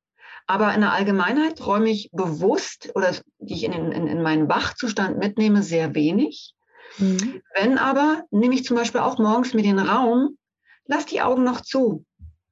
Aber 0.49 0.75
in 0.75 0.81
der 0.81 0.93
Allgemeinheit 0.93 1.59
träume 1.59 1.91
ich 1.91 2.09
bewusst 2.11 2.91
oder 2.95 3.13
die 3.39 3.55
ich 3.55 3.65
in, 3.65 3.73
in, 3.73 4.07
in 4.07 4.23
meinen 4.23 4.49
Wachzustand 4.49 5.19
mitnehme, 5.19 5.63
sehr 5.63 5.95
wenig. 5.95 6.55
Mhm. 6.97 7.43
Wenn 7.55 7.77
aber, 7.77 8.25
nehme 8.31 8.55
ich 8.55 8.65
zum 8.65 8.77
Beispiel 8.77 9.03
auch 9.03 9.19
morgens 9.19 9.53
mir 9.53 9.63
den 9.63 9.79
Raum, 9.79 10.39
lass 10.87 11.05
die 11.05 11.21
Augen 11.21 11.45
noch 11.45 11.61
zu 11.61 12.07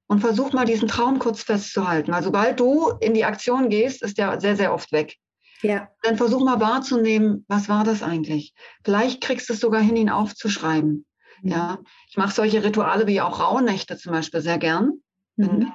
und 0.08 0.20
versuch 0.20 0.52
mal 0.52 0.66
diesen 0.66 0.88
Traum 0.88 1.18
kurz 1.18 1.42
festzuhalten. 1.42 2.12
Weil 2.12 2.22
sobald 2.22 2.60
du 2.60 2.90
in 3.00 3.14
die 3.14 3.24
Aktion 3.24 3.70
gehst, 3.70 4.02
ist 4.02 4.18
der 4.18 4.38
sehr, 4.42 4.56
sehr 4.56 4.74
oft 4.74 4.92
weg. 4.92 5.16
Ja. 5.62 5.88
Dann 6.02 6.18
versuch 6.18 6.44
mal 6.44 6.60
wahrzunehmen, 6.60 7.46
was 7.48 7.70
war 7.70 7.82
das 7.82 8.02
eigentlich? 8.02 8.52
Vielleicht 8.84 9.22
kriegst 9.22 9.48
du 9.48 9.54
es 9.54 9.60
sogar 9.60 9.80
hin, 9.80 9.96
ihn 9.96 10.10
aufzuschreiben. 10.10 11.06
Mhm. 11.40 11.50
Ja, 11.50 11.78
ich 12.10 12.18
mache 12.18 12.34
solche 12.34 12.62
Rituale 12.62 13.06
wie 13.06 13.22
auch 13.22 13.40
Rauhnächte 13.40 13.96
zum 13.96 14.12
Beispiel 14.12 14.42
sehr 14.42 14.58
gern. 14.58 15.00
Mhm. 15.36 15.72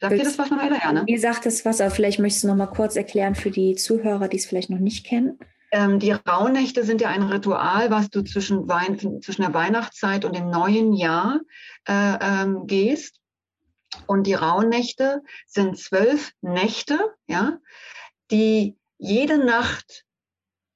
Sagt 0.00 0.14
dir 0.14 0.24
das 0.24 0.38
was, 0.38 0.50
Manuela? 0.50 0.78
Ja, 0.82 0.92
ne? 0.92 1.02
Wie 1.06 1.18
sagt 1.18 1.44
das 1.44 1.64
was? 1.64 1.80
Aber 1.80 1.90
vielleicht 1.90 2.18
möchtest 2.18 2.44
du 2.44 2.48
noch 2.48 2.56
mal 2.56 2.66
kurz 2.66 2.96
erklären 2.96 3.34
für 3.34 3.50
die 3.50 3.74
Zuhörer, 3.74 4.28
die 4.28 4.38
es 4.38 4.46
vielleicht 4.46 4.70
noch 4.70 4.78
nicht 4.78 5.04
kennen. 5.04 5.38
Ähm, 5.72 5.98
die 5.98 6.12
Rauhnächte 6.12 6.84
sind 6.84 7.00
ja 7.00 7.08
ein 7.08 7.22
Ritual, 7.22 7.90
was 7.90 8.10
du 8.10 8.22
zwischen, 8.22 8.66
Wein, 8.68 8.98
zwischen 9.22 9.42
der 9.42 9.54
Weihnachtszeit 9.54 10.24
und 10.24 10.34
dem 10.34 10.48
neuen 10.50 10.94
Jahr 10.94 11.40
äh, 11.86 12.16
ähm, 12.20 12.66
gehst. 12.66 13.20
Und 14.06 14.26
die 14.26 14.34
Rauhnächte 14.34 15.22
sind 15.46 15.78
zwölf 15.78 16.32
Nächte, 16.40 16.98
ja, 17.26 17.58
die 18.30 18.76
jede 18.98 19.38
Nacht 19.44 20.04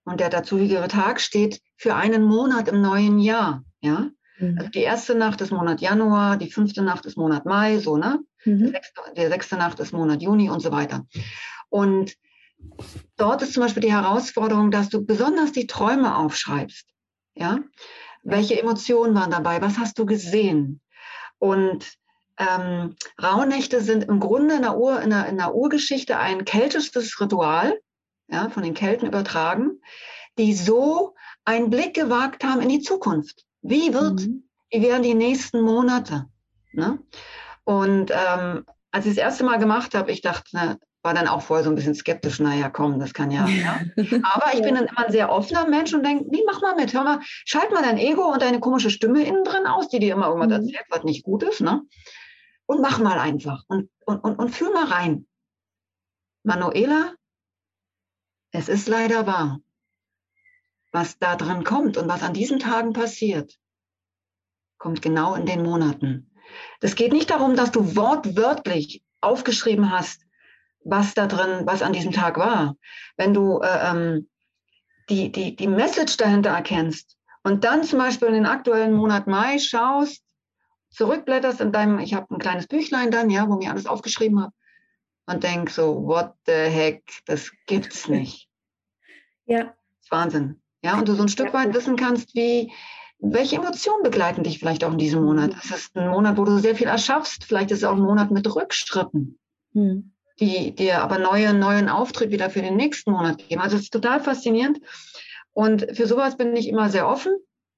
und 0.05 0.21
der 0.21 0.29
dazugehörige 0.29 0.89
Tag 0.89 1.21
steht 1.21 1.61
für 1.77 1.95
einen 1.95 2.25
Monat 2.25 2.69
im 2.69 2.81
neuen 2.83 3.19
Jahr, 3.19 3.65
ja. 3.81 4.11
Mhm. 4.39 4.59
Also 4.59 4.71
die 4.71 4.81
erste 4.81 5.15
Nacht 5.15 5.41
ist 5.41 5.53
Monat 5.53 5.81
Januar, 5.81 6.37
die 6.37 6.51
fünfte 6.51 6.83
Nacht 6.83 7.07
ist 7.07 7.17
Monat 7.17 7.47
Mai, 7.47 7.79
so, 7.79 7.97
ne? 7.97 8.21
Mhm. 8.45 8.61
Der, 8.61 8.71
sechste, 8.71 9.01
der 9.17 9.29
sechste 9.29 9.57
Nacht 9.57 9.81
ist 9.81 9.93
Monat 9.93 10.23
Juni 10.23 10.51
und 10.51 10.61
so 10.61 10.73
weiter. 10.73 11.07
Und 11.69 12.15
dort 13.17 13.43
ist 13.43 13.55
zum 13.55 13.63
Beispiel 13.63 13.83
die 13.83 13.93
Herausforderung, 13.93 14.71
dass 14.71 14.89
du 14.89 15.05
besonders 15.05 15.53
die 15.53 15.67
Träume 15.67 16.17
aufschreibst. 16.17 16.87
Ja? 17.35 17.59
Welche 18.23 18.61
Emotionen 18.61 19.15
waren 19.15 19.31
dabei? 19.31 19.61
Was 19.61 19.79
hast 19.79 19.99
du 19.99 20.07
gesehen? 20.07 20.81
Und 21.39 21.95
ähm, 22.39 22.97
Rauhnächte 23.23 23.81
sind 23.81 24.05
im 24.05 24.19
Grunde 24.19 24.57
in 24.57 24.63
der, 24.63 24.77
Ur, 24.77 25.01
in, 25.01 25.11
der, 25.11 25.27
in 25.27 25.37
der 25.37 25.55
Urgeschichte 25.55 26.19
ein 26.19 26.45
keltisches 26.45 27.21
Ritual, 27.21 27.79
ja, 28.29 28.49
von 28.49 28.63
den 28.63 28.75
Kelten 28.75 29.07
übertragen, 29.07 29.81
die 30.39 30.55
so 30.55 31.15
einen 31.45 31.71
Blick 31.71 31.95
gewagt 31.95 32.43
haben 32.43 32.63
in 32.63 32.71
die 32.71 32.81
Zukunft. 32.81 33.45
Wie 33.61 33.93
wird, 33.93 34.23
mhm. 34.23 34.49
wie 34.71 34.83
werden 34.83 35.03
die 35.03 35.15
nächsten 35.15 35.61
Monate? 35.61 36.27
Ne? 36.73 36.99
Und 37.65 38.11
ähm, 38.11 38.65
als 38.93 39.07
ich 39.07 39.15
das 39.15 39.25
erste 39.25 39.45
Mal 39.45 39.59
gemacht 39.59 39.95
habe, 39.95 40.13
ich 40.13 40.21
dachte, 40.21 40.57
ne, 40.57 40.79
war 41.05 41.15
dann 41.15 41.29
auch 41.29 41.43
vorher 41.43 41.65
so 41.65 41.71
ein 41.71 41.77
bisschen 41.77 41.95
skeptisch, 41.95 42.41
naja, 42.41 42.71
komm, 42.71 42.99
das 42.99 43.13
kann 43.13 43.31
ja. 43.31 43.47
ja. 43.47 43.81
Aber 44.23 44.55
ich 44.55 44.63
bin 44.63 44.75
dann 44.75 44.87
immer 44.87 45.07
ein 45.07 45.13
sehr 45.13 45.31
offener 45.31 45.69
Mensch 45.69 45.93
und 45.93 46.05
denke, 46.05 46.25
nee, 46.31 46.43
mach 46.47 46.63
mal 46.63 46.75
mit, 46.75 46.95
hör 46.95 47.05
mal, 47.05 47.21
schalt 47.45 47.71
mal 47.73 47.83
dein 47.83 47.99
Ego 47.99 48.33
und 48.33 48.41
deine 48.41 48.59
komische 48.59 48.91
Stimme 48.91 49.23
innen 49.23 49.45
drin 49.45 49.67
aus, 49.67 49.89
die 49.89 49.99
dir 49.99 50.15
immer 50.15 50.29
irgendwas 50.29 50.49
mhm. 50.49 50.67
erzählt, 50.67 50.87
was 50.89 51.05
nicht 51.05 51.25
gut 51.25 51.43
ist, 51.43 51.61
ne? 51.61 51.83
Und 52.67 52.81
mach 52.81 52.99
mal 52.99 53.19
einfach 53.19 53.65
und, 53.69 53.91
und, 54.07 54.21
und, 54.21 54.39
und 54.39 54.49
fühl 54.49 54.73
mal 54.73 54.87
rein. 54.87 55.27
Manuela, 56.43 57.13
es 58.51 58.71
ist 58.71 58.89
leider 58.89 59.27
wahr. 59.27 59.61
Was 60.93 61.19
da 61.19 61.37
drin 61.37 61.65
kommt 61.65 61.99
und 61.99 62.09
was 62.09 62.23
an 62.23 62.33
diesen 62.33 62.61
Tagen 62.61 62.95
passiert, 62.95 63.59
kommt 64.79 65.03
genau 65.03 65.35
in 65.35 65.45
den 65.45 65.63
Monaten. 65.63 66.31
Das 66.81 66.95
geht 66.95 67.13
nicht 67.13 67.31
darum, 67.31 67.57
dass 67.57 67.73
du 67.73 67.97
wortwörtlich 67.97 69.03
aufgeschrieben 69.21 69.91
hast, 69.91 70.23
was 70.85 71.15
da 71.15 71.27
drin, 71.27 71.67
was 71.67 71.83
an 71.83 71.93
diesem 71.93 72.13
Tag 72.13 72.37
war. 72.39 72.77
Wenn 73.17 73.35
du 73.35 73.61
äh, 73.61 73.91
ähm, 73.91 74.29
die, 75.09 75.33
die, 75.33 75.57
die 75.57 75.67
Message 75.67 76.17
dahinter 76.17 76.51
erkennst 76.51 77.17
und 77.43 77.65
dann 77.65 77.85
zum 77.85 77.99
Beispiel 77.99 78.29
in 78.29 78.35
den 78.35 78.47
aktuellen 78.47 78.95
Monat 78.95 79.27
Mai 79.27 79.59
schaust, 79.59 80.23
zurückblätterst 80.91 81.61
in 81.61 81.73
deinem, 81.73 81.99
ich 81.99 82.15
habe 82.15 82.33
ein 82.35 82.39
kleines 82.39 82.67
Büchlein 82.67 83.11
dann, 83.11 83.31
ja, 83.31 83.49
wo 83.49 83.57
mir 83.57 83.71
alles 83.71 83.87
aufgeschrieben 83.87 84.41
habe 84.41 84.53
und 85.27 85.43
denk 85.43 85.71
so, 85.71 86.07
what 86.07 86.35
the 86.47 86.53
heck, 86.53 87.03
das 87.27 87.51
gibt's 87.67 88.09
nicht. 88.09 88.49
Ja. 89.47 89.65
Das 89.65 89.75
ist 90.05 90.11
Wahnsinn. 90.11 90.63
Ja, 90.83 90.97
und 90.97 91.07
du 91.07 91.13
so 91.13 91.23
ein 91.23 91.29
Stück 91.29 91.53
weit 91.53 91.75
wissen 91.75 91.97
kannst, 91.97 92.35
wie, 92.35 92.73
welche 93.19 93.57
Emotionen 93.57 94.03
begleiten 94.03 94.43
dich 94.43 94.59
vielleicht 94.59 94.85
auch 94.85 94.93
in 94.93 94.99
diesem 94.99 95.25
Monat? 95.25 95.53
Mhm. 95.53 95.61
Es 95.63 95.71
ist 95.71 95.97
ein 95.97 96.09
Monat, 96.09 96.37
wo 96.37 96.45
du 96.45 96.59
sehr 96.59 96.77
viel 96.77 96.89
erschaffst. 96.89 97.45
Vielleicht 97.45 97.71
ist 97.71 97.79
es 97.79 97.85
auch 97.85 97.97
ein 97.97 98.03
Monat 98.03 98.31
mit 98.31 98.55
Rückschritten. 98.55 99.39
Mhm 99.73 100.15
die 100.41 100.75
dir 100.75 101.03
aber 101.03 101.19
neue, 101.19 101.55
neuen 101.55 101.89
Auftrieb 101.89 102.31
wieder 102.31 102.51
für 102.51 102.63
den 102.63 102.77
nächsten 102.77 103.13
Monat 103.13 103.39
geben. 103.49 103.61
Also 103.61 103.77
es 103.77 103.85
ist 103.85 103.93
total 103.93 104.21
faszinierend. 104.21 104.81
Und 105.53 105.87
für 105.93 106.07
sowas 106.07 106.37
bin 106.37 106.57
ich 106.57 106.69
immer 106.69 106.89
sehr 106.89 107.09
offen. 107.09 107.33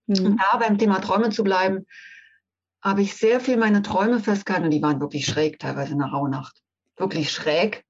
Mhm. 0.06 0.26
Und 0.26 0.40
da 0.40 0.56
beim 0.56 0.78
Thema 0.78 1.00
Träume 1.00 1.30
zu 1.30 1.44
bleiben, 1.44 1.86
habe 2.80 3.02
ich 3.02 3.16
sehr 3.16 3.40
viel 3.40 3.56
meine 3.56 3.82
Träume 3.82 4.20
festgehalten. 4.20 4.66
Und 4.66 4.70
die 4.70 4.82
waren 4.82 5.00
wirklich 5.00 5.26
schräg, 5.26 5.58
teilweise 5.58 5.92
in 5.92 5.98
der 5.98 6.08
Rauhnacht. 6.08 6.62
Wirklich 6.96 7.30
schräg. 7.30 7.84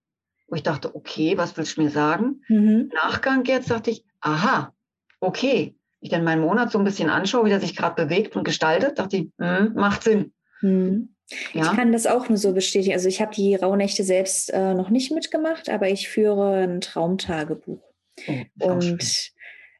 Wo 0.48 0.56
ich 0.56 0.62
dachte, 0.62 0.94
okay, 0.94 1.36
was 1.36 1.56
willst 1.56 1.76
du 1.76 1.82
mir 1.82 1.90
sagen? 1.90 2.42
Mhm. 2.48 2.90
Nachgang 2.94 3.44
jetzt 3.44 3.70
dachte 3.70 3.90
ich, 3.90 4.04
aha, 4.20 4.72
okay. 5.20 5.76
Ich 6.06 6.12
dann 6.12 6.22
meinen 6.22 6.42
Monat 6.42 6.70
so 6.70 6.78
ein 6.78 6.84
bisschen 6.84 7.10
anschaue, 7.10 7.46
wie 7.46 7.48
der 7.48 7.58
sich 7.58 7.74
gerade 7.74 8.04
bewegt 8.04 8.36
und 8.36 8.44
gestaltet, 8.44 9.00
dachte 9.00 9.16
ich, 9.16 9.28
mh, 9.38 9.72
macht 9.74 10.04
Sinn. 10.04 10.32
Mhm. 10.62 11.16
Ja. 11.52 11.62
Ich 11.62 11.76
kann 11.76 11.90
das 11.90 12.06
auch 12.06 12.28
nur 12.28 12.38
so 12.38 12.52
bestätigen. 12.52 12.94
Also 12.94 13.08
ich 13.08 13.20
habe 13.20 13.34
die 13.34 13.56
Rauhnächte 13.56 14.04
selbst 14.04 14.52
äh, 14.52 14.74
noch 14.74 14.88
nicht 14.88 15.10
mitgemacht, 15.10 15.68
aber 15.68 15.88
ich 15.88 16.08
führe 16.08 16.62
ein 16.62 16.80
Traumtagebuch. 16.80 17.82
Oh, 18.28 18.66
und 18.70 19.32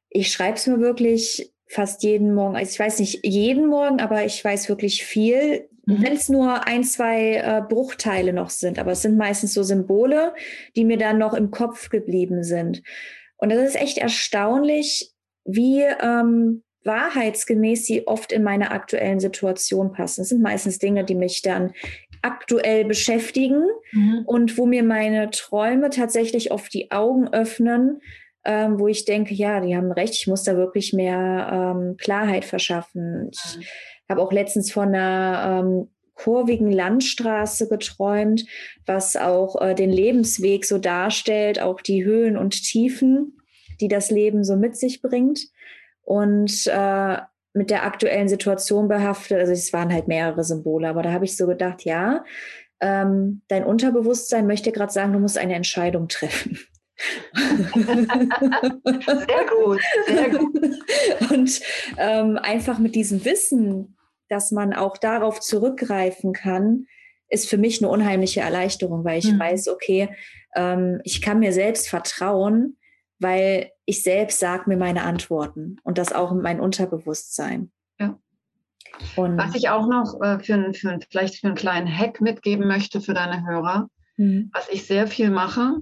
ich 0.09 0.33
schreibe 0.33 0.57
es 0.57 0.67
mir 0.67 0.81
wirklich 0.81 1.53
fast 1.69 2.03
jeden 2.03 2.35
Morgen. 2.35 2.57
Also 2.57 2.73
ich 2.73 2.79
weiß 2.81 2.99
nicht 2.99 3.25
jeden 3.25 3.69
Morgen, 3.69 4.01
aber 4.01 4.25
ich 4.25 4.45
weiß 4.45 4.69
wirklich 4.69 5.05
viel. 5.05 5.69
Mhm. 5.85 6.03
Wenn 6.03 6.13
es 6.13 6.29
nur 6.29 6.67
ein, 6.67 6.83
zwei 6.83 7.35
äh, 7.37 7.63
Bruchteile 7.69 8.33
noch 8.33 8.51
sind, 8.51 8.81
aber 8.81 8.91
es 8.91 9.03
sind 9.03 9.17
meistens 9.17 9.55
so 9.55 9.63
Symbole, 9.63 10.35
die 10.75 10.85
mir 10.85 10.99
dann 10.99 11.19
noch 11.19 11.35
im 11.35 11.53
Kopf 11.53 11.89
geblieben 11.89 12.43
sind. 12.43 12.83
Und 13.37 13.51
das 13.51 13.61
ist 13.61 13.77
echt 13.77 13.99
erstaunlich, 13.99 15.13
wie 15.47 15.83
ähm, 15.83 16.63
wahrheitsgemäß 16.85 17.87
sie 17.87 18.07
oft 18.07 18.33
in 18.33 18.43
meine 18.43 18.71
aktuellen 18.71 19.21
Situation 19.21 19.93
passen. 19.93 20.21
Das 20.21 20.29
sind 20.29 20.43
meistens 20.43 20.79
Dinge, 20.79 21.05
die 21.05 21.17
mich 21.17 21.43
dann 21.43 21.73
aktuell 22.23 22.85
beschäftigen 22.85 23.65
mhm. 23.93 24.23
und 24.27 24.57
wo 24.57 24.67
mir 24.67 24.83
meine 24.83 25.31
Träume 25.31 25.91
tatsächlich 25.91 26.53
oft 26.53 26.73
die 26.73 26.91
Augen 26.91 27.29
öffnen, 27.33 28.01
ähm, 28.45 28.79
wo 28.79 28.89
ich 28.89 29.05
denke, 29.05 29.35
ja, 29.35 29.61
die 29.61 29.77
haben 29.77 29.93
recht, 29.93 30.15
ich 30.15 30.27
muss 30.27 30.45
da 30.45 30.57
wirklich 30.57 30.93
mehr 30.93 31.75
ähm, 31.77 31.97
Klarheit 31.97 32.45
verschaffen. 32.45 33.31
Ich 33.33 33.59
mhm. 33.59 33.63
habe 34.09 34.23
auch 34.23 34.33
letztens 34.33 34.73
von 34.73 34.89
einer 34.89 35.65
ähm, 35.65 35.89
kurvigen 36.15 36.73
Landstraße 36.73 37.69
geträumt, 37.69 38.47
was 38.87 39.17
auch 39.17 39.61
äh, 39.61 39.75
den 39.75 39.91
Lebensweg 39.91 40.65
so 40.65 40.79
darstellt, 40.79 41.61
auch 41.61 41.81
die 41.81 42.05
Höhen 42.05 42.37
und 42.37 42.63
Tiefen, 42.63 43.36
die 43.81 43.89
das 43.89 44.11
Leben 44.11 44.45
so 44.45 44.57
mit 44.57 44.77
sich 44.77 45.03
bringt 45.03 45.49
und 46.03 46.67
äh, 46.67 47.19
mit 47.53 47.71
der 47.71 47.85
aktuellen 47.85 48.29
Situation 48.29 48.89
behaftet. 48.89 49.39
Also 49.39 49.53
es 49.53 49.73
waren 49.73 49.93
halt 49.93 50.09
mehrere 50.09 50.45
Symbole, 50.45 50.89
aber 50.89 51.03
da 51.03 51.13
habe 51.13 51.25
ich 51.25 51.37
so 51.37 51.47
gedacht, 51.47 51.85
ja, 51.85 52.25
ähm, 52.81 53.43
dein 53.49 53.65
Unterbewusstsein 53.65 54.47
möchte 54.47 54.73
gerade 54.73 54.93
sagen, 54.93 55.13
du 55.13 55.19
musst 55.19 55.39
eine 55.39 55.55
Entscheidung 55.55 56.09
treffen. 56.09 56.59
sehr 58.85 59.47
gut, 59.51 59.81
sehr 60.07 60.31
gut. 60.31 60.61
Und 61.31 61.61
ähm, 61.99 62.39
einfach 62.41 62.79
mit 62.79 62.95
diesem 62.95 63.25
Wissen, 63.25 63.97
dass 64.29 64.51
man 64.51 64.73
auch 64.73 64.97
darauf 64.97 65.41
zurückgreifen 65.41 66.33
kann, 66.33 66.87
ist 67.29 67.49
für 67.49 67.59
mich 67.59 67.81
eine 67.81 67.91
unheimliche 67.91 68.41
Erleichterung, 68.41 69.05
weil 69.05 69.19
ich 69.19 69.31
mhm. 69.33 69.39
weiß, 69.39 69.69
okay, 69.69 70.09
ähm, 70.55 71.01
ich 71.05 71.21
kann 71.21 71.39
mir 71.39 71.53
selbst 71.53 71.89
vertrauen, 71.89 72.77
weil 73.19 73.71
ich 73.85 74.03
selbst 74.03 74.41
sage 74.41 74.65
mir 74.67 74.77
meine 74.77 75.03
Antworten 75.03 75.79
und 75.85 75.99
das 75.99 76.13
auch 76.13 76.33
in 76.33 76.43
mein 76.43 76.61
Unterbewusstsein. 76.61 77.71
Ja. 77.99 78.19
Und 79.17 79.37
was 79.39 79.55
ich 79.55 79.69
auch 79.69 79.87
noch 79.87 80.21
äh, 80.21 80.39
für, 80.39 80.73
für, 80.75 80.99
vielleicht 81.11 81.37
für 81.37 81.47
einen 81.49 81.57
kleinen 81.57 81.89
Hack 81.89 82.21
mitgeben 82.21 82.67
möchte 82.67 83.01
für 83.01 83.15
deine 83.15 83.47
Hörer, 83.47 83.89
mhm. 84.17 84.51
was 84.53 84.69
ich 84.69 84.87
sehr 84.87 85.07
viel 85.07 85.31
mache 85.31 85.77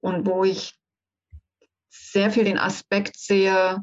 und 0.00 0.26
wo 0.26 0.44
ich 0.44 0.74
sehr 1.88 2.30
viel 2.30 2.44
den 2.44 2.58
Aspekt 2.58 3.18
sehe, 3.18 3.78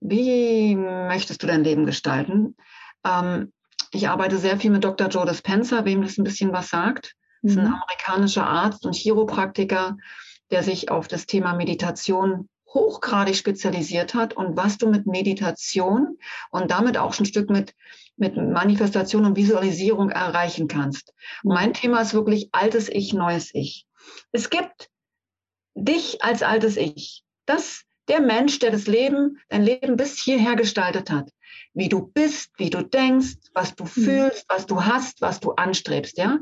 wie 0.00 0.74
möchtest 0.74 1.42
du 1.42 1.46
dein 1.46 1.64
Leben 1.64 1.86
gestalten? 1.86 2.56
Ähm, 3.04 3.52
ich 3.92 4.08
arbeite 4.08 4.38
sehr 4.38 4.58
viel 4.58 4.70
mit 4.70 4.84
Dr. 4.84 5.08
Joe 5.08 5.26
Dispenza, 5.26 5.84
wem 5.84 6.02
das 6.02 6.18
ein 6.18 6.24
bisschen 6.24 6.52
was 6.52 6.70
sagt. 6.70 7.14
Das 7.42 7.52
ist 7.52 7.58
ein 7.58 7.66
mhm. 7.66 7.74
amerikanischer 7.74 8.46
Arzt 8.46 8.86
und 8.86 8.94
Chiropraktiker, 8.94 9.96
der 10.52 10.62
sich 10.62 10.90
auf 10.90 11.08
das 11.08 11.26
Thema 11.26 11.54
Meditation 11.54 12.48
hochgradig 12.72 13.36
spezialisiert 13.36 14.14
hat 14.14 14.34
und 14.34 14.56
was 14.56 14.78
du 14.78 14.88
mit 14.88 15.06
Meditation 15.06 16.18
und 16.50 16.70
damit 16.70 16.96
auch 16.96 17.18
ein 17.18 17.26
Stück 17.26 17.50
mit, 17.50 17.74
mit 18.16 18.36
Manifestation 18.36 19.24
und 19.24 19.36
Visualisierung 19.36 20.10
erreichen 20.10 20.68
kannst. 20.68 21.12
Und 21.42 21.54
mein 21.54 21.74
Thema 21.74 22.00
ist 22.00 22.14
wirklich 22.14 22.48
altes 22.52 22.88
Ich, 22.88 23.12
neues 23.12 23.50
Ich. 23.54 23.86
Es 24.32 24.50
gibt 24.50 24.88
dich 25.74 26.22
als 26.22 26.42
altes 26.42 26.76
Ich. 26.76 27.22
Das, 27.46 27.82
der 28.08 28.20
Mensch, 28.20 28.58
der 28.58 28.70
das 28.70 28.86
Leben, 28.86 29.38
dein 29.48 29.62
Leben 29.62 29.96
bis 29.96 30.18
hierher 30.18 30.56
gestaltet 30.56 31.10
hat. 31.10 31.30
Wie 31.74 31.88
du 31.88 32.02
bist, 32.02 32.50
wie 32.56 32.70
du 32.70 32.82
denkst, 32.82 33.36
was 33.54 33.74
du 33.74 33.84
mhm. 33.84 33.88
fühlst, 33.88 34.44
was 34.48 34.66
du 34.66 34.84
hast, 34.84 35.20
was 35.20 35.40
du 35.40 35.52
anstrebst, 35.52 36.18
ja? 36.18 36.38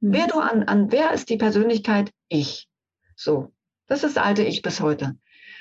Mhm. 0.00 0.12
Wer 0.12 0.26
du 0.26 0.38
an, 0.38 0.64
an, 0.64 0.92
wer 0.92 1.12
ist 1.12 1.28
die 1.30 1.36
Persönlichkeit? 1.36 2.10
Ich. 2.28 2.68
So. 3.16 3.53
Das 3.86 4.02
ist 4.02 4.16
das 4.16 4.22
alte 4.22 4.42
Ich 4.42 4.62
bis 4.62 4.80
heute. 4.80 5.16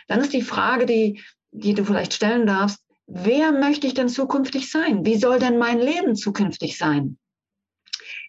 Dann 0.08 0.22
ist 0.22 0.34
die 0.34 0.42
Frage, 0.42 0.86
die, 0.86 1.22
die 1.52 1.74
du 1.74 1.84
vielleicht 1.86 2.14
stellen 2.14 2.46
darfst, 2.46 2.84
wer 3.08 3.52
möchte 3.52 3.88
ich 3.88 3.94
denn 3.94 4.10
zukünftig 4.10 4.72
sein? 4.72 5.06
Wie 5.06 5.18
soll 5.18 5.40
denn 5.40 5.58
mein 5.58 5.80
Leben 5.80 6.16
zukünftig 6.16 6.78
sein? 6.78 7.18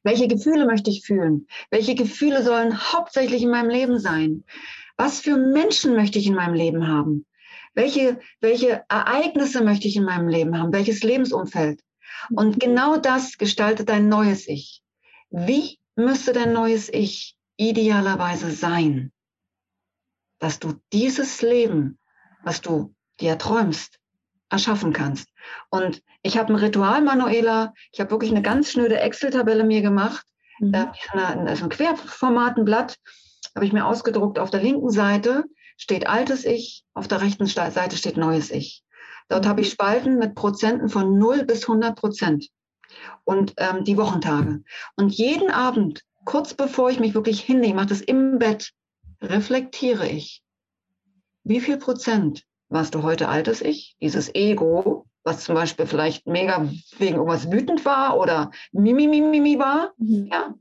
Welche 0.03 0.28
Gefühle 0.28 0.66
möchte 0.66 0.90
ich 0.90 1.05
fühlen? 1.07 1.47
Welche 1.70 1.95
Gefühle 1.95 2.42
sollen 2.42 2.92
hauptsächlich 2.92 3.42
in 3.42 3.51
meinem 3.51 3.70
Leben 3.70 3.99
sein? 3.99 4.45
Was 4.97 5.20
für 5.20 5.36
Menschen 5.36 5.97
möchte 5.97 6.18
ich 6.18 6.26
in 6.26 6.34
meinem 6.34 6.55
Leben 6.55 6.86
haben? 6.86 7.26
Welche, 7.74 8.20
welche 8.40 8.84
Ereignisse 8.88 9.64
möchte 9.64 9.88
ich 9.88 9.97
in 9.97 10.05
meinem 10.05 10.28
Leben 10.28 10.59
haben? 10.59 10.72
Welches 10.72 11.03
Lebensumfeld? 11.03 11.80
Und 12.30 12.61
genau 12.61 12.97
das 12.97 13.38
gestaltet 13.38 13.88
dein 13.88 14.09
neues 14.09 14.47
Ich. 14.47 14.82
Wie 15.30 15.78
müsste 15.97 16.32
dein 16.32 16.53
neues 16.53 16.88
Ich 16.92 17.36
idealerweise 17.57 18.51
sein, 18.51 19.12
dass 20.45 20.59
du 20.59 20.74
dieses 20.92 21.40
Leben, 21.40 21.99
was 22.42 22.61
du 22.61 22.95
dir 23.18 23.38
träumst, 23.38 23.99
erschaffen 24.51 24.92
kannst? 24.92 25.30
Und 25.70 26.03
ich 26.22 26.36
habe 26.36 26.53
ein 26.53 26.59
Ritual, 26.59 27.01
Manuela, 27.01 27.72
ich 27.92 28.01
habe 28.01 28.11
wirklich 28.11 28.30
eine 28.30 28.42
ganz 28.42 28.70
schnöde 28.70 29.01
Excel-Tabelle 29.01 29.64
mir 29.64 29.80
gemacht, 29.80 30.26
mhm. 30.61 30.74
äh, 30.74 30.86
also 31.14 31.64
ein 31.64 31.70
Querformatenblatt, 31.70 32.97
habe 33.55 33.64
ich 33.64 33.72
mir 33.72 33.86
ausgedruckt. 33.86 34.38
Auf 34.38 34.51
der 34.51 34.61
linken 34.61 34.90
Seite 34.90 35.45
steht 35.78 36.07
altes 36.07 36.45
Ich, 36.45 36.84
auf 36.92 37.09
der 37.09 37.22
rechten 37.22 37.47
Seite 37.47 37.97
steht 37.97 38.18
neues 38.18 38.51
Ich. 38.51 38.82
Dort 39.30 39.47
habe 39.47 39.62
ich 39.62 39.70
Spalten 39.70 40.18
mit 40.18 40.34
Prozenten 40.34 40.90
von 40.90 41.16
0 41.16 41.47
bis 41.47 41.62
100 41.62 41.97
Prozent 41.97 42.49
und 43.24 43.55
ähm, 43.57 43.84
die 43.84 43.97
Wochentage. 43.97 44.62
Und 44.97 45.14
jeden 45.14 45.51
Abend, 45.51 46.03
kurz 46.26 46.53
bevor 46.53 46.90
ich 46.90 47.01
mich 47.01 47.14
wirklich 47.14 47.40
hinlege, 47.40 47.72
mache 47.72 47.86
das 47.86 48.03
im 48.03 48.38
Bett, 48.38 48.74
reflektiere 49.25 50.09
ich. 50.09 50.43
Wie 51.43 51.61
viel 51.61 51.77
Prozent 51.77 52.45
warst 52.68 52.95
du 52.95 53.03
heute 53.03 53.29
altes 53.29 53.61
Ich, 53.61 53.97
dieses 54.01 54.35
Ego, 54.35 55.07
was 55.22 55.45
zum 55.45 55.55
Beispiel 55.55 55.87
vielleicht 55.87 56.27
mega 56.27 56.68
wegen 56.99 57.16
irgendwas 57.16 57.51
wütend 57.51 57.85
war 57.85 58.18
oder 58.18 58.51
mimimimimi 58.72 59.59
war? 59.59 59.93
Mhm. 59.99 60.29
Ja. 60.31 60.55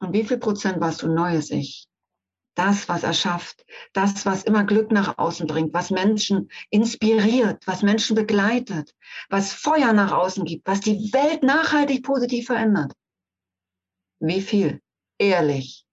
Und 0.00 0.12
wie 0.12 0.24
viel 0.24 0.38
Prozent 0.38 0.80
warst 0.80 1.02
du 1.02 1.08
neues 1.08 1.50
Ich? 1.50 1.88
das, 2.58 2.88
was 2.88 3.04
er 3.04 3.14
schafft, 3.14 3.64
das, 3.92 4.26
was 4.26 4.42
immer 4.42 4.64
Glück 4.64 4.90
nach 4.90 5.16
außen 5.16 5.46
bringt, 5.46 5.72
was 5.72 5.90
Menschen 5.90 6.50
inspiriert, 6.70 7.64
was 7.66 7.82
Menschen 7.82 8.16
begleitet, 8.16 8.94
was 9.28 9.52
Feuer 9.52 9.92
nach 9.92 10.10
außen 10.10 10.44
gibt, 10.44 10.66
was 10.66 10.80
die 10.80 11.12
Welt 11.12 11.44
nachhaltig 11.44 12.02
positiv 12.02 12.46
verändert. 12.46 12.92
Wie 14.18 14.42
viel? 14.42 14.80
Ehrlich. 15.18 15.86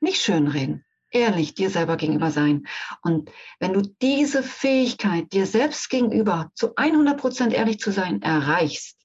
Nicht 0.00 0.20
schönreden. 0.20 0.84
Ehrlich 1.10 1.54
dir 1.54 1.70
selber 1.70 1.96
gegenüber 1.96 2.30
sein. 2.30 2.66
Und 3.02 3.30
wenn 3.60 3.72
du 3.72 3.80
diese 3.80 4.42
Fähigkeit, 4.42 5.32
dir 5.32 5.46
selbst 5.46 5.88
gegenüber 5.88 6.50
zu 6.54 6.74
100 6.76 7.18
Prozent 7.18 7.52
ehrlich 7.54 7.78
zu 7.78 7.92
sein, 7.92 8.20
erreichst, 8.22 8.98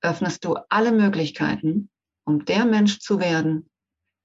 öffnest 0.00 0.44
du 0.44 0.56
alle 0.68 0.92
Möglichkeiten, 0.92 1.90
um 2.24 2.44
der 2.44 2.64
Mensch 2.64 3.00
zu 3.00 3.18
werden, 3.18 3.68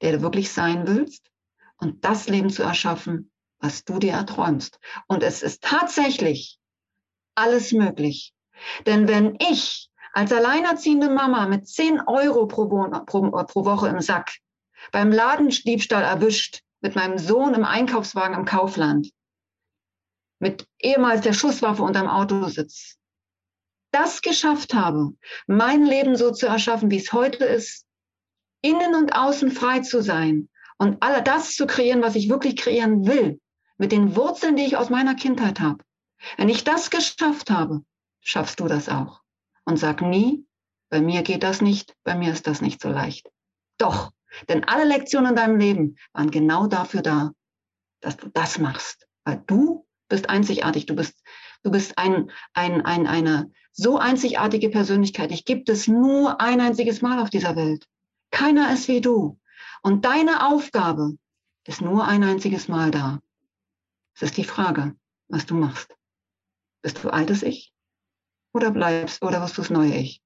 der 0.02 0.14
du 0.14 0.22
wirklich 0.22 0.52
sein 0.52 0.88
willst 0.88 1.32
und 1.78 2.06
das 2.06 2.28
Leben 2.28 2.50
zu 2.50 2.64
erschaffen, 2.64 3.32
was 3.60 3.84
du 3.84 4.00
dir 4.00 4.14
erträumst. 4.14 4.80
Und 5.08 5.24
es 5.24 5.42
ist 5.42 5.64
tatsächlich 5.64 6.60
alles 7.36 7.72
möglich. 7.72 8.34
Denn 8.86 9.08
wenn 9.08 9.38
ich 9.40 9.90
als 10.14 10.32
alleinerziehende 10.32 11.10
Mama 11.10 11.48
mit 11.48 11.68
10 11.68 12.02
Euro 12.02 12.46
pro, 12.48 12.68
pro 12.68 13.66
Woche 13.66 13.88
im 13.88 14.02
Sack 14.02 14.32
beim 14.92 15.12
Ladendiebstahl 15.12 16.04
erwischt, 16.04 16.62
mit 16.82 16.96
meinem 16.96 17.18
Sohn 17.18 17.54
im 17.54 17.64
Einkaufswagen 17.64 18.36
im 18.36 18.46
Kaufland, 18.46 19.12
mit 20.40 20.68
ehemals 20.80 21.22
der 21.22 21.34
Schusswaffe 21.34 21.84
unterm 21.84 22.08
Autositz, 22.08 22.98
das 23.92 24.22
geschafft 24.22 24.74
habe, 24.74 25.12
mein 25.48 25.86
Leben 25.86 26.16
so 26.16 26.32
zu 26.32 26.48
erschaffen, 26.48 26.90
wie 26.90 26.98
es 26.98 27.14
heute 27.14 27.44
ist, 27.46 27.86
innen 28.62 28.96
und 28.96 29.16
außen 29.16 29.52
frei 29.52 29.82
zu 29.82 30.02
sein, 30.02 30.50
und 30.82 31.04
all 31.04 31.22
das 31.24 31.56
zu 31.56 31.68
kreieren, 31.68 32.02
was 32.02 32.16
ich 32.16 32.28
wirklich 32.28 32.56
kreieren 32.56 33.06
will, 33.06 33.40
mit 33.78 33.92
den 33.92 34.16
Wurzeln, 34.16 34.56
die 34.56 34.66
ich 34.66 34.78
aus 34.78 34.90
meiner 34.90 35.14
Kindheit 35.14 35.60
habe. 35.60 35.84
Wenn 36.38 36.50
ich 36.50 36.64
das 36.64 36.90
geschafft 36.90 37.52
habe, 37.52 37.84
schaffst 38.20 38.60
du 38.60 38.68
das 38.68 38.90
auch. 38.90 39.22
Und 39.64 39.78
sag 39.78 40.02
nie, 40.02 40.44
bei 40.90 41.00
mir 41.00 41.22
geht 41.22 41.44
das 41.44 41.62
nicht, 41.62 41.96
bei 42.04 42.16
mir 42.16 42.32
ist 42.32 42.48
das 42.48 42.62
nicht 42.62 42.82
so 42.82 42.90
leicht. 42.90 43.30
Doch, 43.78 44.12
denn 44.50 44.64
alle 44.66 44.86
Lektionen 44.86 45.32
in 45.32 45.36
deinem 45.36 45.60
Leben 45.60 45.98
waren 46.14 46.32
genau 46.32 46.68
dafür 46.68 47.02
da, 47.02 47.32
dass 48.02 48.18
du 48.18 48.30
das 48.30 48.60
machst. 48.60 49.08
Weil 49.24 49.44
du 49.48 49.86
bist 50.10 50.30
einzigartig, 50.30 50.86
du 50.86 50.96
bist, 50.96 51.22
du 51.64 51.72
bist 51.72 51.98
ein, 51.98 52.32
ein, 52.54 52.86
ein, 52.86 53.08
eine 53.08 53.52
so 53.72 53.98
einzigartige 53.98 54.70
Persönlichkeit. 54.70 55.32
Ich 55.32 55.46
gibt 55.46 55.70
es 55.70 55.88
nur 55.88 56.42
ein 56.42 56.60
einziges 56.60 57.02
Mal 57.02 57.20
auf 57.20 57.30
dieser 57.30 57.56
Welt. 57.56 57.86
Keiner 58.32 58.74
ist 58.74 58.88
wie 58.88 59.02
du. 59.02 59.40
Und 59.84 60.06
deine 60.06 60.48
Aufgabe 60.48 61.18
ist 61.66 61.82
nur 61.82 62.08
ein 62.08 62.24
einziges 62.24 62.68
Mal 62.68 62.92
da. 62.92 63.20
Es 64.16 64.24
ist 64.24 64.38
die 64.38 64.44
Frage, 64.44 64.96
was 65.28 65.46
du 65.46 65.56
machst. 65.56 65.96
Bist 66.82 67.04
du 67.04 67.10
altes 67.10 67.44
Ich 67.44 67.74
oder 68.54 68.72
bleibst 68.72 69.22
oder 69.24 69.42
wirst 69.42 69.58
du 69.58 69.62
das 69.62 69.70
neue 69.70 69.96
Ich? 69.96 70.22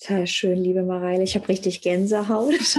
Total 0.00 0.26
schön, 0.26 0.58
liebe 0.58 0.82
Mareile. 0.82 1.24
Ich 1.24 1.34
habe 1.34 1.48
richtig 1.48 1.80
Gänsehaut. 1.82 2.54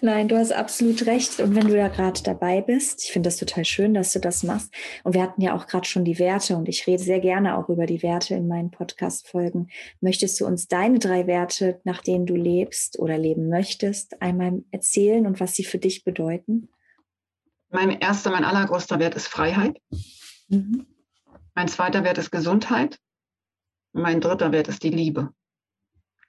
Nein, 0.00 0.26
du 0.28 0.36
hast 0.36 0.52
absolut 0.52 1.06
recht. 1.06 1.38
Und 1.38 1.54
wenn 1.54 1.68
du 1.68 1.76
da 1.76 1.86
gerade 1.88 2.20
dabei 2.22 2.60
bist, 2.60 3.04
ich 3.04 3.12
finde 3.12 3.28
das 3.28 3.36
total 3.36 3.64
schön, 3.64 3.94
dass 3.94 4.12
du 4.12 4.18
das 4.18 4.42
machst. 4.42 4.74
Und 5.04 5.14
wir 5.14 5.22
hatten 5.22 5.40
ja 5.40 5.54
auch 5.54 5.68
gerade 5.68 5.86
schon 5.86 6.04
die 6.04 6.18
Werte 6.18 6.56
und 6.56 6.68
ich 6.68 6.86
rede 6.86 7.02
sehr 7.02 7.20
gerne 7.20 7.56
auch 7.56 7.68
über 7.68 7.86
die 7.86 8.02
Werte 8.02 8.34
in 8.34 8.48
meinen 8.48 8.72
Podcast-Folgen. 8.72 9.68
Möchtest 10.00 10.40
du 10.40 10.46
uns 10.46 10.66
deine 10.66 10.98
drei 10.98 11.28
Werte, 11.28 11.80
nach 11.84 12.02
denen 12.02 12.26
du 12.26 12.34
lebst 12.34 12.98
oder 12.98 13.16
leben 13.18 13.48
möchtest, 13.48 14.20
einmal 14.20 14.64
erzählen 14.72 15.26
und 15.26 15.38
was 15.38 15.54
sie 15.54 15.64
für 15.64 15.78
dich 15.78 16.02
bedeuten? 16.02 16.68
Mein 17.70 18.00
erster, 18.00 18.30
mein 18.32 18.44
allergrößter 18.44 18.98
Wert 18.98 19.14
ist 19.14 19.28
Freiheit. 19.28 19.78
Mhm. 20.48 20.86
Mein 21.54 21.68
zweiter 21.68 22.02
Wert 22.02 22.18
ist 22.18 22.32
Gesundheit. 22.32 22.98
Mein 23.92 24.20
dritter 24.20 24.52
Wert 24.52 24.68
ist 24.68 24.82
die 24.82 24.90
Liebe. 24.90 25.32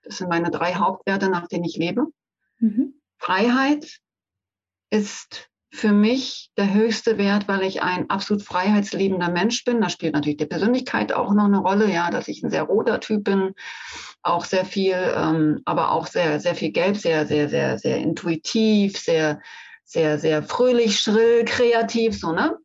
Das 0.03 0.17
sind 0.17 0.29
meine 0.29 0.51
drei 0.51 0.75
Hauptwerte, 0.75 1.29
nach 1.29 1.47
denen 1.47 1.63
ich 1.63 1.77
lebe. 1.77 2.07
Mhm. 2.59 2.95
Freiheit 3.17 3.99
ist 4.89 5.49
für 5.73 5.91
mich 5.91 6.51
der 6.55 6.71
höchste 6.71 7.17
Wert, 7.17 7.47
weil 7.47 7.63
ich 7.63 7.81
ein 7.81 8.07
absolut 8.11 8.43
freiheitsliebender 8.43 9.31
Mensch 9.31 9.63
bin. 9.63 9.81
Da 9.81 9.89
spielt 9.89 10.13
natürlich 10.13 10.37
die 10.37 10.45
Persönlichkeit 10.45 11.11
auch 11.13 11.33
noch 11.33 11.45
eine 11.45 11.57
Rolle, 11.57 11.91
ja, 11.91 12.11
dass 12.11 12.27
ich 12.27 12.43
ein 12.43 12.51
sehr 12.51 12.63
roter 12.63 12.99
Typ 12.99 13.23
bin, 13.23 13.55
auch 14.21 14.45
sehr 14.45 14.65
viel, 14.65 14.95
ähm, 15.15 15.61
aber 15.65 15.91
auch 15.91 16.05
sehr, 16.05 16.39
sehr 16.39 16.53
viel 16.53 16.71
Gelb, 16.71 16.97
sehr, 16.97 17.25
sehr, 17.25 17.49
sehr, 17.49 17.79
sehr 17.79 17.97
intuitiv, 17.97 18.99
sehr, 18.99 19.41
sehr, 19.83 20.19
sehr 20.19 20.43
fröhlich, 20.43 20.99
schrill, 20.99 21.43
kreativ, 21.45 22.19
so, 22.19 22.33
ne? 22.33 22.55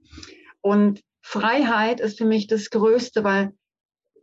Und 0.60 1.00
Freiheit 1.22 2.00
ist 2.00 2.18
für 2.18 2.26
mich 2.26 2.46
das 2.46 2.68
Größte, 2.68 3.24
weil 3.24 3.52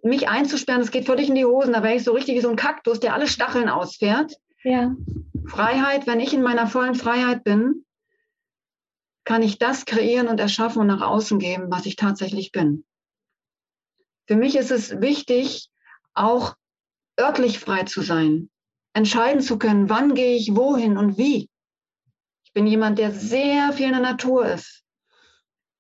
mich 0.06 0.30
einzusperren, 0.30 0.82
das 0.82 0.92
geht 0.92 1.06
völlig 1.06 1.30
in 1.30 1.36
die 1.36 1.46
Hosen. 1.46 1.74
Da 1.74 1.84
wäre 1.84 1.96
ich 1.96 2.04
so 2.04 2.14
richtig 2.14 2.36
wie 2.36 2.42
so 2.42 2.50
ein 2.50 2.56
Kaktus, 2.56 3.00
der 3.00 3.14
alle 3.14 3.28
Stacheln 3.28 3.70
ausfährt. 3.70 4.34
Ja. 4.64 4.96
Freiheit, 5.48 6.08
wenn 6.08 6.20
ich 6.20 6.34
in 6.34 6.42
meiner 6.42 6.68
vollen 6.68 6.96
Freiheit 6.96 7.44
bin, 7.44 7.86
kann 9.26 9.42
ich 9.42 9.58
das 9.58 9.86
kreieren 9.86 10.28
und 10.28 10.40
erschaffen 10.40 10.82
und 10.82 10.88
nach 10.88 11.02
außen 11.02 11.40
geben, 11.40 11.66
was 11.70 11.86
ich 11.86 11.96
tatsächlich 11.96 12.52
bin. 12.52 12.86
Für 14.28 14.36
mich 14.36 14.56
ist 14.56 14.72
es 14.72 15.02
wichtig, 15.02 15.70
auch 16.14 16.56
örtlich 17.20 17.60
frei 17.60 17.84
zu 17.84 18.02
sein, 18.02 18.50
entscheiden 18.94 19.42
zu 19.42 19.58
können, 19.58 19.90
wann 19.90 20.14
gehe 20.16 20.36
ich 20.36 20.56
wohin 20.56 20.98
und 20.98 21.18
wie. 21.18 21.50
Ich 22.44 22.54
bin 22.54 22.68
jemand, 22.68 23.00
der 23.00 23.12
sehr 23.12 23.74
viel 23.74 23.88
in 23.88 23.94
der 23.94 24.02
Natur 24.02 24.46
ist. 24.48 24.85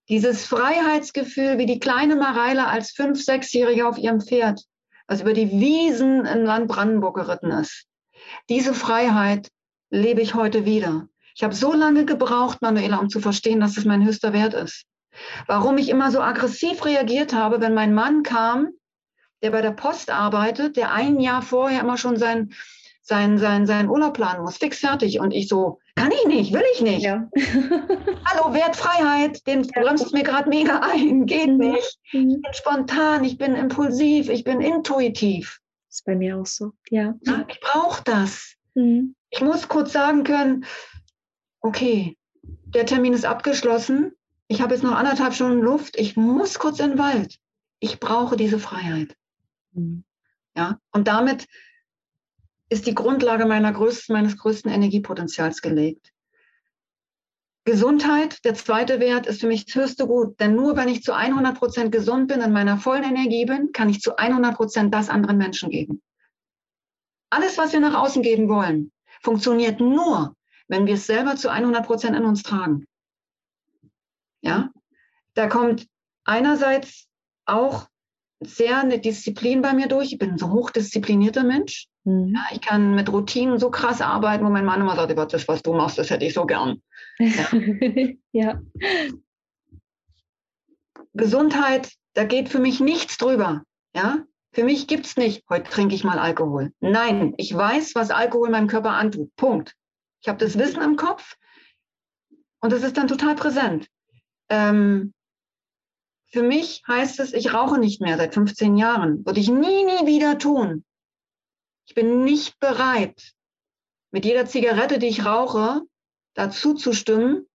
Dieses 0.09 0.45
Freiheitsgefühl, 0.45 1.57
wie 1.57 1.65
die 1.65 1.79
kleine 1.79 2.15
Mareile 2.15 2.67
als 2.67 2.91
fünf-, 2.91 3.23
sechsjährige 3.23 3.87
auf 3.87 3.97
ihrem 3.97 4.21
Pferd, 4.21 4.61
was 5.07 5.21
über 5.21 5.33
die 5.33 5.51
Wiesen 5.51 6.25
im 6.25 6.43
Land 6.43 6.67
Brandenburg 6.67 7.15
geritten 7.15 7.51
ist. 7.51 7.85
Diese 8.49 8.73
Freiheit 8.73 9.49
lebe 9.89 10.21
ich 10.21 10.35
heute 10.35 10.65
wieder. 10.65 11.07
Ich 11.35 11.43
habe 11.43 11.55
so 11.55 11.73
lange 11.73 12.05
gebraucht, 12.05 12.61
Manuela, 12.61 12.97
um 12.97 13.09
zu 13.09 13.19
verstehen, 13.19 13.59
dass 13.59 13.77
es 13.77 13.85
mein 13.85 14.05
höchster 14.05 14.31
Wert 14.31 14.53
ist. 14.53 14.85
Warum 15.47 15.77
ich 15.77 15.89
immer 15.89 16.11
so 16.11 16.21
aggressiv 16.21 16.85
reagiert 16.85 17.33
habe, 17.33 17.61
wenn 17.61 17.73
mein 17.73 17.93
Mann 17.93 18.23
kam, 18.23 18.69
der 19.41 19.51
bei 19.51 19.61
der 19.61 19.71
Post 19.71 20.09
arbeitet, 20.11 20.77
der 20.77 20.91
ein 20.91 21.19
Jahr 21.19 21.41
vorher 21.41 21.81
immer 21.81 21.97
schon 21.97 22.17
sein, 22.17 22.53
sein, 23.01 23.37
sein, 23.37 23.67
sein 23.67 23.89
Urlaub 23.89 24.13
planen 24.13 24.43
muss, 24.43 24.57
fix 24.57 24.79
fertig. 24.79 25.19
Und 25.19 25.31
ich 25.31 25.47
so, 25.47 25.79
kann 25.95 26.11
ich 26.11 26.25
nicht, 26.25 26.53
will 26.53 26.63
ich 26.73 26.81
nicht. 26.81 27.03
Ja. 27.03 27.29
Hallo, 28.25 28.53
Wertfreiheit, 28.53 29.45
den 29.47 29.63
ja. 29.63 29.81
bremst 29.81 30.13
mir 30.13 30.23
gerade 30.23 30.49
mega 30.49 30.79
ein, 30.79 31.25
geht 31.25 31.47
mhm. 31.47 31.57
nicht. 31.57 31.99
Mhm. 32.11 32.29
Ich 32.29 32.41
bin 32.41 32.53
spontan, 32.53 33.23
ich 33.23 33.37
bin 33.37 33.55
impulsiv, 33.55 34.29
ich 34.29 34.43
bin 34.43 34.61
intuitiv. 34.61 35.59
ist 35.89 36.05
bei 36.05 36.15
mir 36.15 36.37
auch 36.37 36.45
so, 36.45 36.73
ja. 36.89 37.15
ja 37.25 37.45
ich 37.47 37.59
brauche 37.59 38.03
das. 38.03 38.55
Mhm. 38.73 39.15
Ich 39.29 39.41
muss 39.41 39.67
kurz 39.67 39.93
sagen 39.93 40.23
können, 40.23 40.65
okay, 41.61 42.17
der 42.43 42.85
Termin 42.85 43.13
ist 43.13 43.25
abgeschlossen. 43.25 44.13
Ich 44.47 44.61
habe 44.61 44.73
jetzt 44.75 44.83
noch 44.83 44.95
anderthalb 44.95 45.33
Stunden 45.33 45.61
Luft. 45.61 45.97
Ich 45.97 46.15
muss 46.15 46.59
kurz 46.59 46.79
in 46.79 46.91
den 46.91 46.99
Wald. 46.99 47.39
Ich 47.79 47.99
brauche 47.99 48.37
diese 48.37 48.59
Freiheit. 48.59 49.15
Mhm. 49.71 50.03
Ja, 50.57 50.79
und 50.91 51.07
damit 51.07 51.47
ist 52.69 52.87
die 52.87 52.95
Grundlage 52.95 53.45
meiner 53.45 53.71
größten, 53.71 54.13
meines 54.13 54.37
größten 54.37 54.71
Energiepotenzials 54.71 55.61
gelegt. 55.61 56.11
Gesundheit, 57.63 58.45
der 58.45 58.53
zweite 58.53 58.99
Wert, 58.99 59.25
ist 59.25 59.41
für 59.41 59.47
mich 59.47 59.65
das 59.65 59.75
höchste 59.75 60.05
Gut. 60.05 60.39
Denn 60.39 60.55
nur 60.55 60.77
wenn 60.77 60.87
ich 60.87 61.01
zu 61.01 61.13
100 61.13 61.57
Prozent 61.57 61.91
gesund 61.91 62.27
bin, 62.27 62.41
in 62.41 62.51
meiner 62.51 62.77
vollen 62.77 63.03
Energie 63.03 63.45
bin, 63.45 63.71
kann 63.71 63.89
ich 63.89 64.01
zu 64.01 64.17
100 64.17 64.55
Prozent 64.55 64.93
das 64.93 65.09
anderen 65.09 65.37
Menschen 65.37 65.71
geben. 65.71 66.01
Alles, 67.31 67.57
was 67.57 67.73
wir 67.73 67.79
nach 67.79 67.95
außen 67.95 68.21
geben 68.21 68.49
wollen, 68.49 68.91
funktioniert 69.21 69.79
nur, 69.79 70.35
wenn 70.67 70.85
wir 70.85 70.93
es 70.93 71.07
selber 71.07 71.35
zu 71.35 71.49
100 71.49 71.85
Prozent 71.85 72.15
in 72.15 72.25
uns 72.25 72.43
tragen. 72.43 72.85
Ja, 74.41 74.69
da 75.33 75.47
kommt 75.47 75.87
einerseits 76.23 77.07
auch 77.45 77.87
sehr 78.41 78.79
eine 78.79 78.99
Disziplin 78.99 79.63
bei 79.63 79.73
mir 79.73 79.87
durch. 79.87 80.11
Ich 80.13 80.19
bin 80.19 80.31
ein 80.31 80.37
so 80.37 80.51
hochdisziplinierter 80.51 81.43
Mensch. 81.43 81.87
Mhm. 82.05 82.35
Ja, 82.35 82.45
ich 82.51 82.61
kann 82.61 82.95
mit 82.95 83.11
Routinen 83.11 83.59
so 83.59 83.69
krass 83.69 83.99
arbeiten, 83.99 84.45
wo 84.45 84.49
mein 84.49 84.65
Mann 84.65 84.79
immer 84.79 84.95
sagt, 84.95 85.33
das, 85.33 85.47
was 85.47 85.61
du 85.61 85.73
machst, 85.73 85.97
das 85.97 86.09
hätte 86.09 86.25
ich 86.25 86.33
so 86.33 86.45
gern. 86.45 86.81
Ja. 87.19 87.47
ja. 88.31 88.61
Gesundheit, 91.13 91.91
da 92.13 92.23
geht 92.23 92.49
für 92.49 92.59
mich 92.59 92.79
nichts 92.79 93.17
drüber. 93.17 93.63
Ja? 93.93 94.19
Für 94.53 94.63
mich 94.63 94.87
gibt 94.87 95.05
es 95.05 95.17
nicht, 95.17 95.43
heute 95.49 95.69
trinke 95.69 95.95
ich 95.95 96.03
mal 96.03 96.19
Alkohol. 96.19 96.71
Nein, 96.79 97.33
ich 97.37 97.53
weiß, 97.53 97.95
was 97.95 98.11
Alkohol 98.11 98.49
meinem 98.49 98.67
Körper 98.67 98.91
antut. 98.91 99.35
Punkt. 99.35 99.75
Ich 100.21 100.29
habe 100.29 100.37
das 100.39 100.57
Wissen 100.57 100.81
im 100.81 100.95
Kopf 100.95 101.35
und 102.61 102.71
das 102.71 102.83
ist 102.83 102.97
dann 102.97 103.07
total 103.07 103.35
präsent. 103.35 103.87
Ähm, 104.49 105.13
für 106.31 106.41
mich 106.41 106.83
heißt 106.87 107.19
es, 107.19 107.33
ich 107.33 107.53
rauche 107.53 107.79
nicht 107.79 108.01
mehr 108.01 108.17
seit 108.17 108.33
15 108.33 108.77
Jahren. 108.77 109.25
Würde 109.25 109.39
ich 109.39 109.49
nie, 109.49 109.83
nie 109.83 110.05
wieder 110.05 110.37
tun. 110.37 110.84
Ich 111.85 111.95
bin 111.95 112.23
nicht 112.23 112.59
bereit, 112.59 113.33
mit 114.11 114.25
jeder 114.25 114.45
Zigarette, 114.45 114.99
die 114.99 115.07
ich 115.07 115.25
rauche, 115.25 115.81
dazu 116.33 116.73
zu 116.73 116.93
stimmen, 116.93 117.47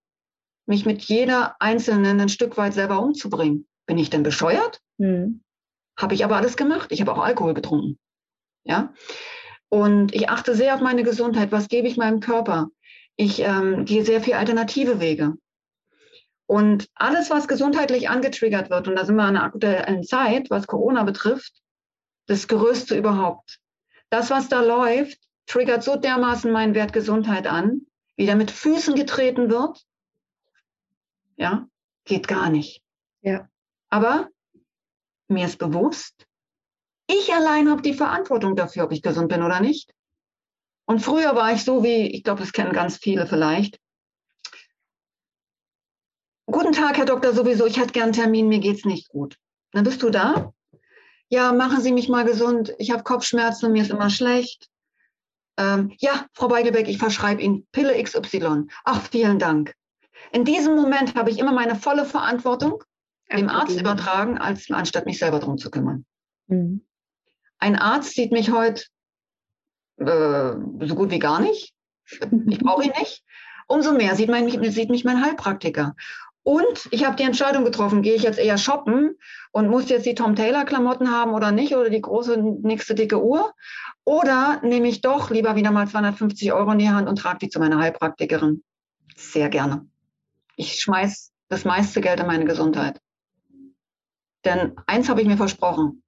mich 0.65 0.85
mit 0.85 1.01
jeder 1.01 1.55
einzelnen 1.59 2.19
ein 2.19 2.29
Stück 2.29 2.57
weit 2.57 2.73
selber 2.73 3.01
umzubringen. 3.01 3.67
Bin 3.85 3.97
ich 3.97 4.09
denn 4.09 4.23
bescheuert? 4.23 4.79
Hm. 4.99 5.43
Habe 5.97 6.13
ich 6.13 6.23
aber 6.23 6.37
alles 6.37 6.55
gemacht. 6.55 6.91
Ich 6.91 7.01
habe 7.01 7.13
auch 7.13 7.23
Alkohol 7.23 7.53
getrunken. 7.53 7.99
Ja. 8.63 8.93
Und 9.69 10.13
ich 10.13 10.29
achte 10.29 10.55
sehr 10.55 10.75
auf 10.75 10.81
meine 10.81 11.03
Gesundheit. 11.03 11.51
Was 11.51 11.67
gebe 11.67 11.87
ich 11.87 11.97
meinem 11.97 12.19
Körper? 12.19 12.69
Ich 13.15 13.39
ähm, 13.39 13.85
gehe 13.85 14.05
sehr 14.05 14.21
viel 14.21 14.33
alternative 14.33 14.99
Wege. 14.99 15.35
Und 16.45 16.89
alles, 16.95 17.29
was 17.29 17.47
gesundheitlich 17.47 18.09
angetriggert 18.09 18.69
wird, 18.69 18.87
und 18.87 18.95
da 18.95 19.05
sind 19.05 19.15
wir 19.15 19.23
in 19.23 19.35
einer 19.35 19.43
aktuellen 19.43 20.03
Zeit, 20.03 20.49
was 20.49 20.67
Corona 20.67 21.03
betrifft, 21.03 21.53
das 22.27 22.47
Größte 22.47 22.97
überhaupt. 22.97 23.59
Das, 24.11 24.29
was 24.29 24.49
da 24.49 24.61
läuft, 24.61 25.17
triggert 25.47 25.83
so 25.83 25.95
dermaßen 25.95 26.51
meinen 26.51 26.75
Wert 26.75 26.91
Gesundheit 26.91 27.47
an, 27.47 27.87
wie 28.17 28.25
da 28.25 28.35
mit 28.35 28.51
Füßen 28.51 28.93
getreten 28.93 29.49
wird. 29.49 29.83
Ja, 31.37 31.67
geht 32.03 32.27
gar 32.27 32.49
nicht. 32.49 32.83
Ja. 33.21 33.49
Aber 33.89 34.29
mir 35.29 35.45
ist 35.45 35.57
bewusst, 35.57 36.27
ich 37.07 37.33
allein 37.33 37.69
habe 37.69 37.81
die 37.81 37.93
Verantwortung 37.93 38.55
dafür, 38.55 38.83
ob 38.83 38.91
ich 38.91 39.01
gesund 39.01 39.29
bin 39.29 39.43
oder 39.43 39.61
nicht. 39.61 39.93
Und 40.85 40.99
früher 40.99 41.35
war 41.35 41.53
ich 41.53 41.63
so 41.63 41.83
wie, 41.83 42.07
ich 42.07 42.23
glaube, 42.23 42.41
das 42.41 42.51
kennen 42.51 42.73
ganz 42.73 42.97
viele 42.97 43.25
vielleicht. 43.27 43.79
Guten 46.47 46.73
Tag, 46.73 46.97
Herr 46.97 47.05
Doktor, 47.05 47.33
sowieso, 47.33 47.65
ich 47.65 47.77
hätte 47.77 47.93
gern 47.93 48.05
einen 48.05 48.13
Termin, 48.13 48.49
mir 48.49 48.59
geht's 48.59 48.83
nicht 48.83 49.07
gut. 49.07 49.37
Dann 49.71 49.85
bist 49.85 50.03
du 50.03 50.09
da? 50.09 50.53
Ja, 51.31 51.53
machen 51.53 51.81
Sie 51.81 51.93
mich 51.93 52.09
mal 52.09 52.25
gesund. 52.25 52.73
Ich 52.77 52.91
habe 52.91 53.03
Kopfschmerzen 53.03 53.67
und 53.67 53.71
mir 53.71 53.83
ist 53.83 53.89
immer 53.89 54.09
schlecht. 54.09 54.69
Ähm, 55.57 55.93
ja, 55.99 56.25
Frau 56.33 56.49
Beigelbeck, 56.49 56.89
ich 56.89 56.97
verschreibe 56.97 57.41
Ihnen 57.41 57.65
Pille 57.71 58.01
XY. 58.03 58.67
Ach, 58.83 59.01
vielen 59.09 59.39
Dank. 59.39 59.73
In 60.33 60.43
diesem 60.43 60.75
Moment 60.75 61.15
habe 61.15 61.31
ich 61.31 61.39
immer 61.39 61.53
meine 61.53 61.75
volle 61.75 62.03
Verantwortung 62.03 62.83
dem 63.31 63.47
Arzt 63.47 63.79
übertragen, 63.79 64.37
als, 64.37 64.69
anstatt 64.71 65.05
mich 65.05 65.19
selber 65.19 65.39
darum 65.39 65.57
zu 65.57 65.71
kümmern. 65.71 66.05
Mhm. 66.47 66.85
Ein 67.59 67.77
Arzt 67.77 68.13
sieht 68.13 68.33
mich 68.33 68.51
heute 68.51 68.83
äh, 69.99 70.53
so 70.85 70.95
gut 70.95 71.11
wie 71.11 71.19
gar 71.19 71.39
nicht. 71.39 71.73
Ich 72.49 72.59
brauche 72.59 72.83
ihn 72.83 72.93
nicht. 72.99 73.23
Umso 73.67 73.93
mehr 73.93 74.15
sieht, 74.15 74.29
mein, 74.29 74.49
sieht 74.69 74.89
mich 74.89 75.05
mein 75.05 75.23
Heilpraktiker. 75.23 75.95
Und 76.43 76.87
ich 76.89 77.05
habe 77.05 77.15
die 77.15 77.23
Entscheidung 77.23 77.65
getroffen, 77.65 78.01
gehe 78.01 78.15
ich 78.15 78.23
jetzt 78.23 78.39
eher 78.39 78.57
shoppen 78.57 79.15
und 79.51 79.69
muss 79.69 79.89
jetzt 79.89 80.05
die 80.05 80.15
Tom 80.15 80.35
Taylor 80.35 80.65
Klamotten 80.65 81.11
haben 81.11 81.33
oder 81.33 81.51
nicht 81.51 81.75
oder 81.75 81.89
die 81.89 82.01
große 82.01 82.37
nächste 82.37 82.95
dicke 82.95 83.21
Uhr 83.21 83.53
oder 84.05 84.59
nehme 84.63 84.87
ich 84.87 85.01
doch 85.01 85.29
lieber 85.29 85.55
wieder 85.55 85.71
mal 85.71 85.87
250 85.87 86.51
Euro 86.53 86.71
in 86.71 86.79
die 86.79 86.89
Hand 86.89 87.07
und 87.07 87.17
trage 87.17 87.39
die 87.39 87.49
zu 87.49 87.59
meiner 87.59 87.79
Heilpraktikerin. 87.79 88.63
Sehr 89.15 89.49
gerne. 89.49 89.87
Ich 90.55 90.79
schmeiß 90.79 91.31
das 91.49 91.65
meiste 91.65 92.01
Geld 92.01 92.19
in 92.19 92.27
meine 92.27 92.45
Gesundheit. 92.45 92.99
Denn 94.43 94.73
eins 94.87 95.09
habe 95.09 95.21
ich 95.21 95.27
mir 95.27 95.37
versprochen. 95.37 96.01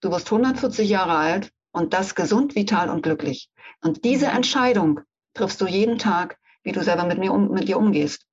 Du 0.00 0.10
wirst 0.10 0.32
140 0.32 0.88
Jahre 0.88 1.16
alt 1.16 1.52
und 1.72 1.92
das 1.92 2.14
gesund, 2.14 2.54
vital 2.54 2.88
und 2.88 3.02
glücklich. 3.02 3.50
Und 3.82 4.04
diese. 4.04 4.26
Entscheidung 4.26 5.00
triffst 5.34 5.60
du 5.60 5.66
jeden 5.66 5.98
Tag, 5.98 6.38
wie 6.62 6.72
du 6.72 6.82
selber 6.82 7.04
mit 7.04 7.18
mir 7.18 7.32
um, 7.32 7.50
mit 7.50 7.68
dir 7.68 7.78
umgehst. 7.78 8.27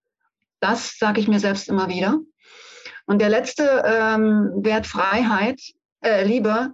Das 0.60 0.98
sage 0.98 1.20
ich 1.20 1.28
mir 1.28 1.40
selbst 1.40 1.70
immer 1.70 1.90
wieder. 1.90 2.20
Und 3.06 3.20
der 3.20 3.30
letzte 3.30 3.84
ähm, 3.86 4.52
Wert 4.58 4.88
Freiheit, 4.88 5.62
äh, 6.02 6.26
Liebe, 6.26 6.74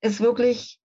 ist 0.00 0.20
wirklich 0.20 0.78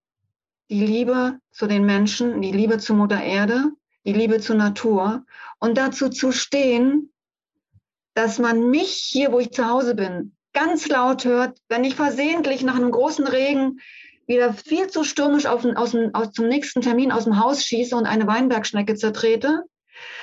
die 0.70 0.86
Liebe 0.86 1.40
zu 1.52 1.68
den 1.68 1.86
Menschen, 1.86 2.42
die 2.42 2.52
Liebe 2.52 2.80
zu 2.80 2.94
Mutter 2.94 3.22
Erde, 3.22 3.72
die 4.06 4.14
Liebe 4.14 4.40
zur 4.40 4.56
Natur 4.56 5.26
und 5.60 5.78
dazu 5.78 6.10
zu 6.10 6.32
stehen, 6.32 7.14
dass 8.14 8.40
man 8.40 8.70
mich 8.70 8.92
hier, 8.92 9.32
wo 9.32 9.40
ich 9.40 9.52
zu 9.52 9.68
Hause 9.68 9.96
bin, 9.96 10.36
ganz 10.54 10.88
laut 10.88 11.26
hört, 11.26 11.58
wenn 11.68 11.84
ich 11.84 11.96
versehentlich 11.96 12.64
nach 12.64 12.76
einem 12.76 12.92
großen 12.92 13.28
Regen 13.28 13.80
wieder 14.28 14.54
viel 14.54 14.88
zu 14.88 15.04
stürmisch 15.04 15.46
auf, 15.46 15.66
aus 15.76 15.96
aus, 16.14 16.32
zum 16.32 16.48
nächsten 16.48 16.82
Termin 16.82 17.12
aus 17.12 17.26
dem 17.26 17.40
Haus 17.40 17.64
schieße 17.66 17.96
und 17.96 18.06
eine 18.06 18.28
Weinbergschnecke 18.28 18.96
zertrete, 18.96 19.64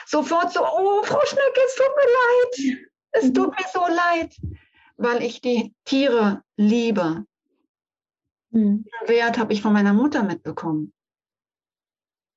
sofort 0.06 0.52
so, 0.52 0.60
oh, 0.60 1.02
Frau 1.02 1.20
Schnecke, 1.24 1.60
es 1.66 1.74
tut 1.76 1.96
mir 1.96 2.10
leid. 2.18 2.88
Es 3.12 3.24
mhm. 3.26 3.34
tut 3.34 3.50
mir 3.50 3.66
so 3.72 3.86
leid, 3.86 4.36
weil 4.96 5.22
ich 5.22 5.40
die 5.40 5.74
Tiere 5.84 6.42
liebe. 6.56 7.24
Mhm. 8.50 8.84
Den 8.84 9.08
Wert 9.08 9.38
habe 9.38 9.52
ich 9.52 9.62
von 9.62 9.72
meiner 9.72 9.92
Mutter 9.92 10.22
mitbekommen. 10.22 10.92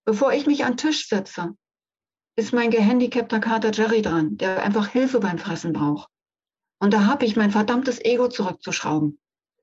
Bevor 0.06 0.34
ich 0.34 0.48
mich 0.48 0.66
an 0.66 0.74
den 0.74 0.78
Tisch 0.78 1.08
setze, 1.08 1.56
ist 2.36 2.54
mein 2.54 2.72
gehandicapter 2.72 3.40
Kater 3.40 3.72
Jerry 3.72 4.02
dran, 4.02 4.38
der 4.38 4.64
einfach 4.64 4.88
Hilfe 4.88 5.20
beim 5.20 5.38
Fressen 5.38 5.74
braucht. 5.74 6.10
Und 6.80 6.94
da 6.94 7.06
habe 7.06 7.26
ich 7.26 7.36
mein 7.36 7.52
verdammtes 7.52 8.04
Ego 8.04 8.28
zurückzuschrauben, 8.28 9.20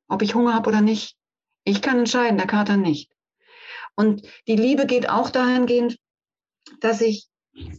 ob 0.09 0.23
ich 0.23 0.35
Hunger 0.35 0.55
habe 0.55 0.71
oder 0.71 0.81
nicht. 0.81 1.17
Ich 1.65 1.83
kann 1.83 1.99
entscheiden, 1.99 2.39
der 2.39 2.47
Kater 2.47 2.77
nicht. 2.77 3.13
Und 3.97 4.23
die 4.47 4.57
Liebe 4.57 4.87
geht 4.87 5.11
auch 5.11 5.31
dahingehend, 5.31 5.99
dass 6.81 7.01
ich 7.01 7.30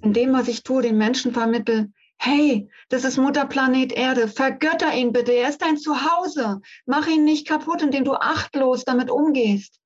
in 0.01 0.13
dem, 0.13 0.34
was 0.34 0.47
ich 0.47 0.63
tue, 0.63 0.82
den 0.82 0.97
Menschen 0.97 1.34
vermittel, 1.34 1.91
hey, 2.17 2.69
das 2.89 3.03
ist 3.03 3.17
Mutterplanet 3.17 3.91
Erde, 3.91 4.27
vergötter 4.27 4.93
ihn 4.93 5.11
bitte, 5.11 5.32
er 5.32 5.49
ist 5.49 5.61
dein 5.61 5.77
Zuhause. 5.77 6.61
Mach 6.86 7.07
ihn 7.07 7.23
nicht 7.23 7.47
kaputt, 7.47 7.82
indem 7.82 8.03
du 8.03 8.13
achtlos 8.13 8.86
damit 8.86 9.09
umgehst. 9.09 9.79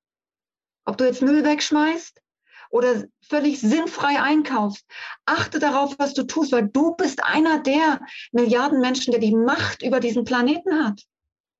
Ob 0.84 0.98
du 0.98 1.04
jetzt 1.04 1.22
Müll 1.22 1.44
wegschmeißt 1.44 2.20
oder 2.70 3.04
völlig 3.22 3.60
sinnfrei 3.60 4.20
einkaufst. 4.20 4.84
Achte 5.24 5.58
darauf, 5.58 5.98
was 5.98 6.14
du 6.14 6.24
tust, 6.24 6.52
weil 6.52 6.68
du 6.68 6.94
bist 6.94 7.24
einer 7.24 7.60
der 7.60 8.00
Milliarden 8.32 8.80
Menschen, 8.80 9.12
der 9.12 9.20
die 9.20 9.34
Macht 9.34 9.82
über 9.82 10.00
diesen 10.00 10.24
Planeten 10.24 10.84
hat. 10.84 11.02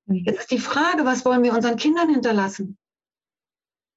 Mhm. 0.05 0.23
Jetzt 0.25 0.41
ist 0.41 0.51
die 0.51 0.59
Frage, 0.59 1.05
was 1.05 1.25
wollen 1.25 1.43
wir 1.43 1.53
unseren 1.53 1.77
Kindern 1.77 2.09
hinterlassen? 2.09 2.77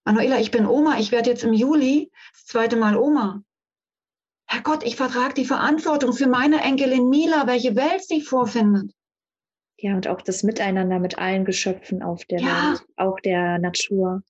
Manuela, 0.04 0.40
ich 0.40 0.50
bin 0.50 0.66
Oma, 0.66 0.98
ich 0.98 1.12
werde 1.12 1.30
jetzt 1.30 1.44
im 1.44 1.52
Juli 1.52 2.10
das 2.32 2.46
zweite 2.46 2.76
Mal 2.76 2.96
Oma. 2.96 3.42
Herrgott, 4.50 4.82
ich 4.82 4.96
vertrage 4.96 5.34
die 5.34 5.44
Verantwortung 5.44 6.12
für 6.12 6.26
meine 6.26 6.60
Enkelin 6.60 7.08
Mila, 7.08 7.46
welche 7.46 7.76
Welt 7.76 8.02
sie 8.02 8.20
vorfindet. 8.20 8.90
Ja, 9.78 9.94
und 9.94 10.08
auch 10.08 10.20
das 10.22 10.42
Miteinander 10.42 10.98
mit 10.98 11.18
allen 11.18 11.44
Geschöpfen 11.44 12.02
auf 12.02 12.24
der 12.24 12.40
ja. 12.40 12.72
Welt, 12.72 12.82
auch 12.96 13.20
der 13.20 13.60
Natur. 13.60 14.22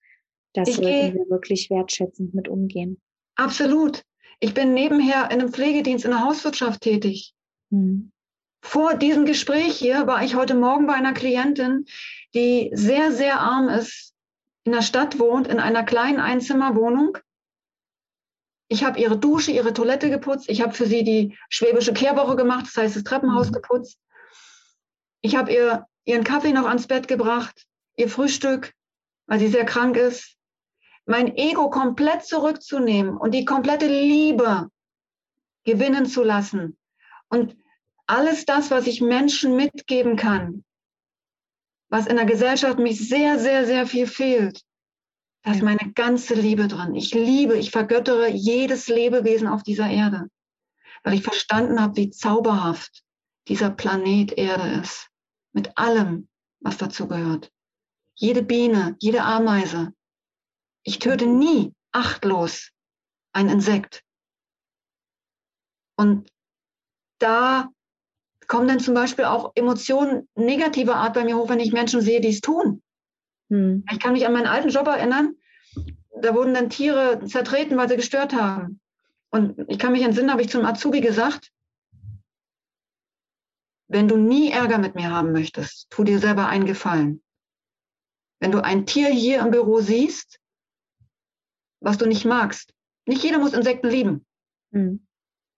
Das 0.52 0.68
ich 0.68 0.76
sollten 0.76 1.14
wir 1.14 1.30
wirklich 1.30 1.70
wertschätzend 1.70 2.34
mit 2.34 2.48
umgehen. 2.48 3.00
Absolut. 3.36 4.02
Ich 4.40 4.52
bin 4.52 4.74
nebenher 4.74 5.30
in 5.30 5.40
einem 5.40 5.52
Pflegedienst 5.52 6.04
in 6.04 6.10
der 6.10 6.22
Hauswirtschaft 6.22 6.82
tätig. 6.82 7.32
Hm. 7.70 8.12
Vor 8.62 8.94
diesem 8.94 9.24
Gespräch 9.24 9.78
hier 9.78 10.06
war 10.06 10.22
ich 10.22 10.34
heute 10.36 10.54
Morgen 10.54 10.86
bei 10.86 10.92
einer 10.92 11.14
Klientin, 11.14 11.86
die 12.34 12.70
sehr, 12.74 13.10
sehr 13.10 13.40
arm 13.40 13.70
ist, 13.70 14.12
in 14.64 14.72
der 14.72 14.82
Stadt 14.82 15.18
wohnt, 15.18 15.48
in 15.48 15.60
einer 15.60 15.82
kleinen 15.82 16.20
Einzimmerwohnung. 16.20 17.16
Ich 18.72 18.84
habe 18.84 19.00
ihre 19.00 19.18
Dusche, 19.18 19.50
ihre 19.50 19.72
Toilette 19.72 20.10
geputzt. 20.10 20.48
Ich 20.48 20.62
habe 20.62 20.72
für 20.72 20.86
sie 20.86 21.02
die 21.02 21.36
schwäbische 21.48 21.92
Kehrwoche 21.92 22.36
gemacht, 22.36 22.66
das 22.66 22.76
heißt 22.76 22.96
das 22.96 23.02
Treppenhaus 23.02 23.48
mhm. 23.48 23.54
geputzt. 23.54 23.98
Ich 25.22 25.34
habe 25.34 25.52
ihr 25.52 25.86
ihren 26.04 26.22
Kaffee 26.22 26.52
noch 26.52 26.66
ans 26.66 26.86
Bett 26.86 27.08
gebracht, 27.08 27.66
ihr 27.96 28.08
Frühstück, 28.08 28.72
weil 29.26 29.40
sie 29.40 29.48
sehr 29.48 29.64
krank 29.64 29.96
ist. 29.96 30.36
Mein 31.04 31.36
Ego 31.36 31.68
komplett 31.68 32.24
zurückzunehmen 32.24 33.16
und 33.16 33.32
die 33.32 33.44
komplette 33.44 33.88
Liebe 33.88 34.70
gewinnen 35.64 36.06
zu 36.06 36.22
lassen. 36.22 36.78
Und 37.28 37.56
alles 38.06 38.44
das, 38.44 38.70
was 38.70 38.86
ich 38.86 39.00
Menschen 39.00 39.56
mitgeben 39.56 40.14
kann, 40.14 40.64
was 41.88 42.06
in 42.06 42.14
der 42.14 42.24
Gesellschaft 42.24 42.78
mich 42.78 43.08
sehr, 43.08 43.40
sehr, 43.40 43.66
sehr 43.66 43.84
viel 43.88 44.06
fehlt, 44.06 44.62
da 45.42 45.52
ist 45.52 45.62
meine 45.62 45.92
ganze 45.94 46.34
Liebe 46.34 46.68
drin. 46.68 46.94
Ich 46.94 47.14
liebe, 47.14 47.56
ich 47.56 47.70
vergöttere 47.70 48.28
jedes 48.28 48.88
Lebewesen 48.88 49.48
auf 49.48 49.62
dieser 49.62 49.88
Erde, 49.88 50.28
weil 51.02 51.14
ich 51.14 51.22
verstanden 51.22 51.80
habe, 51.80 51.96
wie 51.96 52.10
zauberhaft 52.10 53.02
dieser 53.48 53.70
Planet 53.70 54.32
Erde 54.32 54.80
ist. 54.80 55.08
Mit 55.52 55.76
allem, 55.76 56.28
was 56.60 56.76
dazu 56.76 57.08
gehört. 57.08 57.50
Jede 58.14 58.42
Biene, 58.42 58.96
jede 59.00 59.22
Ameise. 59.22 59.94
Ich 60.82 60.98
töte 60.98 61.26
nie 61.26 61.72
achtlos 61.92 62.70
ein 63.32 63.48
Insekt. 63.48 64.02
Und 65.96 66.30
da 67.18 67.68
kommen 68.46 68.68
dann 68.68 68.80
zum 68.80 68.94
Beispiel 68.94 69.24
auch 69.24 69.52
Emotionen 69.54 70.28
negativer 70.34 70.96
Art 70.96 71.14
bei 71.14 71.24
mir 71.24 71.36
hoch, 71.36 71.48
wenn 71.48 71.60
ich 71.60 71.72
Menschen 71.72 72.00
sehe, 72.00 72.20
die 72.20 72.28
es 72.28 72.40
tun. 72.40 72.82
Hm. 73.50 73.84
Ich 73.92 74.00
kann 74.00 74.12
mich 74.12 74.26
an 74.26 74.32
meinen 74.32 74.46
alten 74.46 74.70
Job 74.70 74.86
erinnern. 74.86 75.36
Da 76.22 76.34
wurden 76.34 76.54
dann 76.54 76.70
Tiere 76.70 77.24
zertreten, 77.24 77.76
weil 77.76 77.88
sie 77.88 77.96
gestört 77.96 78.32
haben. 78.32 78.80
Und 79.30 79.58
ich 79.68 79.78
kann 79.78 79.92
mich 79.92 80.02
entsinnen, 80.02 80.30
habe 80.30 80.42
ich 80.42 80.50
zum 80.50 80.64
Azubi 80.64 81.00
gesagt, 81.00 81.52
wenn 83.88 84.08
du 84.08 84.16
nie 84.16 84.50
Ärger 84.50 84.78
mit 84.78 84.94
mir 84.94 85.10
haben 85.10 85.32
möchtest, 85.32 85.90
tu 85.90 86.04
dir 86.04 86.18
selber 86.18 86.46
einen 86.46 86.66
Gefallen. 86.66 87.22
Wenn 88.40 88.52
du 88.52 88.62
ein 88.62 88.86
Tier 88.86 89.08
hier 89.08 89.40
im 89.40 89.50
Büro 89.50 89.80
siehst, 89.80 90.40
was 91.80 91.98
du 91.98 92.06
nicht 92.06 92.24
magst, 92.24 92.72
nicht 93.06 93.22
jeder 93.22 93.38
muss 93.38 93.52
Insekten 93.52 93.88
lieben. 93.88 94.26
Hm. 94.72 95.06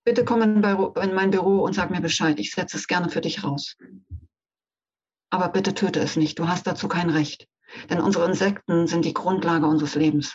Bitte 0.05 0.24
komm 0.24 0.43
in, 0.43 1.14
mein 1.14 1.30
Büro 1.30 1.62
und 1.62 1.74
sag 1.74 1.90
mir 1.90 2.01
Bescheid. 2.01 2.40
Ich 2.40 2.53
setze 2.53 2.76
es 2.76 2.88
gerne 2.88 3.09
für 3.09 3.20
dich 3.20 3.45
raus. 3.45 3.76
Aber 5.30 5.49
bitte 5.49 5.74
töte 5.74 6.01
es 6.01 6.16
nicht. 6.16 6.38
Du 6.38 6.49
hast 6.49 6.66
dazu 6.66 6.88
kein 6.88 7.11
Recht. 7.11 7.49
Denn 7.91 8.01
unsere 8.01 8.27
Insekten 8.27 8.87
sind 8.87 9.05
die 9.05 9.14
Grundlage 9.14 9.66
unseres 9.66 9.95
Lebens. 9.95 10.35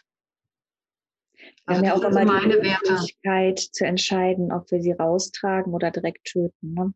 Wir 1.68 1.76
also 1.76 1.80
haben 1.80 1.86
ja 1.86 1.94
auch 1.96 2.12
immer 2.12 2.42
die 2.42 2.70
Möglichkeit 2.70 3.60
zu 3.60 3.86
entscheiden, 3.86 4.52
ob 4.52 4.72
wir 4.72 4.82
sie 4.82 4.94
raustragen 4.94 5.74
oder 5.74 5.92
direkt 5.92 6.26
töten. 6.26 6.74
Ne? 6.74 6.94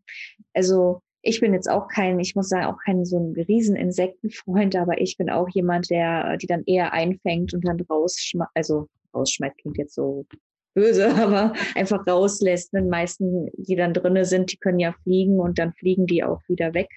Also 0.54 1.02
ich 1.22 1.40
bin 1.40 1.54
jetzt 1.54 1.70
auch 1.70 1.88
kein, 1.88 2.20
ich 2.20 2.36
muss 2.36 2.50
sagen, 2.50 2.66
auch 2.66 2.78
kein 2.84 3.06
so 3.06 3.20
ein 3.20 3.34
riesen 3.34 3.76
Insektenfreund, 3.76 4.76
aber 4.76 5.00
ich 5.00 5.18
bin 5.18 5.30
auch 5.30 5.48
jemand, 5.50 5.90
der 5.90 6.38
die 6.38 6.48
dann 6.48 6.64
eher 6.66 6.94
einfängt 6.94 7.54
und 7.54 7.68
dann 7.68 7.80
rausschmeißt, 7.80 8.52
also 8.56 8.88
rausschmeißt 9.14 9.58
klingt 9.60 9.78
jetzt 9.78 9.94
so 9.94 10.26
böse, 10.74 11.10
aber 11.16 11.54
einfach 11.76 12.06
rauslässt. 12.08 12.74
Die 12.74 12.82
meisten, 12.82 13.50
die 13.54 13.76
dann 13.76 13.94
drinnen 13.94 14.26
sind, 14.26 14.52
die 14.52 14.58
können 14.58 14.80
ja 14.80 14.94
fliegen 15.04 15.40
und 15.40 15.60
dann 15.60 15.74
fliegen 15.74 16.08
die 16.08 16.24
auch 16.24 16.42
wieder 16.48 16.74
weg. 16.74 16.90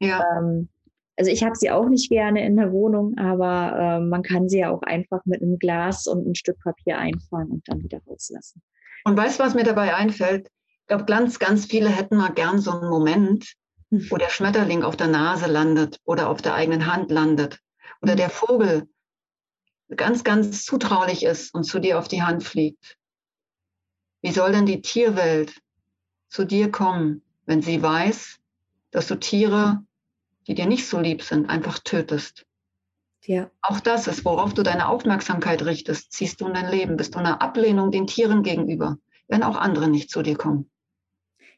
Ja. 0.00 0.24
Ähm, 0.38 0.68
also 1.18 1.32
ich 1.32 1.42
habe 1.42 1.56
sie 1.56 1.70
auch 1.70 1.88
nicht 1.88 2.10
gerne 2.10 2.46
in 2.46 2.56
der 2.56 2.70
Wohnung, 2.70 3.18
aber 3.18 3.76
äh, 3.76 4.00
man 4.00 4.22
kann 4.22 4.48
sie 4.48 4.60
ja 4.60 4.70
auch 4.70 4.82
einfach 4.82 5.20
mit 5.24 5.42
einem 5.42 5.58
Glas 5.58 6.06
und 6.06 6.24
ein 6.24 6.36
Stück 6.36 6.60
Papier 6.60 6.96
einfangen 6.96 7.50
und 7.50 7.68
dann 7.68 7.82
wieder 7.82 8.00
rauslassen. 8.06 8.62
Und 9.04 9.16
weißt 9.16 9.40
du, 9.40 9.42
was 9.42 9.54
mir 9.54 9.64
dabei 9.64 9.96
einfällt? 9.96 10.48
Ich 10.82 10.86
glaube, 10.86 11.06
ganz, 11.06 11.40
ganz 11.40 11.66
viele 11.66 11.88
hätten 11.88 12.16
mal 12.16 12.32
gern 12.32 12.60
so 12.60 12.70
einen 12.70 12.88
Moment, 12.88 13.52
wo 13.90 14.16
der 14.16 14.28
Schmetterling 14.28 14.84
auf 14.84 14.96
der 14.96 15.08
Nase 15.08 15.46
landet 15.46 15.98
oder 16.04 16.28
auf 16.28 16.40
der 16.40 16.54
eigenen 16.54 16.86
Hand 16.86 17.10
landet 17.10 17.58
oder 18.00 18.14
der 18.14 18.30
Vogel 18.30 18.88
ganz, 19.96 20.22
ganz 20.22 20.64
zutraulich 20.64 21.24
ist 21.24 21.52
und 21.52 21.64
zu 21.64 21.80
dir 21.80 21.98
auf 21.98 22.06
die 22.06 22.22
Hand 22.22 22.44
fliegt. 22.44 22.96
Wie 24.22 24.30
soll 24.30 24.52
denn 24.52 24.66
die 24.66 24.82
Tierwelt 24.82 25.60
zu 26.28 26.44
dir 26.44 26.70
kommen, 26.70 27.22
wenn 27.44 27.60
sie 27.60 27.82
weiß, 27.82 28.38
dass 28.92 29.08
du 29.08 29.16
Tiere 29.16 29.82
die 30.48 30.54
dir 30.54 30.66
nicht 30.66 30.88
so 30.88 30.98
lieb 30.98 31.22
sind, 31.22 31.48
einfach 31.48 31.78
tötest. 31.78 32.46
Ja. 33.24 33.50
Auch 33.60 33.80
das 33.80 34.06
ist, 34.06 34.24
worauf 34.24 34.54
du 34.54 34.62
deine 34.62 34.88
Aufmerksamkeit 34.88 35.64
richtest, 35.64 36.12
ziehst 36.12 36.40
du 36.40 36.46
in 36.46 36.54
dein 36.54 36.70
Leben, 36.70 36.96
bist 36.96 37.14
du 37.14 37.18
eine 37.18 37.40
Ablehnung 37.42 37.90
den 37.90 38.06
Tieren 38.06 38.42
gegenüber, 38.42 38.96
wenn 39.28 39.42
auch 39.42 39.56
andere 39.56 39.88
nicht 39.88 40.10
zu 40.10 40.22
dir 40.22 40.36
kommen. 40.36 40.70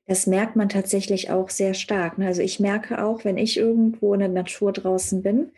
Das 0.07 0.27
merkt 0.27 0.57
man 0.57 0.69
tatsächlich 0.69 1.31
auch 1.31 1.51
sehr 1.51 1.75
stark. 1.75 2.19
Ne? 2.19 2.27
Also 2.27 2.43
ich 2.43 2.59
merke 2.59 3.05
auch, 3.05 3.25
wenn 3.25 3.39
ich 3.39 3.57
irgendwo 3.57 4.13
in 4.13 4.21
der 4.21 4.29
Natur 4.29 4.73
draußen 4.73 5.23
bin, 5.23 5.53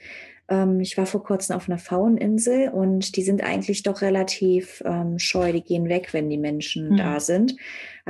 ich 0.80 0.99
war 0.99 1.07
vor 1.07 1.22
kurzem 1.22 1.57
auf 1.57 1.68
einer 1.68 1.78
Fauninsel 1.78 2.68
und 2.68 3.16
die 3.16 3.22
sind 3.22 3.43
eigentlich 3.43 3.82
doch 3.84 4.03
relativ 4.03 4.82
ähm, 4.84 5.18
scheu, 5.18 5.53
die 5.53 5.62
gehen 5.62 5.88
weg, 5.88 6.12
wenn 6.12 6.28
die 6.28 6.36
Menschen 6.36 6.90
mhm. 6.90 6.97
da 6.97 7.20
sind. 7.20 7.57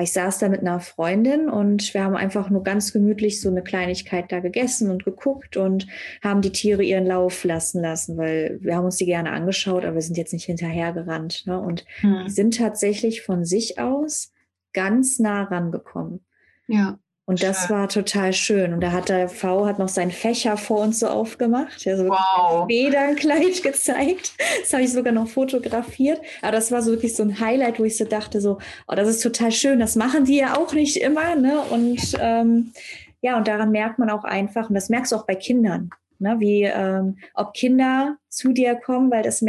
Ich 0.00 0.12
saß 0.12 0.38
da 0.38 0.48
mit 0.48 0.60
einer 0.60 0.80
Freundin 0.80 1.48
und 1.48 1.94
wir 1.94 2.02
haben 2.02 2.16
einfach 2.16 2.50
nur 2.50 2.64
ganz 2.64 2.92
gemütlich 2.92 3.40
so 3.40 3.48
eine 3.48 3.62
Kleinigkeit 3.62 4.32
da 4.32 4.40
gegessen 4.40 4.90
und 4.90 5.04
geguckt 5.04 5.56
und 5.56 5.86
haben 6.22 6.40
die 6.40 6.50
Tiere 6.50 6.82
ihren 6.82 7.06
Lauf 7.06 7.44
lassen 7.44 7.82
lassen, 7.82 8.16
weil 8.16 8.58
wir 8.60 8.74
haben 8.74 8.86
uns 8.86 8.96
die 8.96 9.06
gerne 9.06 9.30
angeschaut, 9.30 9.84
aber 9.84 9.94
wir 9.94 10.02
sind 10.02 10.16
jetzt 10.16 10.32
nicht 10.32 10.46
hinterhergerannt. 10.46 11.46
Ne? 11.46 11.60
Und 11.60 11.84
mhm. 12.02 12.24
die 12.26 12.30
sind 12.32 12.56
tatsächlich 12.56 13.22
von 13.22 13.44
sich 13.44 13.78
aus 13.78 14.32
ganz 14.72 15.18
nah 15.18 15.44
rangekommen. 15.44 16.24
Ja. 16.66 16.98
Und 17.24 17.42
das 17.42 17.70
war 17.70 17.88
total 17.88 18.32
schön. 18.32 18.72
Und 18.72 18.80
da 18.80 18.90
hat 18.90 19.08
der 19.08 19.28
V 19.28 19.64
hat 19.64 19.78
noch 19.78 19.88
seinen 19.88 20.10
Fächer 20.10 20.56
vor 20.56 20.80
uns 20.80 20.98
so 20.98 21.06
aufgemacht. 21.06 21.86
Er 21.86 21.96
so 21.96 22.08
wow. 22.08 22.66
Federnkleid 22.68 23.62
gezeigt. 23.62 24.32
Das 24.60 24.72
habe 24.72 24.82
ich 24.82 24.92
sogar 24.92 25.12
noch 25.12 25.28
fotografiert. 25.28 26.20
Aber 26.42 26.52
das 26.52 26.72
war 26.72 26.82
so 26.82 26.90
wirklich 26.90 27.14
so 27.14 27.22
ein 27.22 27.38
Highlight, 27.38 27.78
wo 27.78 27.84
ich 27.84 27.96
so 27.96 28.04
dachte, 28.04 28.40
so, 28.40 28.58
oh, 28.88 28.94
das 28.96 29.08
ist 29.08 29.22
total 29.22 29.52
schön. 29.52 29.78
Das 29.78 29.94
machen 29.94 30.24
die 30.24 30.38
ja 30.38 30.58
auch 30.58 30.72
nicht 30.72 30.96
immer. 30.96 31.36
Ne? 31.36 31.60
Und 31.70 32.18
ähm, 32.20 32.72
ja, 33.20 33.38
und 33.38 33.46
daran 33.46 33.70
merkt 33.70 34.00
man 34.00 34.10
auch 34.10 34.24
einfach, 34.24 34.68
und 34.68 34.74
das 34.74 34.88
merkst 34.88 35.12
du 35.12 35.16
auch 35.16 35.26
bei 35.26 35.36
Kindern, 35.36 35.90
ne? 36.18 36.34
wie 36.40 36.64
ähm, 36.64 37.18
ob 37.34 37.54
Kinder 37.54 38.16
zu 38.28 38.52
dir 38.52 38.74
kommen, 38.74 39.12
weil 39.12 39.22
das 39.22 39.44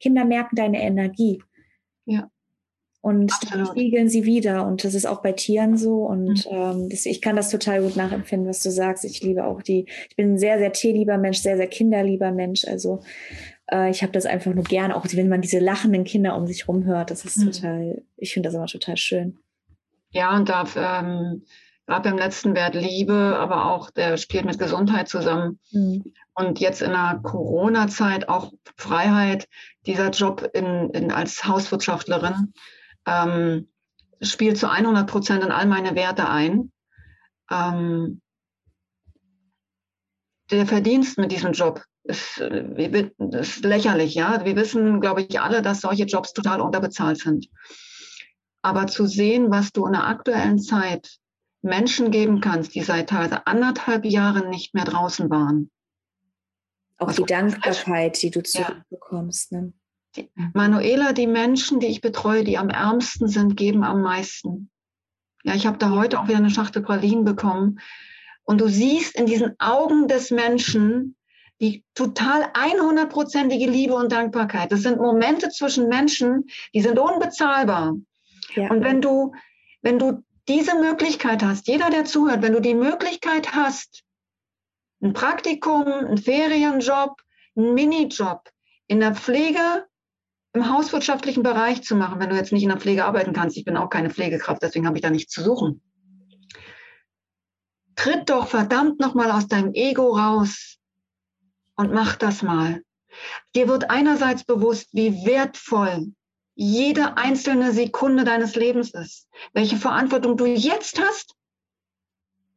Kinder 0.00 0.24
merken 0.24 0.56
deine 0.56 0.82
Energie. 0.82 1.40
Ja 2.04 2.28
und 3.02 3.32
spiegeln 3.68 4.08
sie 4.08 4.24
wieder. 4.24 4.64
Und 4.64 4.84
das 4.84 4.94
ist 4.94 5.06
auch 5.06 5.22
bei 5.22 5.32
Tieren 5.32 5.76
so. 5.76 6.04
Und 6.04 6.46
mhm. 6.46 6.52
ähm, 6.52 6.88
das, 6.88 7.04
ich 7.04 7.20
kann 7.20 7.34
das 7.34 7.50
total 7.50 7.82
gut 7.82 7.96
nachempfinden, 7.96 8.48
was 8.48 8.60
du 8.60 8.70
sagst. 8.70 9.04
Ich 9.04 9.20
liebe 9.22 9.44
auch 9.44 9.60
die, 9.60 9.86
ich 10.08 10.16
bin 10.16 10.34
ein 10.34 10.38
sehr, 10.38 10.58
sehr 10.58 10.72
tierlieber 10.72 11.18
Mensch, 11.18 11.38
sehr, 11.38 11.56
sehr 11.56 11.66
kinderlieber 11.66 12.30
Mensch. 12.30 12.64
Also 12.64 13.02
äh, 13.72 13.90
ich 13.90 14.02
habe 14.02 14.12
das 14.12 14.24
einfach 14.24 14.54
nur 14.54 14.62
gern, 14.62 14.92
auch 14.92 15.04
wenn 15.12 15.28
man 15.28 15.40
diese 15.40 15.58
lachenden 15.58 16.04
Kinder 16.04 16.36
um 16.36 16.46
sich 16.46 16.68
rum 16.68 16.84
hört. 16.84 17.10
Das 17.10 17.24
ist 17.24 17.38
mhm. 17.38 17.50
total, 17.50 18.02
ich 18.16 18.32
finde 18.32 18.48
das 18.48 18.54
immer 18.54 18.66
total 18.66 18.96
schön. 18.96 19.36
Ja, 20.10 20.36
und 20.36 20.48
da 20.48 20.64
ähm, 20.76 21.42
gerade 21.88 22.08
beim 22.08 22.18
letzten 22.18 22.54
Wert 22.54 22.76
Liebe, 22.76 23.36
aber 23.36 23.72
auch 23.72 23.90
der 23.90 24.16
spielt 24.16 24.44
mit 24.44 24.60
Gesundheit 24.60 25.08
zusammen. 25.08 25.58
Mhm. 25.72 26.04
Und 26.34 26.60
jetzt 26.60 26.80
in 26.80 26.92
der 26.92 27.18
Corona-Zeit 27.20 28.28
auch 28.28 28.52
Freiheit, 28.76 29.48
dieser 29.86 30.10
Job 30.10 30.48
in, 30.54 30.90
in, 30.90 31.10
als 31.10 31.44
Hauswirtschaftlerin 31.44 32.52
ähm, 33.06 33.68
spielt 34.20 34.58
zu 34.58 34.70
100 34.70 35.08
Prozent 35.08 35.42
in 35.44 35.50
all 35.50 35.66
meine 35.66 35.94
Werte 35.94 36.28
ein. 36.28 36.72
Ähm, 37.50 38.20
der 40.50 40.66
Verdienst 40.66 41.18
mit 41.18 41.32
diesem 41.32 41.52
Job 41.52 41.82
ist, 42.04 42.38
ist 42.38 43.64
lächerlich, 43.64 44.14
ja. 44.14 44.44
Wir 44.44 44.56
wissen, 44.56 45.00
glaube 45.00 45.22
ich, 45.22 45.40
alle, 45.40 45.62
dass 45.62 45.80
solche 45.80 46.04
Jobs 46.04 46.32
total 46.32 46.60
unterbezahlt 46.60 47.18
sind. 47.18 47.48
Aber 48.60 48.86
zu 48.86 49.06
sehen, 49.06 49.50
was 49.50 49.72
du 49.72 49.86
in 49.86 49.92
der 49.92 50.06
aktuellen 50.06 50.58
Zeit 50.58 51.18
Menschen 51.62 52.10
geben 52.10 52.40
kannst, 52.40 52.74
die 52.74 52.82
seit 52.82 53.08
teilweise 53.10 53.46
anderthalb 53.46 54.04
Jahren 54.04 54.50
nicht 54.50 54.74
mehr 54.74 54.84
draußen 54.84 55.30
waren. 55.30 55.70
Auch 56.98 57.08
also, 57.08 57.24
die 57.24 57.32
Dankbarkeit, 57.32 58.20
die 58.22 58.30
du 58.30 58.42
zurückbekommst. 58.42 59.52
Ja. 59.52 59.60
Ne? 59.60 59.72
Die, 60.16 60.30
Manuela, 60.54 61.12
die 61.12 61.26
Menschen, 61.26 61.80
die 61.80 61.86
ich 61.86 62.00
betreue, 62.00 62.44
die 62.44 62.58
am 62.58 62.68
ärmsten 62.68 63.28
sind, 63.28 63.56
geben 63.56 63.82
am 63.84 64.02
meisten. 64.02 64.70
Ja, 65.44 65.54
ich 65.54 65.66
habe 65.66 65.78
da 65.78 65.90
heute 65.90 66.20
auch 66.20 66.28
wieder 66.28 66.38
eine 66.38 66.50
Schachtel 66.50 66.82
Pralinen 66.82 67.24
bekommen. 67.24 67.80
Und 68.44 68.60
du 68.60 68.68
siehst 68.68 69.18
in 69.18 69.26
diesen 69.26 69.54
Augen 69.58 70.08
des 70.08 70.30
Menschen 70.30 71.16
die 71.60 71.84
total 71.94 72.42
100%ige 72.54 73.70
Liebe 73.70 73.94
und 73.94 74.10
Dankbarkeit. 74.10 74.72
Das 74.72 74.82
sind 74.82 75.00
Momente 75.00 75.48
zwischen 75.50 75.88
Menschen, 75.88 76.48
die 76.74 76.80
sind 76.80 76.98
unbezahlbar. 76.98 77.96
Ja. 78.54 78.68
Und 78.68 78.82
wenn 78.82 79.00
du, 79.00 79.32
wenn 79.80 79.98
du 79.98 80.24
diese 80.48 80.74
Möglichkeit 80.74 81.42
hast, 81.42 81.68
jeder, 81.68 81.88
der 81.88 82.04
zuhört, 82.04 82.42
wenn 82.42 82.52
du 82.52 82.60
die 82.60 82.74
Möglichkeit 82.74 83.54
hast, 83.54 84.02
ein 85.00 85.12
Praktikum, 85.12 85.86
ein 85.86 86.18
Ferienjob, 86.18 87.22
ein 87.56 87.74
Minijob 87.74 88.50
in 88.88 89.00
der 89.00 89.14
Pflege 89.14 89.86
im 90.54 90.70
hauswirtschaftlichen 90.70 91.42
Bereich 91.42 91.82
zu 91.82 91.96
machen, 91.96 92.20
wenn 92.20 92.30
du 92.30 92.36
jetzt 92.36 92.52
nicht 92.52 92.62
in 92.62 92.68
der 92.68 92.78
Pflege 92.78 93.04
arbeiten 93.04 93.32
kannst. 93.32 93.56
Ich 93.56 93.64
bin 93.64 93.76
auch 93.76 93.88
keine 93.88 94.10
Pflegekraft, 94.10 94.62
deswegen 94.62 94.86
habe 94.86 94.96
ich 94.96 95.02
da 95.02 95.10
nichts 95.10 95.32
zu 95.32 95.42
suchen. 95.42 95.82
Tritt 97.96 98.28
doch 98.28 98.48
verdammt 98.48 99.00
nochmal 99.00 99.30
aus 99.30 99.48
deinem 99.48 99.72
Ego 99.74 100.16
raus 100.16 100.78
und 101.76 101.92
mach 101.92 102.16
das 102.16 102.42
mal. 102.42 102.82
Dir 103.54 103.68
wird 103.68 103.90
einerseits 103.90 104.44
bewusst, 104.44 104.88
wie 104.92 105.26
wertvoll 105.26 106.12
jede 106.54 107.16
einzelne 107.16 107.72
Sekunde 107.72 108.24
deines 108.24 108.54
Lebens 108.54 108.92
ist, 108.92 109.28
welche 109.52 109.76
Verantwortung 109.76 110.36
du 110.36 110.46
jetzt 110.46 111.00
hast, 111.00 111.34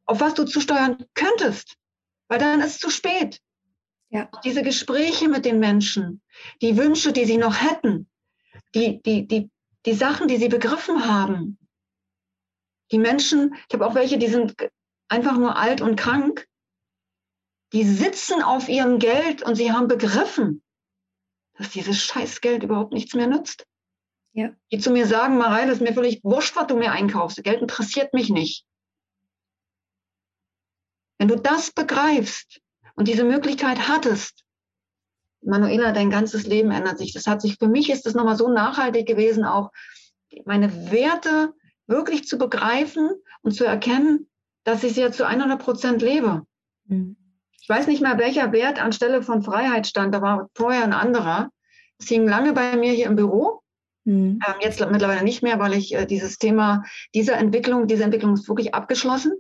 auf 0.06 0.20
was 0.20 0.34
du 0.34 0.44
zusteuern 0.44 1.06
könntest, 1.14 1.76
weil 2.28 2.40
dann 2.40 2.60
ist 2.60 2.76
es 2.76 2.80
zu 2.80 2.90
spät. 2.90 3.42
Ja. 4.16 4.30
Diese 4.46 4.64
Gespräche 4.64 5.28
mit 5.28 5.44
den 5.44 5.60
Menschen, 5.60 6.22
die 6.62 6.78
Wünsche, 6.78 7.12
die 7.12 7.26
sie 7.26 7.36
noch 7.36 7.62
hätten, 7.62 8.10
die, 8.74 9.02
die, 9.02 9.28
die, 9.28 9.52
die 9.86 9.94
Sachen, 9.94 10.30
die 10.30 10.38
sie 10.38 10.48
begriffen 10.48 11.06
haben. 11.06 11.60
Die 12.92 12.98
Menschen, 12.98 13.56
ich 13.68 13.74
habe 13.74 13.86
auch 13.86 13.94
welche, 13.94 14.18
die 14.18 14.28
sind 14.28 14.56
einfach 15.10 15.38
nur 15.38 15.58
alt 15.58 15.82
und 15.82 15.98
krank, 15.98 16.48
die 17.74 17.84
sitzen 17.84 18.42
auf 18.42 18.70
ihrem 18.70 19.00
Geld 19.00 19.44
und 19.44 19.56
sie 19.56 19.74
haben 19.74 19.90
begriffen, 19.90 20.64
dass 21.58 21.72
dieses 21.72 22.02
Scheißgeld 22.02 22.64
überhaupt 22.64 22.94
nichts 22.94 23.16
mehr 23.16 23.28
nützt. 23.28 23.68
Ja. 24.32 24.56
Die 24.72 24.80
zu 24.80 24.92
mir 24.92 25.08
sagen, 25.08 25.38
Marei, 25.38 25.66
das 25.66 25.76
ist 25.76 25.82
mir 25.82 25.94
völlig 25.94 26.24
wurscht, 26.24 26.56
was 26.56 26.68
du 26.68 26.78
mir 26.78 26.94
einkaufst. 26.94 27.44
Geld 27.44 27.60
interessiert 27.60 28.14
mich 28.14 28.30
nicht. 28.30 28.66
Wenn 31.18 31.28
du 31.28 31.36
das 31.36 31.72
begreifst 31.72 32.62
und 32.96 33.08
diese 33.08 33.24
Möglichkeit 33.24 33.88
hattest, 33.88 34.44
Manuela, 35.42 35.92
dein 35.92 36.10
ganzes 36.10 36.48
Leben 36.48 36.72
ändert 36.72 36.98
sich. 36.98 37.14
Das 37.14 37.28
hat 37.28 37.42
sich, 37.42 37.58
für 37.58 37.68
mich 37.68 37.90
ist 37.90 38.06
das 38.06 38.16
nochmal 38.16 38.36
so 38.36 38.50
nachhaltig 38.50 39.06
gewesen, 39.06 39.46
auch 39.46 39.72
meine 40.46 40.92
Werte 40.92 41.54
wirklich 41.88 42.28
zu 42.28 42.38
begreifen 42.38 43.12
und 43.42 43.52
zu 43.52 43.64
erkennen, 43.64 44.28
dass 44.64 44.84
ich 44.84 44.94
sie 44.94 45.02
ja 45.02 45.12
zu 45.12 45.26
100 45.26 45.62
Prozent 45.62 46.02
lebe. 46.02 46.42
Mhm. 46.88 47.16
Ich 47.62 47.70
weiß 47.70 47.88
nicht 47.88 48.02
mehr, 48.02 48.18
welcher 48.18 48.52
Wert 48.52 48.82
anstelle 48.82 49.22
von 49.22 49.44
Freiheit 49.44 49.88
stand. 49.88 50.14
Da 50.14 50.22
war 50.22 50.50
vorher 50.54 50.84
ein 50.84 50.94
anderer. 50.94 51.50
Es 52.00 52.08
hing 52.08 52.28
lange 52.28 52.54
bei 52.54 52.76
mir 52.76 52.92
hier 52.92 53.06
im 53.06 53.16
Büro. 53.16 53.62
Mhm. 54.04 54.40
Ähm, 54.46 54.56
jetzt 54.62 54.80
mittlerweile 54.92 55.24
nicht 55.24 55.44
mehr, 55.44 55.60
weil 55.60 55.74
ich 55.74 55.94
äh, 55.94 56.06
dieses 56.06 56.38
Thema 56.38 56.84
dieser 57.14 57.38
Entwicklung, 57.38 57.88
diese 57.88 58.04
Entwicklung 58.04 58.34
ist 58.34 58.48
wirklich 58.48 58.74
abgeschlossen. 58.74 59.34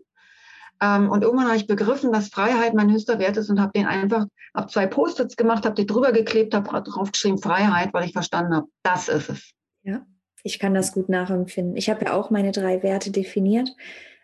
Ähm, 0.81 1.09
und 1.09 1.23
irgendwann 1.23 1.47
habe 1.47 1.57
ich 1.57 1.67
begriffen, 1.67 2.11
dass 2.11 2.29
Freiheit 2.29 2.73
mein 2.73 2.91
höchster 2.91 3.19
Wert 3.19 3.37
ist 3.37 3.49
und 3.49 3.59
habe 3.59 3.71
den 3.73 3.85
einfach, 3.85 4.25
habe 4.53 4.67
zwei 4.67 4.87
Post-its 4.87 5.37
gemacht, 5.37 5.65
habe 5.65 5.75
die 5.75 5.85
drüber 5.85 6.11
geklebt, 6.11 6.53
habe 6.53 6.83
drauf 6.83 7.11
geschrieben 7.11 7.37
Freiheit, 7.37 7.93
weil 7.93 8.05
ich 8.05 8.13
verstanden 8.13 8.55
habe, 8.55 8.67
das 8.83 9.07
ist 9.07 9.29
es. 9.29 9.51
Ja, 9.83 10.05
ich 10.43 10.59
kann 10.59 10.73
das 10.73 10.91
gut 10.91 11.09
nachempfinden. 11.09 11.77
Ich 11.77 11.89
habe 11.89 12.05
ja 12.05 12.13
auch 12.13 12.29
meine 12.29 12.51
drei 12.51 12.83
Werte 12.83 13.11
definiert. 13.11 13.69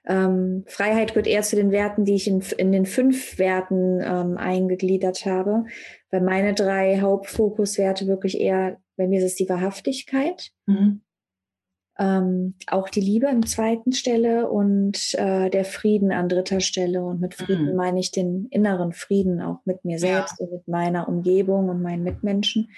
Ähm, 0.06 0.64
Freiheit 0.68 1.10
gehört 1.10 1.28
eher 1.28 1.44
zu 1.44 1.56
den 1.56 1.72
Werten, 1.72 2.06
die 2.06 2.16
ich 2.16 2.28
in, 2.28 2.42
in 2.58 2.72
den 2.72 2.86
fünf 2.86 3.38
Werten 3.38 4.02
ähm, 4.02 4.38
eingegliedert 4.38 5.26
habe, 5.26 5.66
weil 6.10 6.22
meine 6.22 6.56
drei 6.56 7.00
Hauptfokuswerte 7.02 8.08
wirklich 8.08 8.40
eher, 8.40 8.78
bei 8.98 9.08
mir 9.08 9.20
ist 9.20 9.26
es 9.26 9.36
die 9.36 9.48
Wahrhaftigkeit, 9.48 10.50
mhm. 10.66 11.02
Ähm, 12.02 12.56
auch 12.66 12.90
die 12.90 13.00
Liebe 13.00 13.30
an 13.30 13.44
zweiten 13.44 13.92
Stelle 13.92 14.50
und 14.50 15.14
äh, 15.14 15.52
der 15.52 15.66
Frieden 15.66 16.12
an 16.12 16.30
dritter 16.30 16.60
Stelle. 16.60 17.04
Und 17.04 17.22
mit 17.22 17.36
Frieden 17.36 17.70
mhm. 17.70 17.76
meine 17.76 18.00
ich 18.00 18.10
den 18.10 18.48
inneren 18.50 18.92
Frieden 18.92 19.40
auch 19.40 19.60
mit 19.66 19.86
mir 19.86 20.00
selbst 20.00 20.40
ja. 20.40 20.46
und 20.46 20.52
mit 20.52 20.68
meiner 20.68 21.08
Umgebung 21.08 21.70
und 21.70 21.84
meinen 21.84 22.04
Mitmenschen. 22.04 22.72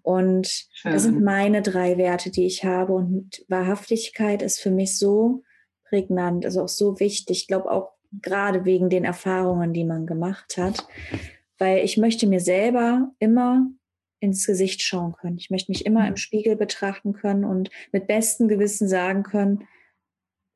Und 0.00 0.48
Schön. 0.72 0.92
das 0.92 1.02
sind 1.02 1.22
meine 1.22 1.60
drei 1.60 1.98
Werte, 1.98 2.30
die 2.30 2.46
ich 2.46 2.64
habe. 2.64 2.94
Und 2.94 3.44
Wahrhaftigkeit 3.48 4.40
ist 4.40 4.58
für 4.58 4.70
mich 4.70 4.98
so, 4.98 5.42
prägnant, 5.90 6.46
also 6.46 6.62
auch 6.62 6.68
so 6.68 6.98
wichtig. 6.98 7.42
Ich 7.42 7.46
glaube 7.48 7.70
auch 7.70 7.90
gerade 8.22 8.64
wegen 8.64 8.88
den 8.88 9.04
Erfahrungen, 9.04 9.74
die 9.74 9.84
man 9.84 10.06
gemacht 10.06 10.56
hat, 10.56 10.86
weil 11.58 11.84
ich 11.84 11.98
möchte 11.98 12.26
mir 12.26 12.40
selber 12.40 13.10
immer 13.18 13.66
ins 14.22 14.46
Gesicht 14.46 14.82
schauen 14.82 15.12
können. 15.12 15.36
Ich 15.38 15.50
möchte 15.50 15.70
mich 15.70 15.84
immer 15.84 16.06
im 16.06 16.16
Spiegel 16.16 16.56
betrachten 16.56 17.12
können 17.12 17.44
und 17.44 17.70
mit 17.92 18.06
bestem 18.06 18.48
Gewissen 18.48 18.88
sagen 18.88 19.22
können, 19.22 19.66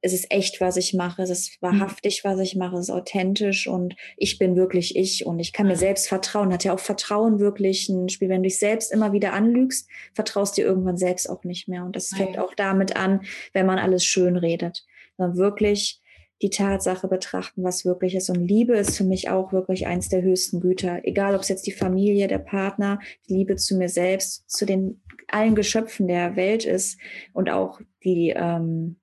es 0.03 0.13
ist 0.13 0.31
echt, 0.31 0.61
was 0.61 0.77
ich 0.77 0.95
mache, 0.95 1.23
es 1.23 1.31
ist 1.31 1.61
wahrhaftig, 1.61 2.23
was 2.23 2.39
ich 2.39 2.55
mache, 2.55 2.77
es 2.77 2.89
ist 2.89 2.95
authentisch 2.95 3.67
und 3.67 3.97
ich 4.17 4.39
bin 4.39 4.55
wirklich 4.55 4.95
ich 4.95 5.27
und 5.27 5.41
ich 5.41 5.53
kann 5.53 5.67
mir 5.67 5.77
selbst 5.77 6.07
vertrauen. 6.07 6.53
Hat 6.53 6.63
ja 6.63 6.73
auch 6.73 6.79
Vertrauen 6.79 7.41
wirklich 7.41 7.89
ein 7.89 8.09
Spiel. 8.09 8.29
Wenn 8.29 8.43
du 8.43 8.49
dich 8.49 8.61
selbst 8.61 8.93
immer 8.93 9.13
wieder 9.13 9.33
anlügst, 9.33 9.89
vertraust 10.15 10.57
dir 10.57 10.65
irgendwann 10.65 10.97
selbst 10.97 11.29
auch 11.29 11.43
nicht 11.43 11.67
mehr. 11.67 11.85
Und 11.85 11.97
das 11.97 12.11
fängt 12.11 12.39
auch 12.39 12.55
damit 12.55 12.95
an, 12.95 13.23
wenn 13.53 13.67
man 13.67 13.81
alles 13.81 14.05
schön 14.05 14.37
redet 14.37 14.85
sondern 15.17 15.37
wirklich 15.37 16.01
die 16.43 16.51
Tatsache 16.51 17.09
betrachten, 17.09 17.65
was 17.65 17.85
wirklich 17.85 18.15
ist. 18.15 18.29
Und 18.29 18.47
Liebe 18.47 18.77
ist 18.77 18.97
für 18.97 19.05
mich 19.05 19.31
auch 19.31 19.53
wirklich 19.53 19.87
eins 19.87 20.09
der 20.09 20.23
höchsten 20.23 20.61
Güter. 20.61 21.01
Egal, 21.05 21.35
ob 21.35 21.41
es 21.41 21.49
jetzt 21.49 21.67
die 21.67 21.73
Familie, 21.73 22.29
der 22.29 22.39
Partner, 22.39 23.01
die 23.29 23.35
Liebe 23.35 23.57
zu 23.57 23.77
mir 23.77 23.89
selbst, 23.89 24.49
zu 24.51 24.67
den 24.67 25.01
allen 25.29 25.55
Geschöpfen 25.55 26.09
der 26.09 26.37
Welt 26.37 26.65
ist 26.65 26.99
und 27.33 27.51
auch 27.51 27.81
die, 28.05 28.35
ähm, 28.37 28.97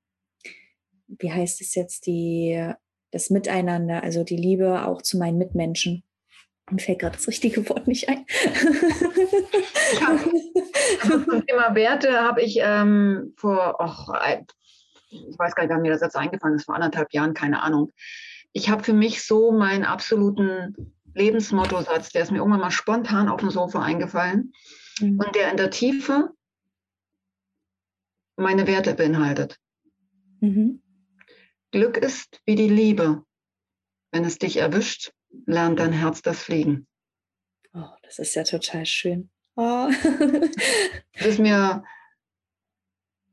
wie 1.08 1.32
heißt 1.32 1.60
es 1.62 1.76
jetzt, 1.76 2.06
die, 2.06 2.72
das 3.12 3.30
Miteinander, 3.30 4.04
also 4.04 4.24
die 4.24 4.38
Liebe 4.38 4.86
auch 4.86 5.02
zu 5.02 5.18
meinen 5.18 5.38
Mitmenschen. 5.38 6.04
Mir 6.72 6.80
fällt 6.80 7.00
gerade 7.00 7.18
das 7.18 7.28
richtige 7.28 7.68
Wort 7.70 7.88
nicht 7.88 8.08
ein. 8.08 8.26
ja, 10.00 10.20
zum 11.26 11.46
Thema 11.46 11.76
Werte 11.76 12.22
habe 12.22 12.42
ich 12.42 12.60
ähm, 12.62 13.34
vor, 13.36 13.80
och, 13.80 14.14
ich 15.14 15.38
weiß 15.38 15.56
gar 15.56 15.64
nicht, 15.64 15.74
wann 15.74 15.82
mir 15.82 15.92
das 15.92 16.02
jetzt 16.02 16.16
eingefallen 16.16 16.56
ist, 16.56 16.66
vor 16.66 16.76
anderthalb 16.76 17.14
Jahren, 17.14 17.34
keine 17.34 17.62
Ahnung. 17.62 17.92
Ich 18.52 18.70
habe 18.70 18.84
für 18.84 18.94
mich 18.94 19.24
so 19.24 19.52
meinen 19.52 19.84
absoluten 19.84 20.94
Lebensmotto-Satz, 21.14 22.10
der 22.10 22.24
ist 22.24 22.32
mir 22.32 22.40
irgendwann 22.40 22.60
mal 22.60 22.72
spontan 22.72 23.30
auf 23.30 23.40
dem 23.40 23.50
Sofa 23.50 23.82
eingefallen 23.82 24.54
mhm. 25.00 25.20
und 25.20 25.36
der 25.36 25.52
in 25.52 25.58
der 25.58 25.70
Tiefe 25.70 26.32
meine 28.36 28.68
Werte 28.68 28.94
beinhaltet. 28.94 29.60
Mhm. 30.40 30.82
Glück 31.72 31.98
ist 31.98 32.42
wie 32.46 32.56
die 32.56 32.70
Liebe. 32.70 33.24
Wenn 34.12 34.26
es 34.26 34.38
dich 34.38 34.58
erwischt, 34.58 35.12
lernt 35.46 35.80
dein 35.80 35.92
Herz 35.92 36.22
das 36.22 36.44
Fliegen. 36.44 36.88
Oh, 37.74 37.90
das 38.04 38.20
ist 38.20 38.36
ja 38.36 38.44
total 38.44 38.86
schön. 38.86 39.32
Oh. 39.56 39.90
das 41.14 41.26
ist 41.26 41.40
mir 41.40 41.84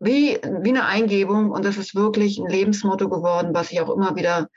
wie, 0.01 0.39
wie 0.43 0.71
eine 0.71 0.87
Eingebung 0.87 1.51
und 1.51 1.65
das 1.65 1.77
ist 1.77 1.95
wirklich 1.95 2.39
ein 2.39 2.49
Lebensmotto 2.49 3.09
geworden, 3.09 3.55
was 3.55 3.71
ich 3.71 3.81
auch 3.81 3.95
immer 3.95 4.17
wieder 4.17 4.49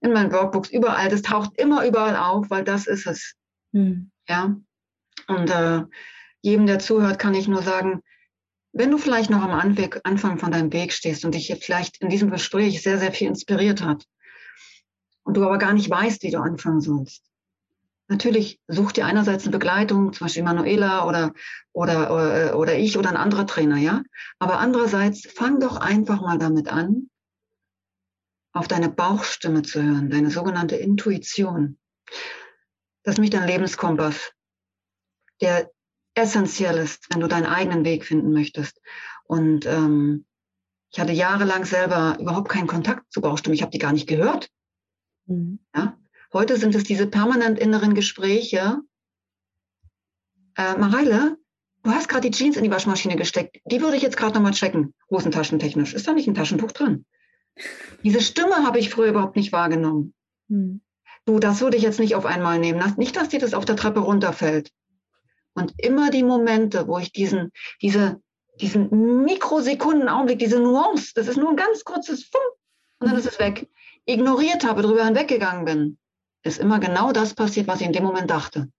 in 0.00 0.12
meinen 0.12 0.32
Workbooks 0.32 0.70
überall, 0.70 1.08
das 1.08 1.22
taucht 1.22 1.50
immer 1.60 1.84
überall 1.86 2.16
auf, 2.16 2.48
weil 2.48 2.62
das 2.62 2.86
ist 2.86 3.06
es. 3.06 3.34
Mhm. 3.72 4.10
Ja. 4.28 4.56
Und 5.26 5.50
äh, 5.50 5.82
jedem, 6.42 6.66
der 6.66 6.78
zuhört, 6.78 7.18
kann 7.18 7.34
ich 7.34 7.48
nur 7.48 7.62
sagen, 7.62 8.02
wenn 8.72 8.90
du 8.90 8.98
vielleicht 8.98 9.30
noch 9.30 9.42
am 9.42 9.52
Anfang 9.52 10.38
von 10.38 10.50
deinem 10.50 10.72
Weg 10.72 10.92
stehst 10.92 11.24
und 11.24 11.34
dich 11.34 11.54
vielleicht 11.60 12.00
in 12.00 12.08
diesem 12.08 12.30
Gespräch 12.30 12.82
sehr, 12.82 12.98
sehr 12.98 13.12
viel 13.12 13.28
inspiriert 13.28 13.82
hat 13.82 14.04
und 15.24 15.36
du 15.36 15.44
aber 15.44 15.58
gar 15.58 15.72
nicht 15.72 15.90
weißt, 15.90 16.22
wie 16.22 16.30
du 16.30 16.40
anfangen 16.40 16.80
sollst, 16.80 17.24
Natürlich 18.08 18.60
such 18.68 18.92
dir 18.92 19.06
einerseits 19.06 19.44
eine 19.44 19.52
Begleitung, 19.52 20.12
zum 20.12 20.26
Beispiel 20.26 20.42
Manuela 20.42 21.06
oder, 21.06 21.32
oder, 21.72 22.12
oder, 22.12 22.50
äh, 22.50 22.54
oder 22.54 22.76
ich 22.76 22.98
oder 22.98 23.08
ein 23.08 23.16
anderer 23.16 23.46
Trainer, 23.46 23.76
ja. 23.76 24.02
Aber 24.38 24.58
andererseits 24.58 25.26
fang 25.26 25.58
doch 25.58 25.76
einfach 25.78 26.20
mal 26.20 26.38
damit 26.38 26.68
an, 26.68 27.08
auf 28.52 28.68
deine 28.68 28.90
Bauchstimme 28.90 29.62
zu 29.62 29.82
hören, 29.82 30.10
deine 30.10 30.30
sogenannte 30.30 30.76
Intuition. 30.76 31.78
Das 33.02 33.14
ist 33.14 33.18
nämlich 33.18 33.30
dein 33.30 33.48
Lebenskompass, 33.48 34.32
der 35.40 35.70
essentiell 36.14 36.78
ist, 36.78 37.06
wenn 37.12 37.20
du 37.20 37.26
deinen 37.26 37.46
eigenen 37.46 37.84
Weg 37.84 38.04
finden 38.04 38.32
möchtest. 38.32 38.80
Und 39.24 39.66
ähm, 39.66 40.26
ich 40.92 41.00
hatte 41.00 41.12
jahrelang 41.12 41.64
selber 41.64 42.16
überhaupt 42.20 42.48
keinen 42.48 42.68
Kontakt 42.68 43.12
zur 43.12 43.22
Bauchstimme. 43.22 43.54
Ich 43.54 43.62
habe 43.62 43.72
die 43.72 43.78
gar 43.78 43.92
nicht 43.92 44.06
gehört. 44.06 44.48
Mhm. 45.26 45.58
Ja? 45.74 45.98
Heute 46.34 46.56
sind 46.56 46.74
es 46.74 46.82
diese 46.82 47.06
permanent 47.06 47.60
inneren 47.60 47.94
Gespräche. 47.94 48.80
Äh, 50.56 50.76
Mareile, 50.76 51.36
du 51.84 51.92
hast 51.92 52.08
gerade 52.08 52.28
die 52.28 52.36
Jeans 52.36 52.56
in 52.56 52.64
die 52.64 52.72
Waschmaschine 52.72 53.14
gesteckt. 53.14 53.60
Die 53.66 53.80
würde 53.80 53.96
ich 53.96 54.02
jetzt 54.02 54.16
gerade 54.16 54.34
nochmal 54.34 54.50
checken, 54.50 54.94
hosentaschentechnisch. 55.08 55.94
Ist 55.94 56.08
da 56.08 56.12
nicht 56.12 56.26
ein 56.26 56.34
Taschentuch 56.34 56.72
drin? 56.72 57.06
Diese 58.02 58.20
Stimme 58.20 58.66
habe 58.66 58.80
ich 58.80 58.90
früher 58.90 59.10
überhaupt 59.10 59.36
nicht 59.36 59.52
wahrgenommen. 59.52 60.12
Hm. 60.48 60.80
Du, 61.24 61.38
das 61.38 61.60
würde 61.60 61.76
ich 61.76 61.84
jetzt 61.84 62.00
nicht 62.00 62.16
auf 62.16 62.26
einmal 62.26 62.58
nehmen. 62.58 62.82
Nicht, 62.96 63.14
dass 63.14 63.28
dir 63.28 63.38
das 63.38 63.54
auf 63.54 63.64
der 63.64 63.76
Treppe 63.76 64.00
runterfällt. 64.00 64.72
Und 65.54 65.72
immer 65.78 66.10
die 66.10 66.24
Momente, 66.24 66.88
wo 66.88 66.98
ich 66.98 67.12
diesen, 67.12 67.52
diese, 67.80 68.20
diesen 68.60 69.22
Mikrosekundenaugenblick, 69.22 70.40
diese 70.40 70.58
Nuance, 70.58 71.12
das 71.14 71.28
ist 71.28 71.36
nur 71.36 71.50
ein 71.50 71.56
ganz 71.56 71.84
kurzes 71.84 72.24
Fum, 72.24 72.42
und 72.98 73.08
dann 73.08 73.16
ist 73.16 73.26
es 73.26 73.38
weg, 73.38 73.68
ignoriert 74.04 74.64
habe, 74.64 74.82
drüber 74.82 75.04
hinweggegangen 75.04 75.64
bin 75.64 75.98
ist 76.44 76.58
immer 76.58 76.78
genau 76.78 77.12
das 77.12 77.34
passiert, 77.34 77.66
was 77.66 77.80
ich 77.80 77.86
in 77.86 77.92
dem 77.92 78.04
Moment 78.04 78.30
dachte. 78.30 78.70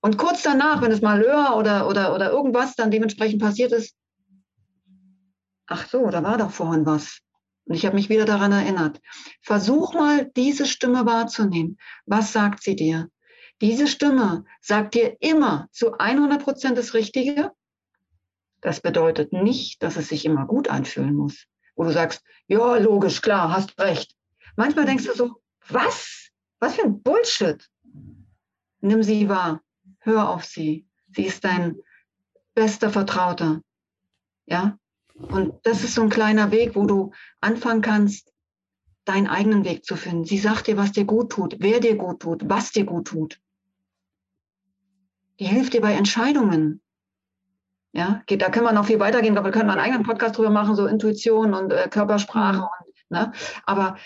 Und 0.00 0.18
kurz 0.18 0.42
danach, 0.42 0.82
wenn 0.82 0.92
es 0.92 1.00
mal 1.00 1.20
höher 1.20 1.56
oder, 1.56 1.88
oder, 1.88 2.14
oder 2.14 2.30
irgendwas 2.30 2.74
dann 2.74 2.90
dementsprechend 2.90 3.40
passiert 3.40 3.72
ist, 3.72 3.96
ach 5.66 5.88
so, 5.88 6.08
da 6.10 6.22
war 6.22 6.38
doch 6.38 6.50
vorhin 6.50 6.86
was. 6.86 7.20
Und 7.64 7.74
ich 7.74 7.84
habe 7.84 7.96
mich 7.96 8.08
wieder 8.08 8.24
daran 8.24 8.52
erinnert. 8.52 9.00
Versuch 9.42 9.94
mal, 9.94 10.30
diese 10.36 10.66
Stimme 10.66 11.04
wahrzunehmen. 11.04 11.78
Was 12.06 12.32
sagt 12.32 12.62
sie 12.62 12.76
dir? 12.76 13.08
Diese 13.60 13.86
Stimme 13.86 14.44
sagt 14.60 14.94
dir 14.94 15.16
immer 15.20 15.68
zu 15.72 15.98
100 15.98 16.42
Prozent 16.42 16.78
das 16.78 16.94
Richtige. 16.94 17.52
Das 18.60 18.80
bedeutet 18.80 19.32
nicht, 19.32 19.82
dass 19.82 19.96
es 19.96 20.08
sich 20.08 20.24
immer 20.24 20.46
gut 20.46 20.68
anfühlen 20.68 21.14
muss. 21.14 21.44
Wo 21.76 21.84
du 21.84 21.92
sagst, 21.92 22.22
ja, 22.46 22.76
logisch, 22.76 23.20
klar, 23.20 23.52
hast 23.52 23.78
recht. 23.78 24.14
Manchmal 24.56 24.86
denkst 24.86 25.04
du 25.04 25.14
so, 25.14 25.42
was? 25.68 26.27
Was 26.60 26.76
für 26.76 26.82
ein 26.82 27.02
Bullshit. 27.02 27.68
Nimm 28.80 29.02
sie 29.02 29.28
wahr. 29.28 29.62
Hör 30.00 30.28
auf 30.28 30.44
sie. 30.44 30.86
Sie 31.14 31.26
ist 31.26 31.44
dein 31.44 31.76
bester 32.54 32.90
Vertrauter. 32.90 33.60
Ja? 34.46 34.78
Und 35.14 35.54
das 35.64 35.84
ist 35.84 35.94
so 35.94 36.02
ein 36.02 36.10
kleiner 36.10 36.50
Weg, 36.50 36.76
wo 36.76 36.86
du 36.86 37.12
anfangen 37.40 37.82
kannst, 37.82 38.32
deinen 39.04 39.26
eigenen 39.26 39.64
Weg 39.64 39.84
zu 39.84 39.96
finden. 39.96 40.24
Sie 40.24 40.38
sagt 40.38 40.66
dir, 40.66 40.76
was 40.76 40.92
dir 40.92 41.04
gut 41.04 41.32
tut, 41.32 41.56
wer 41.60 41.80
dir 41.80 41.96
gut 41.96 42.20
tut, 42.20 42.48
was 42.48 42.72
dir 42.72 42.84
gut 42.84 43.08
tut. 43.08 43.40
Die 45.40 45.46
hilft 45.46 45.72
dir 45.72 45.80
bei 45.80 45.94
Entscheidungen. 45.94 46.82
Ja, 47.92 48.22
geht, 48.26 48.42
da 48.42 48.50
können 48.50 48.66
wir 48.66 48.72
noch 48.72 48.86
viel 48.86 49.00
weitergehen, 49.00 49.36
aber 49.36 49.46
wir 49.46 49.52
können 49.52 49.70
einen 49.70 49.80
eigenen 49.80 50.02
Podcast 50.02 50.36
drüber 50.36 50.50
machen, 50.50 50.76
so 50.76 50.86
Intuition 50.86 51.54
und 51.54 51.72
äh, 51.72 51.88
Körpersprache. 51.88 52.58
Mhm. 52.58 52.64
Und, 52.64 53.10
ne? 53.10 53.32
Aber 53.64 53.96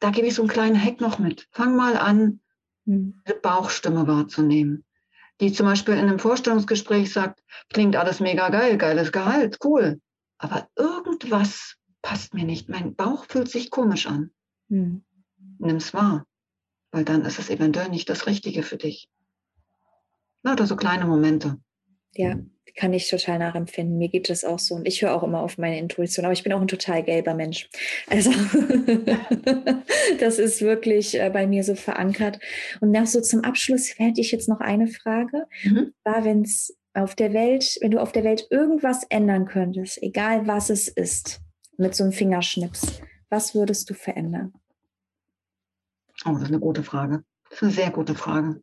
da 0.00 0.10
gebe 0.10 0.26
ich 0.26 0.34
so 0.34 0.42
einen 0.42 0.50
kleinen 0.50 0.82
Hack 0.82 1.00
noch 1.00 1.18
mit. 1.18 1.48
Fang 1.52 1.76
mal 1.76 1.96
an, 1.96 2.40
mhm. 2.84 3.22
Bauchstimme 3.42 4.06
wahrzunehmen. 4.06 4.84
Die 5.40 5.52
zum 5.52 5.66
Beispiel 5.66 5.94
in 5.94 6.00
einem 6.00 6.18
Vorstellungsgespräch 6.18 7.12
sagt, 7.12 7.42
klingt 7.72 7.96
alles 7.96 8.20
mega 8.20 8.48
geil, 8.48 8.78
geiles 8.78 9.12
Gehalt, 9.12 9.58
cool 9.64 10.00
aber 10.38 10.68
irgendwas 10.76 11.76
passt 12.02 12.34
mir 12.34 12.44
nicht. 12.44 12.68
Mein 12.68 12.94
Bauch 12.94 13.26
fühlt 13.26 13.50
sich 13.50 13.70
komisch 13.70 14.06
an. 14.06 14.30
Hm. 14.68 15.04
es 15.60 15.94
wahr, 15.94 16.26
weil 16.90 17.04
dann 17.04 17.24
ist 17.24 17.38
es 17.38 17.50
eventuell 17.50 17.88
nicht 17.88 18.08
das 18.08 18.26
Richtige 18.26 18.62
für 18.62 18.76
dich. 18.76 19.08
Na, 20.42 20.52
oder 20.52 20.66
so 20.66 20.76
kleine 20.76 21.06
Momente. 21.06 21.60
Ja, 22.14 22.36
kann 22.76 22.92
ich 22.92 23.08
total 23.08 23.38
nachempfinden. 23.38 23.98
Mir 23.98 24.08
geht 24.08 24.28
es 24.30 24.44
auch 24.44 24.58
so. 24.58 24.74
Und 24.74 24.86
ich 24.86 25.02
höre 25.02 25.14
auch 25.14 25.22
immer 25.22 25.40
auf 25.40 25.58
meine 25.58 25.78
Intuition. 25.78 26.24
Aber 26.24 26.32
ich 26.32 26.42
bin 26.42 26.52
auch 26.52 26.60
ein 26.60 26.68
total 26.68 27.02
gelber 27.02 27.34
Mensch. 27.34 27.68
Also 28.08 28.30
das 30.20 30.38
ist 30.38 30.60
wirklich 30.60 31.18
äh, 31.18 31.30
bei 31.30 31.46
mir 31.46 31.64
so 31.64 31.74
verankert. 31.74 32.38
Und 32.80 32.90
nach 32.90 33.06
so 33.06 33.20
zum 33.20 33.42
Abschluss 33.44 33.98
hätte 33.98 34.20
ich 34.20 34.30
jetzt 34.30 34.48
noch 34.48 34.60
eine 34.60 34.88
Frage. 34.88 35.46
Mhm. 35.64 35.92
War, 36.04 36.24
wenn 36.24 36.42
es 36.42 36.76
auf 36.92 37.14
der 37.14 37.32
Welt, 37.32 37.78
wenn 37.80 37.90
du 37.90 38.00
auf 38.00 38.12
der 38.12 38.24
Welt 38.24 38.46
irgendwas 38.50 39.04
ändern 39.08 39.46
könntest, 39.46 40.02
egal 40.02 40.46
was 40.46 40.70
es 40.70 40.88
ist, 40.88 41.40
mit 41.78 41.94
so 41.94 42.04
einem 42.04 42.12
Fingerschnips, 42.12 43.00
was 43.28 43.54
würdest 43.54 43.88
du 43.90 43.94
verändern? 43.94 44.52
Oh, 46.24 46.32
das 46.32 46.42
ist 46.42 46.48
eine 46.48 46.60
gute 46.60 46.82
Frage. 46.82 47.24
Das 47.50 47.58
ist 47.58 47.62
eine 47.62 47.72
sehr 47.72 47.90
gute 47.90 48.14
Frage. 48.14 48.62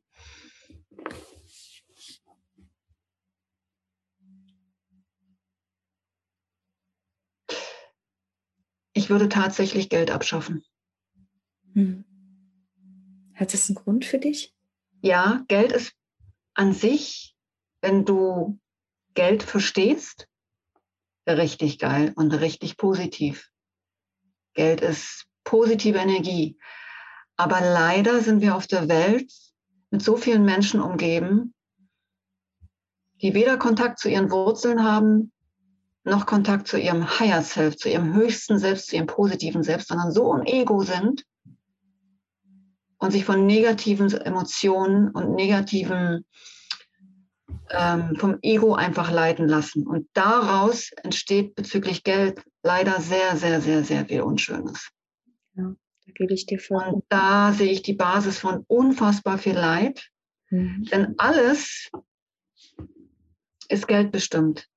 Ich 9.03 9.09
würde 9.09 9.29
tatsächlich 9.29 9.89
Geld 9.89 10.11
abschaffen. 10.11 10.63
Hm. 11.73 12.05
Hat 13.35 13.53
das 13.53 13.69
einen 13.69 13.75
Grund 13.75 14.05
für 14.05 14.19
dich? 14.19 14.53
Ja, 15.01 15.43
Geld 15.47 15.71
ist 15.71 15.93
an 16.53 16.73
sich 16.73 17.33
wenn 17.83 18.05
du 18.05 18.59
Geld 19.13 19.43
verstehst, 19.43 20.27
richtig 21.27 21.79
geil 21.79 22.13
und 22.15 22.31
richtig 22.33 22.77
positiv. 22.77 23.51
Geld 24.53 24.79
ist 24.79 25.25
positive 25.43 25.97
Energie. 25.97 26.57
Aber 27.35 27.59
leider 27.59 28.21
sind 28.21 28.41
wir 28.41 28.55
auf 28.55 28.67
der 28.67 28.87
Welt 28.87 29.31
mit 29.91 30.01
so 30.01 30.15
vielen 30.15 30.45
Menschen 30.45 30.79
umgeben, 30.79 31.53
die 33.21 33.33
weder 33.33 33.57
Kontakt 33.57 33.99
zu 33.99 34.09
ihren 34.09 34.31
Wurzeln 34.31 34.83
haben, 34.83 35.32
noch 36.03 36.25
Kontakt 36.25 36.67
zu 36.67 36.77
ihrem 36.77 37.19
Higher 37.19 37.41
Self, 37.41 37.77
zu 37.77 37.89
ihrem 37.89 38.13
höchsten 38.13 38.59
Selbst, 38.59 38.87
zu 38.87 38.95
ihrem 38.95 39.07
positiven 39.07 39.63
Selbst, 39.63 39.87
sondern 39.87 40.11
so 40.11 40.33
im 40.35 40.45
Ego 40.45 40.83
sind 40.83 41.25
und 42.97 43.11
sich 43.11 43.25
von 43.25 43.45
negativen 43.45 44.11
Emotionen 44.11 45.09
und 45.09 45.35
negativen 45.35 46.25
ähm, 47.69 48.15
vom 48.15 48.37
Ego 48.41 48.75
einfach 48.75 49.11
leiten 49.11 49.47
lassen. 49.47 49.87
Und 49.87 50.07
daraus 50.13 50.91
entsteht 51.03 51.55
bezüglich 51.55 52.03
Geld 52.03 52.43
leider 52.61 52.99
sehr, 53.01 53.35
sehr, 53.35 53.61
sehr, 53.61 53.83
sehr 53.83 54.05
viel 54.05 54.21
Unschönes. 54.21 54.89
Ja, 55.55 55.75
da 56.05 56.11
gebe 56.13 56.33
ich 56.33 56.45
dir 56.45 56.59
vor. 56.59 56.85
Und 56.87 57.03
da 57.09 57.53
sehe 57.53 57.71
ich 57.71 57.81
die 57.81 57.93
Basis 57.93 58.39
von 58.39 58.63
unfassbar 58.67 59.37
viel 59.37 59.55
Leid. 59.55 60.09
Mhm. 60.49 60.85
Denn 60.91 61.15
alles 61.17 61.91
ist 63.69 63.87
geldbestimmt. 63.87 64.67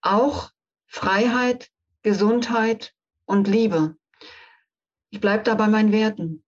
Auch 0.00 0.50
Freiheit, 0.88 1.70
Gesundheit 2.02 2.94
und 3.26 3.46
Liebe. 3.46 3.96
Ich 5.10 5.20
bleibe 5.20 5.44
da 5.44 5.54
bei 5.54 5.68
meinen 5.68 5.92
Werten. 5.92 6.42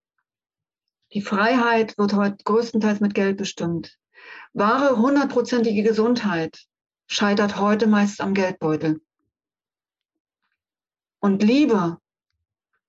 Die 1.13 1.21
Freiheit 1.21 1.97
wird 1.97 2.13
heute 2.13 2.43
größtenteils 2.43 2.99
mit 2.99 3.13
Geld 3.13 3.37
bestimmt. 3.37 3.97
Wahre 4.53 4.97
hundertprozentige 4.97 5.83
Gesundheit 5.83 6.65
scheitert 7.07 7.57
heute 7.59 7.87
meist 7.87 8.19
am 8.19 8.33
Geldbeutel. 8.33 9.01
Und 11.19 11.43
Liebe 11.43 11.99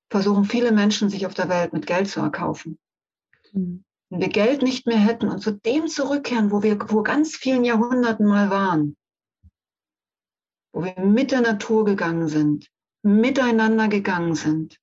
versuchen 0.09 0.45
viele 0.45 0.73
Menschen 0.73 1.11
sich 1.11 1.27
auf 1.27 1.35
der 1.35 1.49
Welt 1.49 1.73
mit 1.73 1.87
Geld 1.87 2.09
zu 2.09 2.21
erkaufen. 2.21 2.79
Mhm. 3.53 3.85
Wenn 4.09 4.21
wir 4.21 4.29
Geld 4.29 4.63
nicht 4.63 4.87
mehr 4.87 4.99
hätten 4.99 5.29
und 5.29 5.41
zu 5.41 5.53
dem 5.53 5.87
zurückkehren, 5.87 6.51
wo 6.51 6.63
wir 6.63 6.79
vor 6.87 7.03
ganz 7.03 7.37
vielen 7.37 7.65
Jahrhunderten 7.65 8.27
mal 8.27 8.51
waren, 8.51 8.97
wo 10.73 10.85
wir 10.85 10.99
mit 11.01 11.31
der 11.31 11.43
Natur 11.43 11.85
gegangen 11.85 12.29
sind, 12.29 12.69
miteinander 13.03 13.89
gegangen 13.89 14.35
sind, 14.35 14.79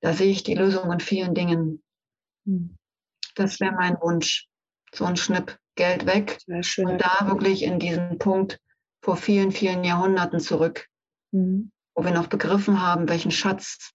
da 0.00 0.12
sehe 0.12 0.30
ich 0.30 0.42
die 0.42 0.54
Lösung 0.54 0.92
in 0.92 1.00
vielen 1.00 1.34
Dingen. 1.34 1.82
Mhm. 2.44 2.76
Das 3.36 3.60
wäre 3.60 3.72
mein 3.72 3.96
Wunsch. 4.00 4.48
So 4.92 5.04
ein 5.04 5.16
Schnipp 5.16 5.58
Geld 5.74 6.04
weg 6.04 6.38
und 6.46 7.00
da 7.00 7.26
wirklich 7.28 7.62
in 7.62 7.78
diesen 7.78 8.18
Punkt 8.18 8.60
vor 9.00 9.16
vielen, 9.16 9.52
vielen 9.52 9.84
Jahrhunderten 9.84 10.38
zurück, 10.38 10.88
mhm. 11.30 11.72
wo 11.94 12.04
wir 12.04 12.12
noch 12.12 12.26
begriffen 12.26 12.82
haben, 12.82 13.08
welchen 13.08 13.30
Schatz 13.30 13.92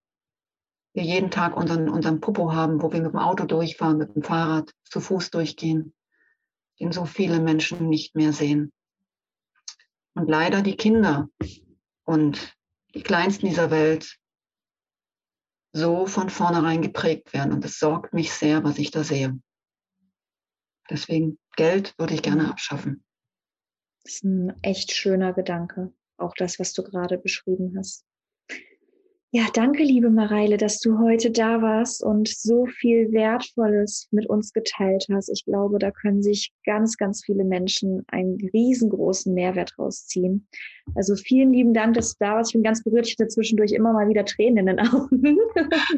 wir 0.93 1.03
jeden 1.03 1.29
Tag 1.29 1.55
unseren, 1.55 1.89
unseren 1.89 2.19
Popo 2.19 2.53
haben, 2.53 2.81
wo 2.81 2.91
wir 2.91 3.01
mit 3.01 3.11
dem 3.11 3.19
Auto 3.19 3.45
durchfahren, 3.45 3.99
mit 3.99 4.15
dem 4.15 4.23
Fahrrad, 4.23 4.71
zu 4.85 4.99
Fuß 4.99 5.29
durchgehen, 5.29 5.93
den 6.79 6.91
so 6.91 7.05
viele 7.05 7.39
Menschen 7.39 7.89
nicht 7.89 8.15
mehr 8.15 8.33
sehen. 8.33 8.71
Und 10.17 10.27
leider 10.29 10.63
die 10.63 10.75
Kinder 10.75 11.29
und 12.03 12.57
die 12.95 13.03
Kleinsten 13.03 13.45
dieser 13.45 13.69
Welt 13.69 14.17
so 15.73 16.07
von 16.07 16.31
vornherein 16.31 16.81
geprägt 16.81 17.33
werden. 17.33 17.53
Und 17.53 17.63
es 17.63 17.77
sorgt 17.77 18.15
mich 18.15 18.33
sehr, 18.33 18.63
was 18.63 18.79
ich 18.79 18.89
da 18.89 19.03
sehe. 19.03 19.39
Deswegen 20.89 21.37
Geld 21.55 21.93
würde 21.99 22.15
ich 22.15 22.23
gerne 22.23 22.49
abschaffen. 22.49 23.03
Das 24.01 24.15
ist 24.15 24.23
ein 24.23 24.57
echt 24.63 24.91
schöner 24.91 25.33
Gedanke. 25.33 25.93
Auch 26.17 26.33
das, 26.33 26.57
was 26.57 26.73
du 26.73 26.81
gerade 26.81 27.19
beschrieben 27.19 27.75
hast. 27.77 28.06
Ja, 29.31 29.43
danke, 29.53 29.83
liebe 29.83 30.09
Mareile, 30.09 30.55
dass 30.55 30.79
du 30.79 30.99
heute 30.99 31.29
da 31.31 31.61
warst 31.61 32.01
und 32.01 32.29
so 32.29 32.65
viel 32.65 33.11
Wertvolles 33.11 34.07
mit 34.11 34.29
uns 34.29 34.53
geteilt 34.53 35.05
hast. 35.11 35.27
Ich 35.27 35.43
glaube, 35.43 35.79
da 35.79 35.91
können 35.91 36.23
sich 36.23 36.53
ganz, 36.65 36.95
ganz 36.95 37.25
viele 37.25 37.43
Menschen 37.43 38.05
einen 38.07 38.37
riesengroßen 38.53 39.33
Mehrwert 39.33 39.77
rausziehen. 39.77 40.47
Also 40.95 41.17
vielen 41.17 41.51
lieben 41.51 41.73
Dank, 41.73 41.95
dass 41.95 42.11
du 42.11 42.23
da 42.23 42.35
warst. 42.35 42.51
Ich 42.51 42.53
bin 42.53 42.63
ganz 42.63 42.81
berührt. 42.83 43.05
Ich 43.05 43.17
hatte 43.19 43.27
zwischendurch 43.27 43.73
immer 43.73 43.91
mal 43.91 44.07
wieder 44.07 44.23
Tränen 44.23 44.65
in 44.65 44.77
den 44.77 44.79
Augen. 44.79 45.37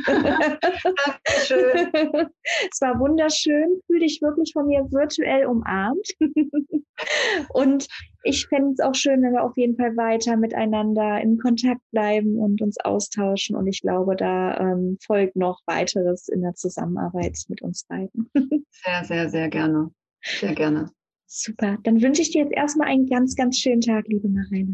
Dankeschön. 0.08 1.92
es 2.72 2.82
war 2.82 3.00
wunderschön. 3.00 3.80
Fühl 3.86 4.00
dich 4.00 4.24
wirklich 4.24 4.54
von 4.54 4.66
mir 4.66 4.88
virtuell 4.90 5.46
umarmt. 5.46 6.08
und 7.54 7.88
ich 8.24 8.48
fände 8.48 8.74
es 8.74 8.80
auch 8.80 8.96
schön, 8.96 9.22
wenn 9.22 9.34
wir 9.34 9.44
auf 9.44 9.56
jeden 9.56 9.78
Fall 9.78 9.96
weiter 9.96 10.36
miteinander 10.36 11.22
in 11.22 11.38
Kontakt 11.38 11.82
bleiben 11.92 12.38
und 12.38 12.62
uns 12.62 12.78
austauschen. 12.80 13.56
Und 13.56 13.68
ich 13.68 13.82
glaube, 13.82 14.16
da 14.16 14.58
ähm, 14.58 14.98
folgt 15.06 15.36
noch 15.36 15.62
weiteres 15.66 16.28
in 16.28 16.42
der 16.42 16.54
Zusammenarbeit 16.56 17.38
mit 17.48 17.62
uns 17.62 17.86
beiden. 17.86 18.30
sehr, 18.72 19.04
sehr, 19.04 19.30
sehr 19.30 19.50
gerne. 19.50 19.92
Sehr 20.22 20.54
gerne. 20.54 20.92
Super. 21.28 21.78
Dann 21.84 22.02
wünsche 22.02 22.22
ich 22.22 22.32
dir 22.32 22.44
jetzt 22.44 22.54
erstmal 22.54 22.90
einen 22.90 23.08
ganz, 23.08 23.36
ganz 23.36 23.58
schönen 23.58 23.82
Tag, 23.82 24.06
liebe 24.08 24.28
Marina. 24.28 24.74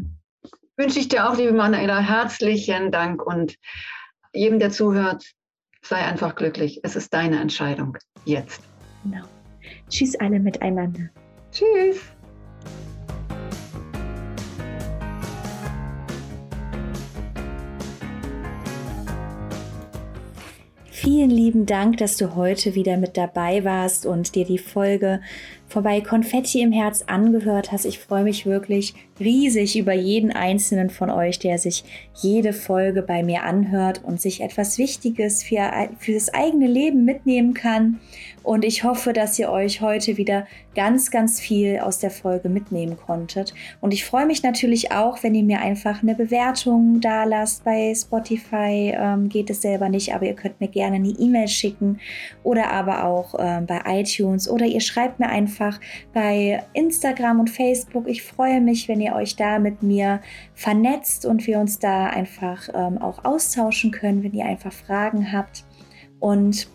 Wünsche 0.76 0.98
ich 0.98 1.08
dir 1.08 1.28
auch, 1.28 1.36
liebe 1.36 1.52
Manuela, 1.52 2.00
herzlichen 2.00 2.90
Dank 2.90 3.24
und 3.24 3.56
jedem, 4.34 4.58
der 4.58 4.70
zuhört, 4.70 5.24
sei 5.82 5.96
einfach 5.96 6.34
glücklich. 6.34 6.80
Es 6.82 6.96
ist 6.96 7.14
deine 7.14 7.40
Entscheidung. 7.40 7.96
Jetzt. 8.24 8.60
Genau. 9.04 9.24
Tschüss 9.88 10.16
alle 10.16 10.40
miteinander. 10.40 11.08
Tschüss. 11.52 12.15
Vielen 21.06 21.30
lieben 21.30 21.66
Dank, 21.66 21.98
dass 21.98 22.16
du 22.16 22.34
heute 22.34 22.74
wieder 22.74 22.96
mit 22.96 23.16
dabei 23.16 23.62
warst 23.62 24.06
und 24.06 24.34
dir 24.34 24.44
die 24.44 24.58
Folge 24.58 25.20
vorbei 25.68 26.00
Konfetti 26.00 26.62
im 26.62 26.72
Herz 26.72 27.02
angehört 27.06 27.70
hast. 27.70 27.84
Ich 27.84 28.00
freue 28.00 28.24
mich 28.24 28.44
wirklich 28.44 28.92
riesig 29.20 29.78
über 29.78 29.92
jeden 29.92 30.32
einzelnen 30.32 30.90
von 30.90 31.10
euch, 31.10 31.38
der 31.38 31.58
sich 31.58 31.84
jede 32.14 32.52
Folge 32.52 33.02
bei 33.02 33.22
mir 33.22 33.42
anhört 33.42 34.02
und 34.04 34.20
sich 34.20 34.40
etwas 34.40 34.78
Wichtiges 34.78 35.42
für, 35.42 35.70
für 35.98 36.12
das 36.12 36.32
eigene 36.32 36.66
Leben 36.66 37.04
mitnehmen 37.04 37.54
kann. 37.54 38.00
Und 38.42 38.64
ich 38.64 38.84
hoffe, 38.84 39.12
dass 39.12 39.36
ihr 39.40 39.50
euch 39.50 39.80
heute 39.80 40.16
wieder 40.16 40.46
ganz, 40.76 41.10
ganz 41.10 41.40
viel 41.40 41.80
aus 41.80 41.98
der 41.98 42.12
Folge 42.12 42.48
mitnehmen 42.48 42.96
konntet. 42.96 43.52
Und 43.80 43.92
ich 43.92 44.04
freue 44.04 44.24
mich 44.24 44.44
natürlich 44.44 44.92
auch, 44.92 45.22
wenn 45.24 45.34
ihr 45.34 45.42
mir 45.42 45.60
einfach 45.60 46.00
eine 46.00 46.14
Bewertung 46.14 47.00
da 47.00 47.24
lasst. 47.24 47.64
Bei 47.64 47.92
Spotify 47.92 48.94
ähm, 48.96 49.28
geht 49.28 49.50
es 49.50 49.62
selber 49.62 49.88
nicht, 49.88 50.14
aber 50.14 50.26
ihr 50.26 50.34
könnt 50.34 50.60
mir 50.60 50.68
gerne 50.68 50.96
eine 50.96 51.08
E-Mail 51.08 51.48
schicken 51.48 51.98
oder 52.44 52.70
aber 52.70 53.04
auch 53.04 53.34
ähm, 53.38 53.66
bei 53.66 53.80
iTunes 53.84 54.48
oder 54.48 54.66
ihr 54.66 54.80
schreibt 54.80 55.18
mir 55.18 55.28
einfach 55.28 55.80
bei 56.12 56.62
Instagram 56.74 57.40
und 57.40 57.50
Facebook. 57.50 58.06
Ich 58.06 58.22
freue 58.22 58.60
mich, 58.60 58.86
wenn 58.86 59.00
ihr 59.00 59.05
euch 59.14 59.36
da 59.36 59.58
mit 59.58 59.82
mir 59.82 60.20
vernetzt 60.54 61.26
und 61.26 61.46
wir 61.46 61.58
uns 61.58 61.78
da 61.78 62.06
einfach 62.06 62.68
ähm, 62.74 62.98
auch 62.98 63.24
austauschen 63.24 63.90
können, 63.90 64.22
wenn 64.22 64.34
ihr 64.34 64.46
einfach 64.46 64.72
Fragen 64.72 65.32
habt. 65.32 65.64
Und 66.18 66.68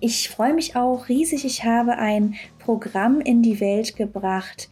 ich 0.00 0.28
freue 0.28 0.54
mich 0.54 0.74
auch 0.74 1.08
riesig. 1.08 1.44
Ich 1.44 1.64
habe 1.64 1.98
ein 1.98 2.34
Programm 2.58 3.20
in 3.20 3.42
die 3.42 3.60
Welt 3.60 3.94
gebracht. 3.94 4.68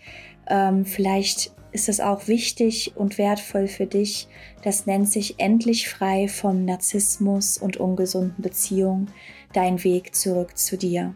Ähm, 0.49 0.85
vielleicht 0.85 1.53
ist 1.73 1.89
es 1.89 2.01
auch 2.01 2.27
wichtig 2.27 2.97
und 2.97 3.17
wertvoll 3.19 3.69
für 3.69 3.87
dich. 3.87 4.29
Das 4.63 4.87
nennt 4.87 5.09
sich 5.09 5.39
Endlich 5.39 5.89
frei 5.89 6.27
vom 6.27 6.65
Narzissmus 6.65 7.59
und 7.59 7.77
ungesunden 7.77 8.43
Beziehungen. 8.43 9.13
Dein 9.53 9.83
Weg 9.85 10.15
zurück 10.15 10.57
zu 10.57 10.77
dir. 10.77 11.15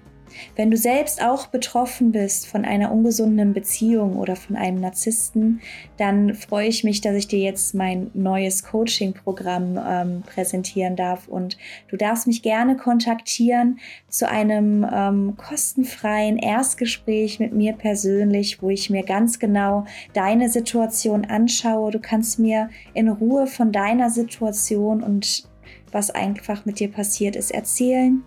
Wenn 0.56 0.70
du 0.70 0.76
selbst 0.76 1.22
auch 1.22 1.46
betroffen 1.46 2.12
bist 2.12 2.46
von 2.46 2.64
einer 2.64 2.92
ungesunden 2.92 3.52
Beziehung 3.52 4.16
oder 4.16 4.36
von 4.36 4.56
einem 4.56 4.80
Narzissten, 4.80 5.60
dann 5.96 6.34
freue 6.34 6.68
ich 6.68 6.84
mich, 6.84 7.00
dass 7.00 7.14
ich 7.14 7.28
dir 7.28 7.40
jetzt 7.40 7.74
mein 7.74 8.10
neues 8.14 8.64
Coaching-Programm 8.64 9.80
ähm, 9.86 10.22
präsentieren 10.22 10.96
darf. 10.96 11.28
Und 11.28 11.56
du 11.88 11.96
darfst 11.96 12.26
mich 12.26 12.42
gerne 12.42 12.76
kontaktieren 12.76 13.78
zu 14.08 14.28
einem 14.28 14.86
ähm, 14.92 15.34
kostenfreien 15.36 16.38
Erstgespräch 16.38 17.40
mit 17.40 17.52
mir 17.52 17.72
persönlich, 17.72 18.62
wo 18.62 18.70
ich 18.70 18.90
mir 18.90 19.02
ganz 19.02 19.38
genau 19.38 19.84
deine 20.12 20.48
Situation 20.48 21.24
anschaue. 21.24 21.90
Du 21.90 21.98
kannst 22.00 22.38
mir 22.38 22.70
in 22.94 23.08
Ruhe 23.08 23.46
von 23.46 23.72
deiner 23.72 24.10
Situation 24.10 25.02
und 25.02 25.48
was 25.92 26.10
einfach 26.10 26.64
mit 26.64 26.80
dir 26.80 26.90
passiert 26.90 27.36
ist 27.36 27.52
erzählen 27.52 28.22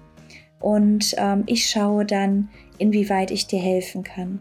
und 0.59 1.15
ähm, 1.17 1.43
ich 1.45 1.69
schaue 1.69 2.05
dann, 2.05 2.49
inwieweit 2.77 3.31
ich 3.31 3.47
dir 3.47 3.59
helfen 3.59 4.03
kann. 4.03 4.39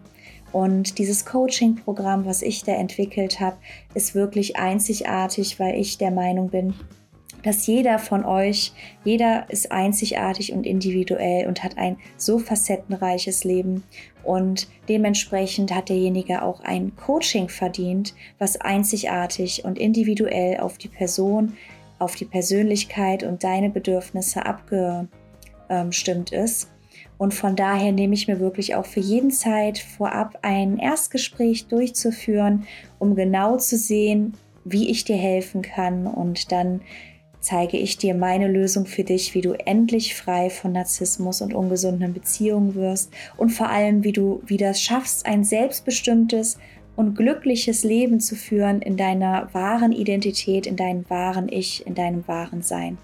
Und 0.53 0.99
dieses 0.99 1.27
Coaching-Programm, 1.27 2.25
was 2.25 2.43
ich 2.43 2.62
da 2.64 2.73
entwickelt 2.73 3.41
habe, 3.41 3.57
ist 3.95 4.14
wirklich 4.14 4.57
einzigartig, 4.57 5.61
weil 5.61 5.79
ich 5.79 5.99
der 5.99 6.11
Meinung 6.11 6.49
bin, 6.49 6.75
dass 7.43 7.67
jeder 7.67 7.99
von 7.99 8.25
euch, 8.25 8.73
jeder 9.05 9.49
ist 9.51 9.71
einzigartig 9.71 10.53
und 10.53 10.67
individuell 10.67 11.47
und 11.47 11.62
hat 11.62 11.79
ein 11.79 11.97
so 12.17 12.39
facettenreiches 12.39 13.45
Leben. 13.45 13.85
Und 14.25 14.69
dementsprechend 14.89 15.73
hat 15.73 15.89
derjenige 15.89 16.43
auch 16.43 16.61
ein 16.61 16.97
Coaching 16.97 17.49
verdient, 17.49 18.14
was 18.39 18.61
einzigartig 18.61 19.64
und 19.64 19.79
individuell 19.79 20.59
auf 20.59 20.79
die 20.79 20.89
Person, 20.89 21.53
auf 21.99 22.17
die 22.17 22.25
Persönlichkeit 22.25 23.23
und 23.23 23.45
deine 23.45 23.71
Bedürfnisse 23.71 24.45
abge 24.45 25.07
ähm, 25.69 25.93
stimmt 25.93 26.33
ist. 26.33 26.71
Und 27.19 27.33
von 27.33 27.57
daher 27.57 27.93
nehme 27.93 28.14
ich 28.14 28.29
mir 28.29 28.41
wirklich 28.41 28.75
auch 28.75 28.87
für 28.87 29.01
jeden 29.01 29.31
Zeit 29.31 29.79
vorab 29.79 30.39
ein 30.43 30.79
Erstgespräch 30.79 31.67
durchzuführen, 31.67 32.67
um 32.99 33.14
genau 33.14 33.57
zu 33.57 33.77
sehen, 33.77 34.35
wie 34.64 34.91
ich 34.91 35.05
dir 35.05 35.17
helfen 35.17 35.62
kann. 35.62 36.07
Und 36.07 36.53
dann 36.53 36.83
zeige 37.41 37.79
ich 37.79 37.97
dir 37.97 38.14
meine 38.14 38.49
Lösung 38.49 38.87
für 38.87 39.05
dich, 39.05 39.35
wie 39.35 39.41
du 39.41 39.53
endlich 39.53 40.14
frei 40.14 40.51
von 40.51 40.73
Narzissmus 40.73 41.41
und 41.41 41.55
ungesunden 41.55 42.12
Beziehungen 42.12 42.75
wirst 42.75 43.12
und 43.37 43.51
vor 43.51 43.71
allem, 43.71 44.05
wie 44.05 44.12
du 44.12 44.43
wieder 44.45 44.75
schaffst, 44.75 45.25
ein 45.27 45.45
selbstbestimmtes 45.45 46.59
und 46.97 47.14
glückliches 47.14 47.85
Leben 47.85 48.21
zu 48.21 48.35
führen 48.35 48.83
in 48.83 48.97
deiner 48.97 49.49
wahren 49.55 49.93
Identität, 49.93 50.67
in 50.67 50.77
deinem 50.77 51.09
wahren 51.09 51.49
Ich, 51.49 51.87
in 51.87 51.95
deinem 51.95 52.27
wahren 52.27 52.62
Sein. 52.62 52.99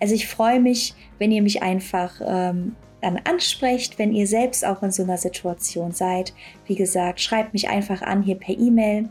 Also 0.00 0.14
ich 0.14 0.26
freue 0.26 0.60
mich, 0.60 0.94
wenn 1.18 1.32
ihr 1.32 1.42
mich 1.42 1.62
einfach 1.62 2.20
ähm, 2.24 2.76
dann 3.00 3.18
ansprecht, 3.24 3.98
wenn 3.98 4.12
ihr 4.12 4.26
selbst 4.26 4.64
auch 4.64 4.82
in 4.82 4.90
so 4.90 5.02
einer 5.02 5.18
Situation 5.18 5.92
seid. 5.92 6.34
Wie 6.66 6.74
gesagt, 6.74 7.20
schreibt 7.20 7.52
mich 7.52 7.68
einfach 7.68 8.02
an 8.02 8.22
hier 8.22 8.36
per 8.36 8.58
E-Mail 8.58 9.08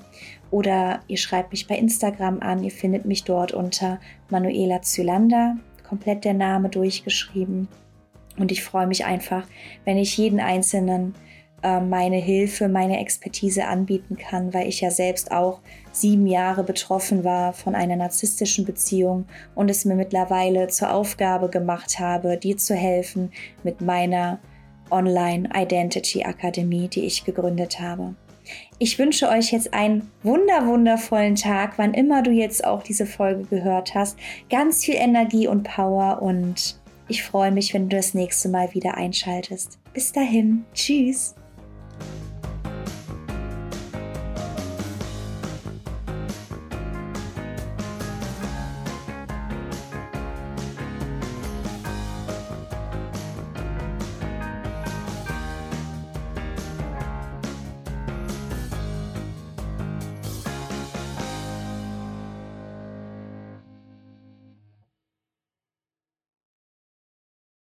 oder 0.51 0.99
ihr 1.07 1.17
schreibt 1.17 1.51
mich 1.51 1.67
bei 1.67 1.77
Instagram 1.77 2.39
an. 2.41 2.63
Ihr 2.63 2.71
findet 2.71 3.05
mich 3.05 3.23
dort 3.23 3.53
unter 3.53 3.99
Manuela 4.29 4.81
Zylander, 4.81 5.57
komplett 5.87 6.25
der 6.25 6.33
Name 6.33 6.69
durchgeschrieben. 6.69 7.67
Und 8.37 8.51
ich 8.51 8.63
freue 8.63 8.87
mich 8.87 9.05
einfach, 9.05 9.47
wenn 9.85 9.97
ich 9.97 10.17
jeden 10.17 10.39
einzelnen 10.39 11.15
äh, 11.63 11.79
meine 11.79 12.17
Hilfe, 12.17 12.67
meine 12.67 12.99
Expertise 12.99 13.65
anbieten 13.65 14.17
kann, 14.17 14.53
weil 14.53 14.67
ich 14.67 14.81
ja 14.81 14.91
selbst 14.91 15.31
auch 15.31 15.59
sieben 15.91 16.27
Jahre 16.27 16.63
betroffen 16.63 17.23
war 17.23 17.53
von 17.53 17.73
einer 17.73 17.95
narzisstischen 17.95 18.65
Beziehung 18.65 19.25
und 19.55 19.69
es 19.69 19.83
mir 19.83 19.95
mittlerweile 19.95 20.67
zur 20.67 20.93
Aufgabe 20.93 21.49
gemacht 21.49 21.99
habe, 21.99 22.37
dir 22.37 22.57
zu 22.57 22.75
helfen 22.75 23.31
mit 23.63 23.81
meiner 23.81 24.39
Online 24.91 25.49
Identity 25.53 26.23
Akademie, 26.23 26.87
die 26.87 27.05
ich 27.05 27.25
gegründet 27.25 27.79
habe. 27.79 28.15
Ich 28.79 28.97
wünsche 28.99 29.27
euch 29.27 29.51
jetzt 29.51 29.73
einen 29.73 30.09
wunder 30.23 30.67
wundervollen 30.67 31.35
Tag, 31.35 31.73
wann 31.77 31.93
immer 31.93 32.21
du 32.21 32.31
jetzt 32.31 32.63
auch 32.65 32.83
diese 32.83 33.05
Folge 33.05 33.43
gehört 33.43 33.95
hast. 33.95 34.17
Ganz 34.49 34.85
viel 34.85 34.95
Energie 34.95 35.47
und 35.47 35.63
Power 35.63 36.21
und 36.21 36.79
ich 37.09 37.23
freue 37.23 37.51
mich, 37.51 37.73
wenn 37.73 37.89
du 37.89 37.95
das 37.95 38.13
nächste 38.13 38.49
Mal 38.49 38.73
wieder 38.73 38.95
einschaltest. 38.95 39.79
Bis 39.93 40.11
dahin, 40.11 40.65
tschüss. 40.73 41.35